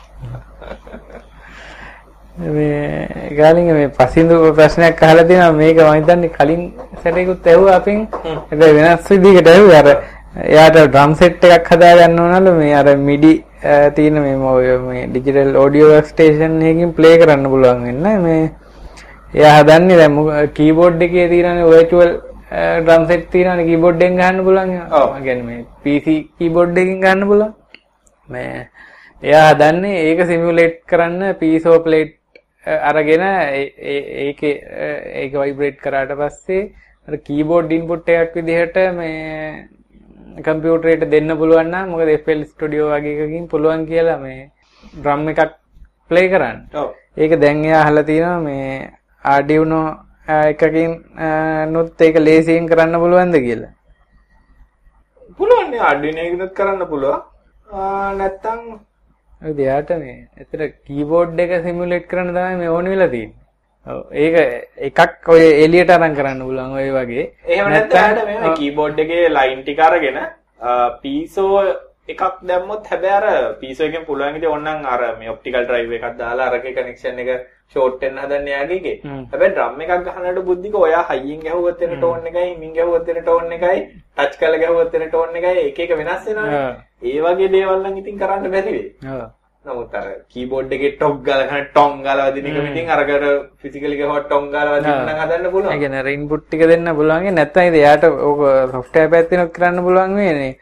[2.39, 5.53] මේ ගාලින් මේ පසින්දු ප්‍රශ්නයක් අහලා තියෙනවා.
[5.53, 6.63] මේක මම හිතන්නේ කලින්
[7.03, 8.09] සැරේකුත් ඇහුවා අපෙන්.
[8.51, 9.79] හැබැයි වෙනස් විදිහකට ඇහුවා.
[9.83, 9.89] අර
[10.49, 13.33] එයාට ඩ්‍රම් සෙට් එකක් හදා ගන්න ඕනලු මේ අර මිඩි
[13.97, 14.37] තියෙන මේ
[14.89, 18.23] මේ ඩිජිටල් ඔඩියෝ වර්ක් ස්ටේෂන් එකකින් ප්ලේ කරන්න පුළුවන් වෙන්න.
[18.27, 18.43] මේ
[19.35, 20.17] එයා හදන්නේ දැන්
[20.59, 22.13] කීබෝඩ් එකේ තියෙනනේ වර්චුවල්
[22.81, 24.73] ඩ්‍රම් සෙට් තියෙනනේ කීබෝඩ් එකෙන් ගන්න පුළුවන්.
[25.01, 25.09] ඔව්.
[25.27, 26.07] කියන්නේ මේ PC
[26.39, 27.55] කීබෝඩ් එකකින් ගන්න පුළුවන්.
[28.29, 28.69] මේ
[29.23, 32.19] එයා හදන්නේ ඒක සිමියුලේට් කරන්න පීසෝ ප්ලේට්
[32.67, 34.55] අරගෙන ඒකේ
[35.23, 36.71] ඒක වයිබ්‍රේට් කරාට පස්සේ
[37.09, 39.69] අර කීබෝඩ් ඉන්පුට් එකක් විදිහට මේ
[40.47, 44.51] කම්පියුටරේට දෙන්න පුළුවන් නම් මොකද FL Studio වගේ එකකින් පුළුවන් කියලා මේ
[44.95, 45.59] ඩ්‍රම් එකක්
[46.09, 46.59] ප්ලේ කරන්න.
[46.75, 46.89] ඔව්.
[47.17, 48.93] ඒක දැන් එයා අහලා තියෙනවා මේ
[49.25, 49.83] Arduino
[50.29, 50.93] එකකින්
[51.73, 53.73] නුත් ඒක ලේසියෙන් කරන්න පුළුවන්ද කියලා.
[55.37, 57.21] පුළුවන් නේ Arduino එකකිනුත් කරන්න පුළුවන්.
[58.19, 58.61] නැත්තම්
[59.43, 63.39] ඔය එයාට මේ ඇත්තට කීබෝඩ් එක සිමියුලේට් කරන්න තමයි මේ ඕන වෙලා තියෙන්නේ.
[64.17, 64.37] ඒක
[64.89, 67.25] එකක් ඔය එළියට අරන් කරන්න පුළුවන් ඔය වගේ.
[67.47, 70.21] එහෙම නැත්නම් මේ කීබෝඩ් එකේ ලයින් ටික අරගෙන
[71.03, 71.65] පීසෝ
[72.09, 73.27] එකක් දැම්මොත් හැබැයි අර
[73.57, 77.31] පීසෝ එකෙන් පුළුවන් ඉතින් ඕනනම් අර මේ ඔප්ටිකල් ඩ්‍රයිව් එකක් දාලා අරගේ කනෙක්ෂන් එක
[77.73, 78.97] ෂෝට් වෙන්න හදන්නේ යාගේ එකේ.
[79.05, 79.21] හ්ම්.
[79.31, 83.53] හැබැයි ඩ්‍රම් එකක් ගහනකොට බුද්ධික ඔයා හයියෙන් ගැහුවොත් එන ටෝන් එකයි හිමින් ගැහුවොත් එන ටෝන්
[83.53, 83.79] එකයි
[84.17, 86.65] ටච් කරලා ගැහුවොත් එන ටෝන් එකයි එක එක වෙනස් වෙනවානේ.
[86.65, 86.75] ඔව්.
[87.05, 88.91] ඒ වගේ දේවල් නම් ඉතින් කරන්න බැරි වෙයි.
[89.65, 93.27] නමුත් අර කීබෝඩ් එකේ ටොක් ගාලා කරන ටොං ගාලා වදින එක මිතින් අරකට
[93.61, 95.79] ෆිසිකලි ගහුවා ටොං ගාලා වදින්න නම් හදන්න ඒ පුළුවන්.
[95.79, 98.41] කියන්නේ අර ඉන්පුට් ටික දෙන්න පුළුවන් ඒ නැත්නම් ඉතින් එයාට ඕක
[98.73, 100.55] software පැත්තෙන් කරන්න පුළුවන් වෙන්නේ.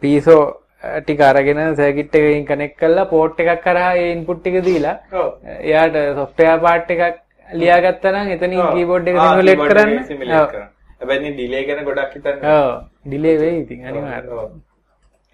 [0.00, 0.42] පීසෝ
[0.82, 5.28] ටික අරගෙන සර්කිට් එකකින් කනෙක්ට් කරලා පෝට් එකක් කරා ඒ ඉන්පුට් ටික දීලා ඔව්.
[5.60, 7.02] එයාට software part එකක්
[7.48, 8.60] ලියාගත්තා නම් එතනින්.
[8.74, 9.92] කීබෝඩ් එක සිමුලේට් කරන්න.
[10.32, 10.48] ඔව්.
[10.48, 10.68] කරන්න.
[11.00, 12.38] හැබැයි ඩිලේ ගැන ගොඩක් හිතන්න.
[12.54, 12.72] ඔව්.
[13.04, 14.32] ඩිලේ වෙයි ඉතින් අනිවාර්යයෙන්.
[14.34, 14.50] ඔව්.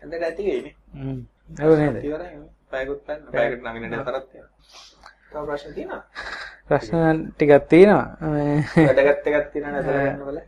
[0.02, 0.74] ඇඳට ඇති වෙයිනේ.
[0.94, 1.20] හ්ම්.
[1.62, 1.96] ඔව් නේද?
[2.04, 2.34] ඉවරයි.
[2.70, 3.22] පැයකුත් පැන්න.
[3.32, 4.50] පැයකට නගින්න නතරත් තියෙනවා.
[5.30, 6.02] තව ප්‍රශ්න තියෙනවා?
[6.68, 8.06] ප්‍රශ්න ටිකක් තියෙනවා.
[8.20, 10.38] මේ වැඩගත් එකක් තියෙනවා නතර ගන්න බල.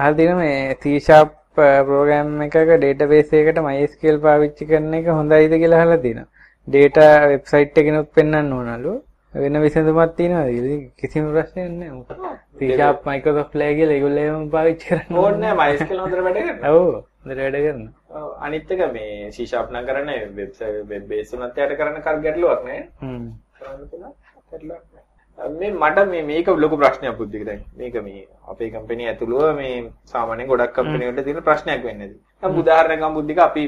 [0.00, 1.08] අහල් තියෙන මේ C#
[1.56, 6.30] ප්‍රෝග්‍රෑම් එකක ඩේටාබේස් එකකට MySQL පාවිච්චි කරන එක හොඳයිද කියලා අහලා තියෙනවා.
[6.68, 8.94] ඩේටා වෙබ්සයිට් එකකිනුත් පෙන්වන්න ඕනලු.
[9.34, 11.92] වෙන විසඳුමක් තියෙනවද කියලා කිසිම ප්‍රශ්නයක් නැහැ.
[11.98, 12.12] මොකද
[12.58, 15.18] C# Microsoft ලෑ කියලා ඒගොල්ලෝ එහෙම පාවිච්චි කරන්නේ.
[15.22, 16.74] ඕනේ නැහැ MySQL හොඳට වැඩ කරනවා.
[16.78, 16.92] ඔව්.
[17.22, 17.92] හොඳට වැඩ කරනවා.
[18.20, 22.68] ඔව් අනිත් එක මේ C# නම් කරන්නේ වෙබ්සයිට් වෙබ් බේස් උනත් යට කරන්න කල් ගැටලුවක්
[22.68, 22.82] නෑ.
[23.02, 23.24] හ්ම්.
[23.58, 24.14] කරන්න පුළුවන්.
[24.50, 24.93] ගැටලුවක්.
[25.38, 27.60] මේ මට මේ මේක ලොකු ප්‍රශ්නයක් බුද්ධික දැන්.
[27.76, 32.18] මේක මේ අපේ කම්පැනි ඇතුළුව මේ සාමාන්‍යයෙන් ගොඩක් කම්පැනි වලට තියෙන ප්‍රශ්නයක් වෙන්නේ නැති.
[32.42, 33.64] දැන් උදාහරණයක් ගමු බුද්ධික අපි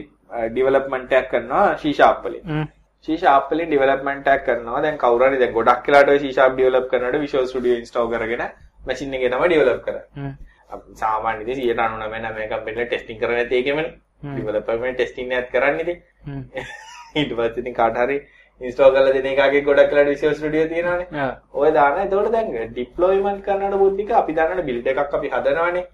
[0.50, 1.84] ඩෙවලොප්මන්ට් එකක් කරනවා C#
[2.24, 2.66] වලින්.
[3.04, 3.08] C#
[3.50, 4.82] වලින් ඩෙවලොප්මන්ට් එකක් කරනවා.
[4.82, 8.44] දැන් කවුරු හරි දැන් ගොඩක් වෙලාට ඔය C# ඩෙවලොප් කරනකොට Visual Studio install කරගෙන
[8.86, 10.34] මැෂින් එකේ තමයි ඩෙවලොප් කරන්නේ.
[10.94, 13.92] සාමාන්‍ය ඉතින් 99 මේ කම්පැනි ටෙස්ටිං කරන්නේ නැති එකමනේ.
[14.24, 15.98] ඩෙවලොපර් මේ ටෙස්ටිං නෑත් කරන්නේ ඉතින්.
[17.16, 18.18] ඊට පස්සේ ඉතින් කාට හරි
[18.60, 21.08] ඉන්ස්ටෝල් කරලා දෙන එකගේ ගොඩක් Visual Studio තියෙනවානේ.
[21.14, 21.32] ආ.
[21.54, 25.84] ඔය දාන එතකොට දැන් ඩිප්ලොයිමන්ට් කරනකොට බුද්ධික අපි දානන බිල්ඩ් එකක් අපි හදනවානේ.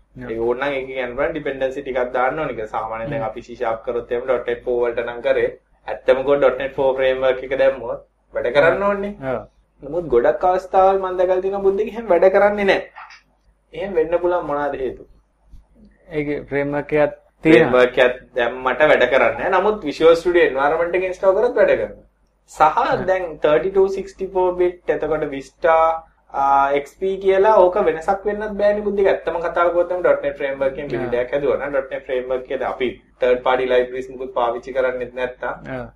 [0.89, 2.39] කියන්න බෑ ඩිපෙන්ඩන්සි ටිකක් දාන්න
[2.75, 5.49] සාමාන්‍යයෙන් දැන් අපි C# කරොත් එහෙම .NET 4 වලට නම් කරේ.
[5.89, 8.05] ඇත්තම කො .NET 4 framework එක දැම්මොත්
[8.35, 9.15] වැඩ කරන්න ඕනේ.
[9.33, 9.41] ඔව්.
[9.83, 12.87] නමුත් ගොඩක් අවස්ථාවල් මම දැකලා තියෙනවා බුද්ධික එහෙම වැඩ කරන්නේ නැහැ.
[13.73, 15.09] එහෙම වෙන්න පුළුවන් මොනවාද හේතු?
[16.09, 17.83] ඒකේ ෆ්‍රේම්වර්ක් එකක් තියෙනවා.
[17.83, 19.53] framework එකක් දැම්මට වැඩ කරන්නේ නැහැ.
[19.59, 22.09] නමුත් Visual Studio environment එක install කරත් වැඩ කරනවා.
[22.51, 25.77] සහ දැන් 3264 bit එතකොට Vista
[26.83, 29.09] XP කියලා ඕක වෙනසක් වෙන්නත් බෑනේ බුද්ධික.
[29.13, 32.89] ඇත්තම කතාව ගොතම .NET framework එකෙන් build එකක් හදුවා නම් .NET framework එකේ අපි
[33.21, 35.91] third party libraries මුකුත් පාවිච්චි කරන්නේත් නැත්තම්.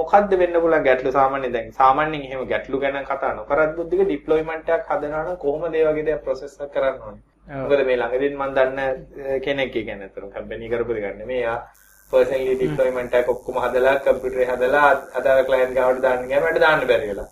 [0.00, 1.72] මොකද්ද වෙන්න පුළුවන් ගැටලු සාමාන්‍යයෙන් දැන්?
[1.80, 6.22] සාමාන්‍යයෙන් එහෙම ගැටලු ගැන කතා නොකරත් බුද්ධික ඩිප්ලොයිමන්ට් එකක් හදනවා නම් කොහොමද ඒ වගේ දේවල්
[6.26, 7.22] process කරන්න ඕනේ?
[7.62, 8.80] මොකද මේ ළඟදීන් මම දන්න
[9.44, 11.42] කෙනෙක් කියන්නේ අතන කම්පැනි කරපු දෙයක් නෙමෙයි.
[11.46, 11.58] යා
[12.12, 17.08] පර්සනලි ඩිප්ලොයිමන්ට් එකක් ඔක්කොම හදලා කම්පියුටරේ හදලා අදාළ ක්ලයන්ට් ගාවට දාන්න ගියාම වැඩ දාන්න බැරි
[17.08, 17.28] වෙලා.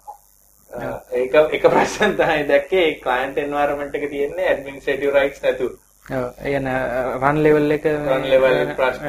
[0.72, 5.72] අ, ඒක එක ප්‍රශ්න තමයි දැක්කේ ඒ ක්ලයන්ට් එන්වයරන්මන්ට් එක තියෙන්නේ ඇඩ්මිනිස්ට්‍රේටිව් රයිට්ස් නැතුව.
[6.12, 6.24] ඔව්.
[6.38, 6.78] කියන්නේ
[7.22, 9.06] රන් ලෙවල් එක Run level ප්‍රශ්න.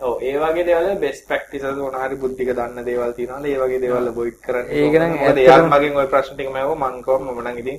[0.00, 0.14] ඔව්.
[0.22, 4.40] ඒ වගේ දේවල් බෙස්ට් ප්‍රැක්ටිසස් මොන හරි බුද්ධික දන්න දේවල් තියෙනවාද ඒ වගේ දේවල් අවොයිඩ්
[4.40, 7.78] කරන්න ඒක නම් එයාත් මගෙන් ওই ප්‍රශ්න ටික මම මම කිව්වා මම නම් ඉතින්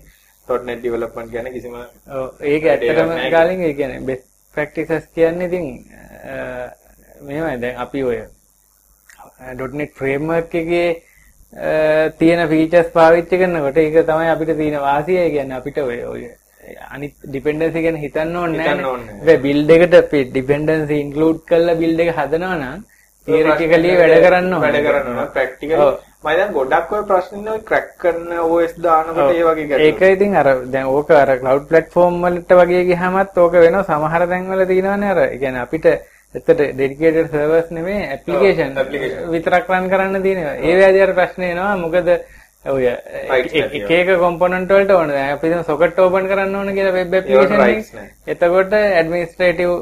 [0.64, 3.12] .NET development ගැන කිසිම ඔව් ඒක ඇත්තටම.
[3.32, 4.26] කාලින් ඒ කියන්නේ බෙස්ට්
[4.58, 5.66] ප්‍රැක්ටිසස් කියන්නේ ඉතින්
[7.28, 8.18] මෙහෙමයි දැන් අපි ඔය
[9.80, 10.88] .NET framework එකේ
[12.20, 15.18] තියෙන features පාවිච්චි කරනකොට ඒක තමයි අපිට තියෙන වාසිය.
[15.26, 16.24] ඒ කියන්නේ අපිට ඔය ඔය
[16.96, 18.98] අනිත් dependency ගැන හිතන්න ඕනේ නැහැ.
[19.12, 22.82] හැබැයි build එකට අපි dependency include කරලා build එක හදනවා නම්
[23.28, 24.64] theoretically වැඩ කරන්න ඕනේ.
[24.66, 25.94] වැඩ කරන්න ඕන ඔව්.
[26.26, 29.86] මම දැන් ගොඩක් ඔය ප්‍රශ්න ඔය ක්‍රැක් කරන OS දානකොට ඒ වගේ ගැටලු.
[29.88, 34.66] ඒක ඉතින් අර දැන් ඕක අර cloud platform වලට වගේ ගියාමත් ඕක වෙනවා සමහර තැන්වල
[34.74, 35.86] තියෙනවානේ අර ඒ කියන්නේ අපිට
[36.38, 39.30] එතට dedicated servers නෙමෙයි application application.
[39.34, 40.56] විතරක් run කරන්න තියෙනවා.
[40.70, 42.10] ඒ වේදී අර ප්‍රශ්නේ එනවා මොකද
[42.76, 43.92] ඔය එක.
[43.98, 45.10] එක component වලට ඕන.
[45.16, 48.08] දැන් අපි දැන් socket open කරන්න ඕන කියලා application rights එක.
[48.34, 49.76] එතකොට administrative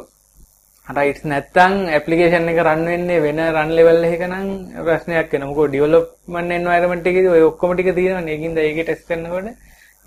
[0.98, 4.50] rights නැත්තම් application එක run වෙන්නේ වෙන run level එකක නම්
[4.88, 5.50] ප්‍රශ්නයක් වෙනවා.
[5.52, 8.34] මොකද development environment එකේදී ඔය ඔක්කොම ටික තියෙනවනේ.
[8.36, 9.48] ඒකින්ද ඒකේ test කරනකොට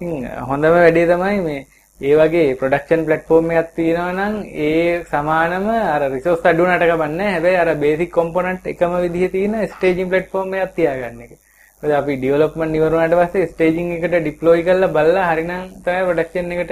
[0.01, 1.67] ඉතින් හොඳම වැඩේ තමයි මේ
[2.01, 7.33] ඒ වගේ ප්‍රොඩක්ෂන් ප්ලැට්ෆෝම් එකක් තියෙනවා නම් ඒ සමානම අර රිසෝස් අඩු වුණාට කමන්නේ නැහැ.
[7.35, 11.33] හැබැයි අර බේසික් කොම්පොනන්ට් එකම විදිහේ තියෙන ස්ටේජින් ප්ලැට්ෆෝම් එකක් තියාගන්න එක.
[11.83, 15.51] මොකද අපි ඩෙවලොප්මන්ට් ඉවර වුණාට පස්සේ ස්ටේජින් එකට ඩිප්ලොයි කරලා බලලා හරිනම්
[15.85, 16.71] තමයි ප්‍රොඩක්ෂන් එකට.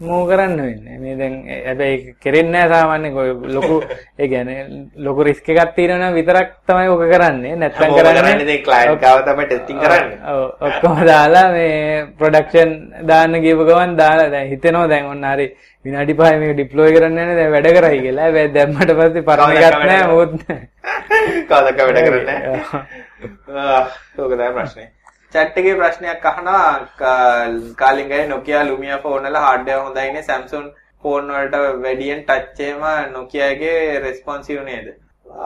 [0.00, 0.96] මූව් කරන්න වෙන්නේ.
[0.98, 1.34] මේ දැන්
[1.66, 3.76] හැබැයි කෙරෙන්නේ නැහැ සාමාන්‍යයෙන් ඔය ලොකු
[4.20, 4.62] ඒ කියන්නේ
[5.06, 7.52] ලොකු රිස්ක් එකක් තියෙනවා නම් විතරක් තමයි ඔක කරන්නේ.
[7.76, 10.18] හැමෝම කරන්නේ ඉතින් client ගාව තමයි testing කරන්නේ.
[10.32, 12.72] ඔව් ඔක්කොම දාලා මේ ප්‍රොඩක්ෂන්
[13.12, 15.50] දාන්න ගියපු ගමන් දාලා දැන් හිතෙනවා දැන් ඔන්න හරි
[15.84, 18.24] විනාඩි 5 මේක ඩිප්ලොයි කරන්න යන්නේ දැන් වැඩ කරයි කියලා.
[18.26, 20.66] හැබැයි දැම්මට පස්සේ පරණ එකක් නැහැ මොකුත් නැහැ.
[21.48, 23.06] කවදාක වැඩ කරන්නේ නැහැ.
[23.20, 23.80] ආ,
[24.18, 24.88] ඕක තමයි ප්‍රශ්නේ.
[25.34, 26.62] chat එකේ ප්‍රශ්නයක් අහනවා
[27.00, 30.66] කා- කාලින් ගයි Nokia Lumia ෆෝන් වල hardware හොඳයිනේ Samsung
[31.02, 31.54] ෆෝන් වලට
[31.84, 34.88] වැඩියෙන් touch එකම Nokia එකේ responsive නේද?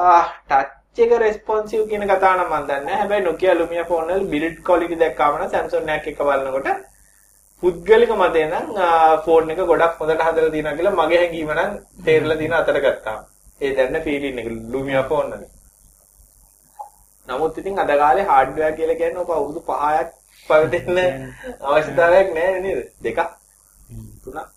[0.07, 2.99] ආ touch එක responsive කියන කතාව නම් මම දන්නේ නැහැ.
[3.01, 6.68] හැබැයි Nokia Lumia ෆෝන් වල build quality දැක්කාම නම් Samsung එකක් එක බලනකොට
[7.62, 8.66] පුද්ගලික මතය නම්
[9.25, 11.72] ෆෝන් එක ගොඩක් හොඳට හදලා තියෙනවා කියලා මගේ හැඟීම නම්
[12.05, 13.18] තේරලා තියෙන අතර ගත්තා.
[13.61, 15.45] ඒ දැන්න ෆීලින් එක Lumia ෆෝන් වල.
[17.29, 20.09] නමුත් ඉතින් අද කාලේ හાર્ඩ්වෙයාර් කියලා කියන්නේ ඔක අවුරුදු 5ක්
[20.49, 20.99] පවතින
[21.66, 22.81] අවශ්‍යතාවයක් නැහැ නේද?
[23.01, 23.20] දෙකක්.
[24.22, 24.49] තුනක්.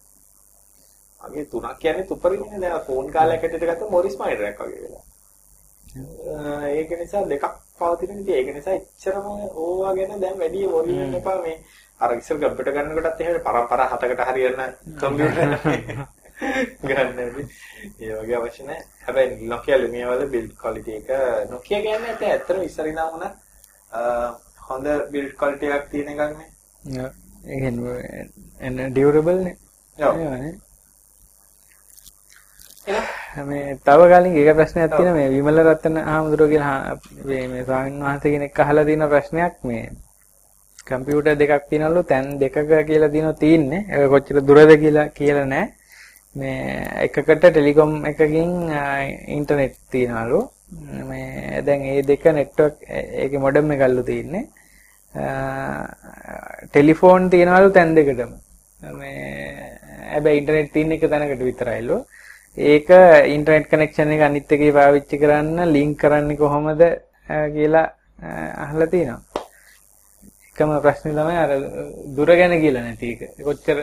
[1.21, 5.03] අගේ තුනක් කියන්නේ තුපරිනේ දැන් ෆෝන් කාලයක් ඇතුළත ගත්ත මොරිස් මයිඩරයක් වගේ වෙලා.
[6.69, 7.45] ඒක නිසා දෙකක්
[7.75, 11.57] පවතින ඉතින් ඒක නිසා එච්චරම ඕවා ගැන දැන් වැඩි වොරි වෙන්න එපා මේ
[11.99, 14.55] අර ඉස්සර කම්පියුටර් ගන්නකොටත් එහෙම පරම්පරා හතකට හරියන
[14.97, 16.07] කම්පියුටර්
[16.37, 17.47] ගන්න ඉතින්
[17.99, 18.83] ඒ වගේ අවශ්‍ය නැහැ.
[19.05, 21.09] හැබැයි Nokia Lumia වල build quality එක
[21.49, 23.31] Nokia කියන්නේ ඇත්ත ඇත්තටම ඉස්සර ඉඳන් වුණා
[24.69, 26.49] හොඳ build quality එකක් තියෙන එකක් නේ.
[26.99, 27.11] ඔව්.
[27.45, 28.27] ඒ කියන්නේ
[28.59, 29.55] එන ඩියුරබල් නේ.
[29.97, 30.15] ඔව්.
[33.43, 38.31] මේ තව කලින් එක ප්‍රශ්නයක් තියෙනවා මේ විමල රත්න ආමඳුරෝ කියලා මේ මේ ස්වාමීන් වහන්සේ
[38.31, 39.89] කෙනෙක් අහලා තියෙන ප්‍රශ්නයක් මේ
[40.87, 42.57] කම්පියුටර් දෙකක් තියෙනවලු තැන් දෙකක
[42.87, 45.86] කියලා දිනව තියෙන්නේ ඒක කොච්චර දුරද කියලා කියලා නැහැ
[46.39, 46.61] මේ
[47.05, 48.51] එකකට ටෙලිකොම් එකකින්
[49.37, 50.39] ඉන්ටර්නෙට් තියනවලු
[51.09, 52.75] මේ දැන් මේ දෙක නෙට්වර්ක්
[53.23, 54.43] ඒකේ මොඩම් එකල්ලු තියෙන්නේ
[56.69, 58.31] ටෙලිෆෝන් තියනවලු තැන් දෙකටම
[58.99, 59.17] මේ
[60.11, 61.97] හැබැයි ඉන්ටර්නෙට් තියෙන එක තැනකට විතරයිලු
[62.57, 62.89] ඒක
[63.35, 66.89] ඉන්ටර්නෙට් කනෙක්ෂන් එක අනිත් එකේ පාවිච්චි කරන්න ලින්ක් කරන්නේ කොහොමද අ,
[67.55, 67.85] කියලා
[68.19, 68.29] අ,
[68.65, 69.21] අහලා තියෙනවා.
[70.49, 71.51] එකම ප්‍රශ්නේ තමයි අර
[72.17, 73.21] දුර ගැන කියලා නැති එක.
[73.43, 73.77] කොච්චර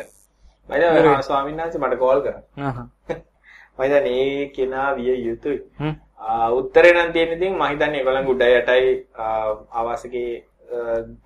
[0.69, 2.43] මම දැන් ස්වාමීන් වහන්සේ මට කෝල් කරා.
[3.77, 5.59] මම දැන් ඒ කෙනා විය යුතුයි.
[6.53, 8.93] උත්තරේ නම් තියෙන ඉතින් මම හිතන්නේ ඒගොල්ලන් උඩ යටයි
[9.73, 10.45] ආවාසිකේ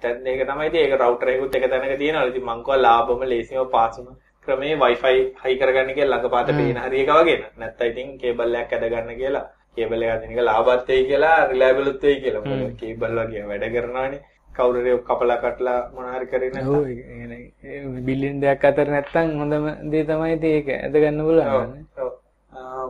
[0.01, 2.25] තැන් එක තමයි ඉතින් ඒක රවුටර් එකකුත් එක තැනක තියෙනවා.
[2.27, 4.09] ඉතින් මං කව ලාභම ලේසිම පාසුම
[4.47, 7.45] ක්‍රමේ Wi-Fi හයි කරගන්න කියලා ළඟපාත පේන හරි එක වගේ න.
[7.59, 12.03] නැත්තම් ඉතින් කේබල් එකක් ඇද ගන්න කියලා කේබල් එක අදින එක ලාභත් වෙයි කියලා රිලයබල්ත්
[12.03, 12.45] වෙයි කියලා.
[12.45, 14.21] මොකද කේබල් වගේ වැඩ කරනවානේ.
[14.59, 19.67] කවුරු හරි කපලා කටලා මොන හරි කරේ නැත්නම් ඔව් ඒ බිලියන් දෙයක් අතර නැත්තම් හොඳම
[19.91, 21.75] දේ තමයි ඉතින් ඒක ඇද ගන්න පුළුවන්.
[21.99, 22.13] ඔව්.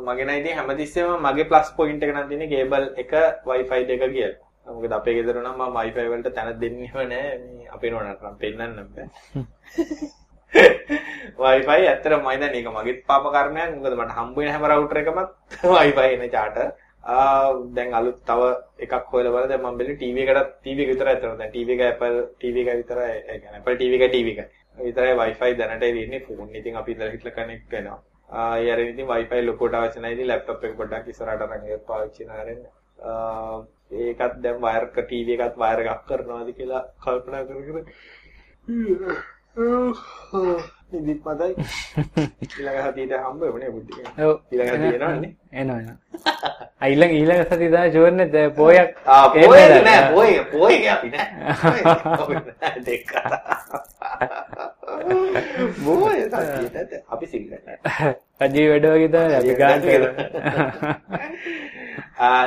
[0.02, 3.12] මගේ නම් ඉතින් හැමතිස්සෙම මගේ ප්ලස් පොයින්ට් එක නම් තියෙන්නේ කේබල් එක
[3.44, 4.36] Wi-Fi දෙක කියලා.
[4.66, 7.38] මොකද අපේ ගෙදර නම් මම Wi-Fi වලට තැන දෙන්නේම නැහැ.
[7.48, 9.06] මේ අපේ නෝනට නම් පෙන්නන්න බෑ.
[11.38, 13.70] Wi-Fi ඇත්තටම මම දැන් ඒක මගේත් පාප කර්මයක්.
[13.76, 15.30] මොකද මට හම්බ වෙන හැම රවුටර් එකමත්
[15.74, 16.68] Wi-Fi එන charter.
[17.08, 18.42] ආ දැන් අලුත් තව
[18.84, 21.38] එකක් හොයලා බලලා දැන් මම බැලුවේ TV එකටත් TV එක විතරයි අතන.
[21.40, 23.14] දැන් TV එක Apple TV එක විතරයි.
[23.30, 24.50] ඒ කියන්නේ Apple TV එක TV එක.
[24.78, 26.48] විතරයි Wi-Fi දැනට එන්නේ ෆෝන්.
[26.60, 27.98] ඉතින් අපි ඉඳලා හිටලා කනෙක්ට් වෙනවා.
[28.30, 30.16] ආ ඒ අර ඉතින් Wi-Fi ලොකුවට අවශ්‍ය නැහැ.
[30.16, 32.62] ඉතින් laptop එක පොඩ්ඩක් ඉස්සරහට අරන් ඒක පාවිච්චි කරන්න.
[33.04, 33.56] ආ
[33.90, 37.78] ඒකත් දැන් වයර් එක TV එකත් වයර් එකක් කරනවාද කියලා කල්පනා කර කර
[40.92, 41.52] ඉදිත් මතයි
[42.44, 44.34] ඊළඟ හතියට හම්බ වෙන්නේ බුද්ධි ඔව්.
[44.52, 45.96] ඊළඟ හතිය එනවනේ එනවා.
[46.80, 48.88] ආ ඊළඟ ඊළඟ සතිය තමයි ෂුවර් නේ පොයක්
[49.34, 49.82] පොයේ.
[49.82, 51.28] නෑ පොයේ පොයේ අපි නෑ.
[52.84, 53.10] දෙක
[56.28, 59.80] සතියට අපි නෑ රජී වැඩ වගේ තමයි අපි ගාන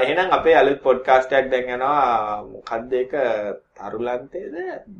[0.01, 2.43] එහෙනම් අපේ අලුත් පොඩ්කාස්ට් එකක් දැන් යනවා.
[2.45, 3.13] මොකද්ද ඒක?
[3.77, 4.55] තරුලන්තේද?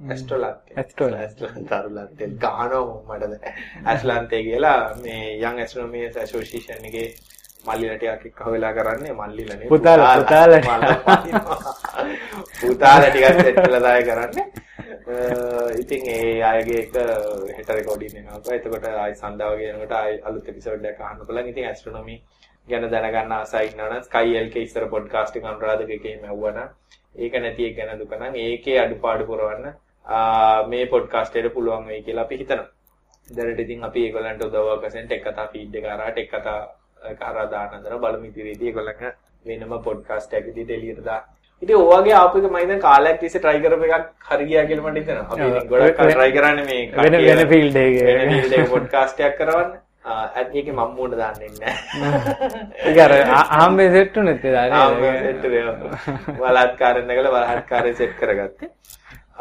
[0.10, 0.76] ඇස්ට්‍රොලන්තේ.
[0.78, 1.60] ඇස්ට්‍රොලන්තේ.
[1.68, 2.30] තරුලන්තේ.
[2.40, 3.34] ගානෝ මටද?
[3.86, 7.08] ඇස්ලන්තේ කියලා මේ යන් ඇස්ට්‍රොනොමිස් ඇසෝසියේෂන් එකේ
[7.66, 10.62] මල්ලිලා ටිකක් එක්ක හොයලා කරන්නේ මල්ලිලා නේ පුතාලා, පුතාලා.
[12.62, 14.46] පුතාලා ටිකක් සෙට් වෙලා තමයි කරන්නේ.
[15.82, 16.96] ඉතින් ඒ අයගේ එක
[17.58, 18.42] හෙට රෙකෝඩින් එනවා.
[18.52, 21.48] එතකොට ආයි සඳා වගේ යනකොට ආයි අලුත් එපිසෝඩ් එකක් අහන්න බලන්න.
[21.48, 22.18] ඉතින් ඇස්ට්‍රොනොමි
[22.68, 26.70] ගැන දැනගන්න ආසයි ඉන්නවනම් Sky LK ඉස්සර පොඩ්කාස්ට් එක අනුරාධක එකේ මැව්වනම්
[27.18, 29.72] ඒක නැති එක ගැන දුක නම් ඒකේ අඩුපාඩු පුරවන්න
[30.68, 32.70] මේ පොඩ්කාස්ට් එකට පුළුවන් වෙයි කියලා අපි හිතනවා.
[33.30, 36.60] දැනට ඉතින් අපි ඒගොල්ලන්ට උදව්වක් වශයෙන් ටෙක් කතා ෆීඩ් එක කරා ටෙක් කතා
[37.20, 39.04] කරා දාන අතර බලමු ඉදිරියේදී ඒගොල්ලන්ට
[39.46, 41.24] වෙනම පොඩ්කාස්ට් එකක් විදිහට එළියට දාන්න.
[41.62, 45.00] ඉතින් ඔයගේ ආපු එක මම දැන් කාලයක් තිස්සේ try කරපු එකක් හරි ගියා කියලා මට
[45.02, 45.28] හිතෙනවා.
[45.34, 49.24] අපි ඉතින් ගොඩක් කල් try කරන්නේ මේ වෙන වෙන ෆීල්ඩ් එකේ වෙන ෆීල්ඩ් එකේ පොඩ්කාස්ට්
[49.28, 49.72] එකක් කරවන්න.
[50.06, 52.64] ආ ඒකේ මම මූණ දාන්නේ නැහැ.
[52.88, 53.14] ඒක අර
[53.60, 54.88] ආම්බේ සෙට් උනෙත් ඒ ආ
[55.28, 55.96] සෙට් වෙනවා.
[56.42, 58.70] බලහත්කාරයෙන් නැගලා බලහත්කාරයෙන් සෙට් කරගත්තේ.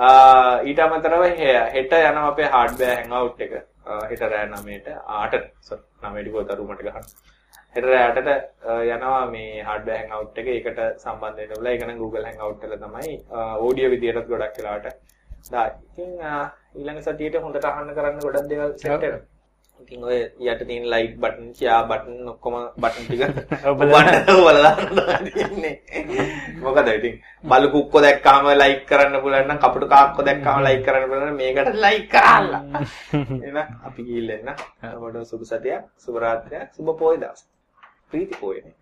[0.06, 1.24] ආ ඊට අමතරව
[1.76, 3.52] හෙට යනවා අපේ හાર્ඩ්වෙයාර් හැන්ගවුට් එක.
[4.10, 4.88] හෙට රෑ 9ට
[5.18, 7.06] 8ට සොරි 9ට ගොත රූමට ගහන්න.
[7.74, 8.30] හෙට රෑටට
[8.86, 10.48] යනවා මේ හાર્ඩ්වෙයාර් හැන්ගවුට් එක.
[10.48, 11.72] ඒකට සම්බන්ධ වෙන්න ඕලා.
[11.72, 13.18] ඒක නම් Google Hangout වල තමයි
[13.66, 14.88] ඔඩියෝ විදියටත් ගොඩක් වෙලාවට
[15.50, 15.76] දායි.
[15.88, 16.16] ඉතින්
[16.76, 19.26] ඊළඟ සතියේට හොඳට අහන්න කරන්න ගොඩක් දේවල් සෙට් වෙනවා.
[19.80, 23.22] ඉතින් ඔය යට තියෙන ලයික් බටන් ෂෙයා බටන් ඔක්කොම බටන් ටික
[23.66, 24.72] ඔබලා
[25.26, 25.74] තියෙන්නේ
[26.60, 27.14] මොකද ඉතින්
[27.44, 32.04] බලු කුක්කෝ දැක්කාම ලයික් කරන්න පුළුවන් නම් කපුටු කාක්කෝ දැක්කාම ලයික් කරන්න පුළුවන් මේකට ලයික්
[32.08, 32.52] කරන්න
[33.44, 34.50] එහෙනම් අපි ගිහිල්ලා එන්න
[34.98, 37.46] ඔබට සුබ සතියක් සුබ රාත්‍රියක් සුබ පොය දවස්
[38.10, 38.74] tí thì kriitikoi, niin.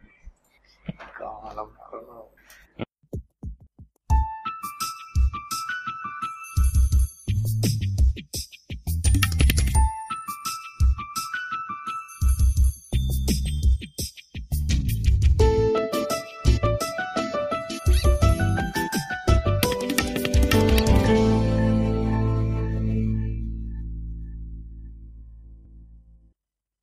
[1.18, 2.37] Kaalan, kaalan.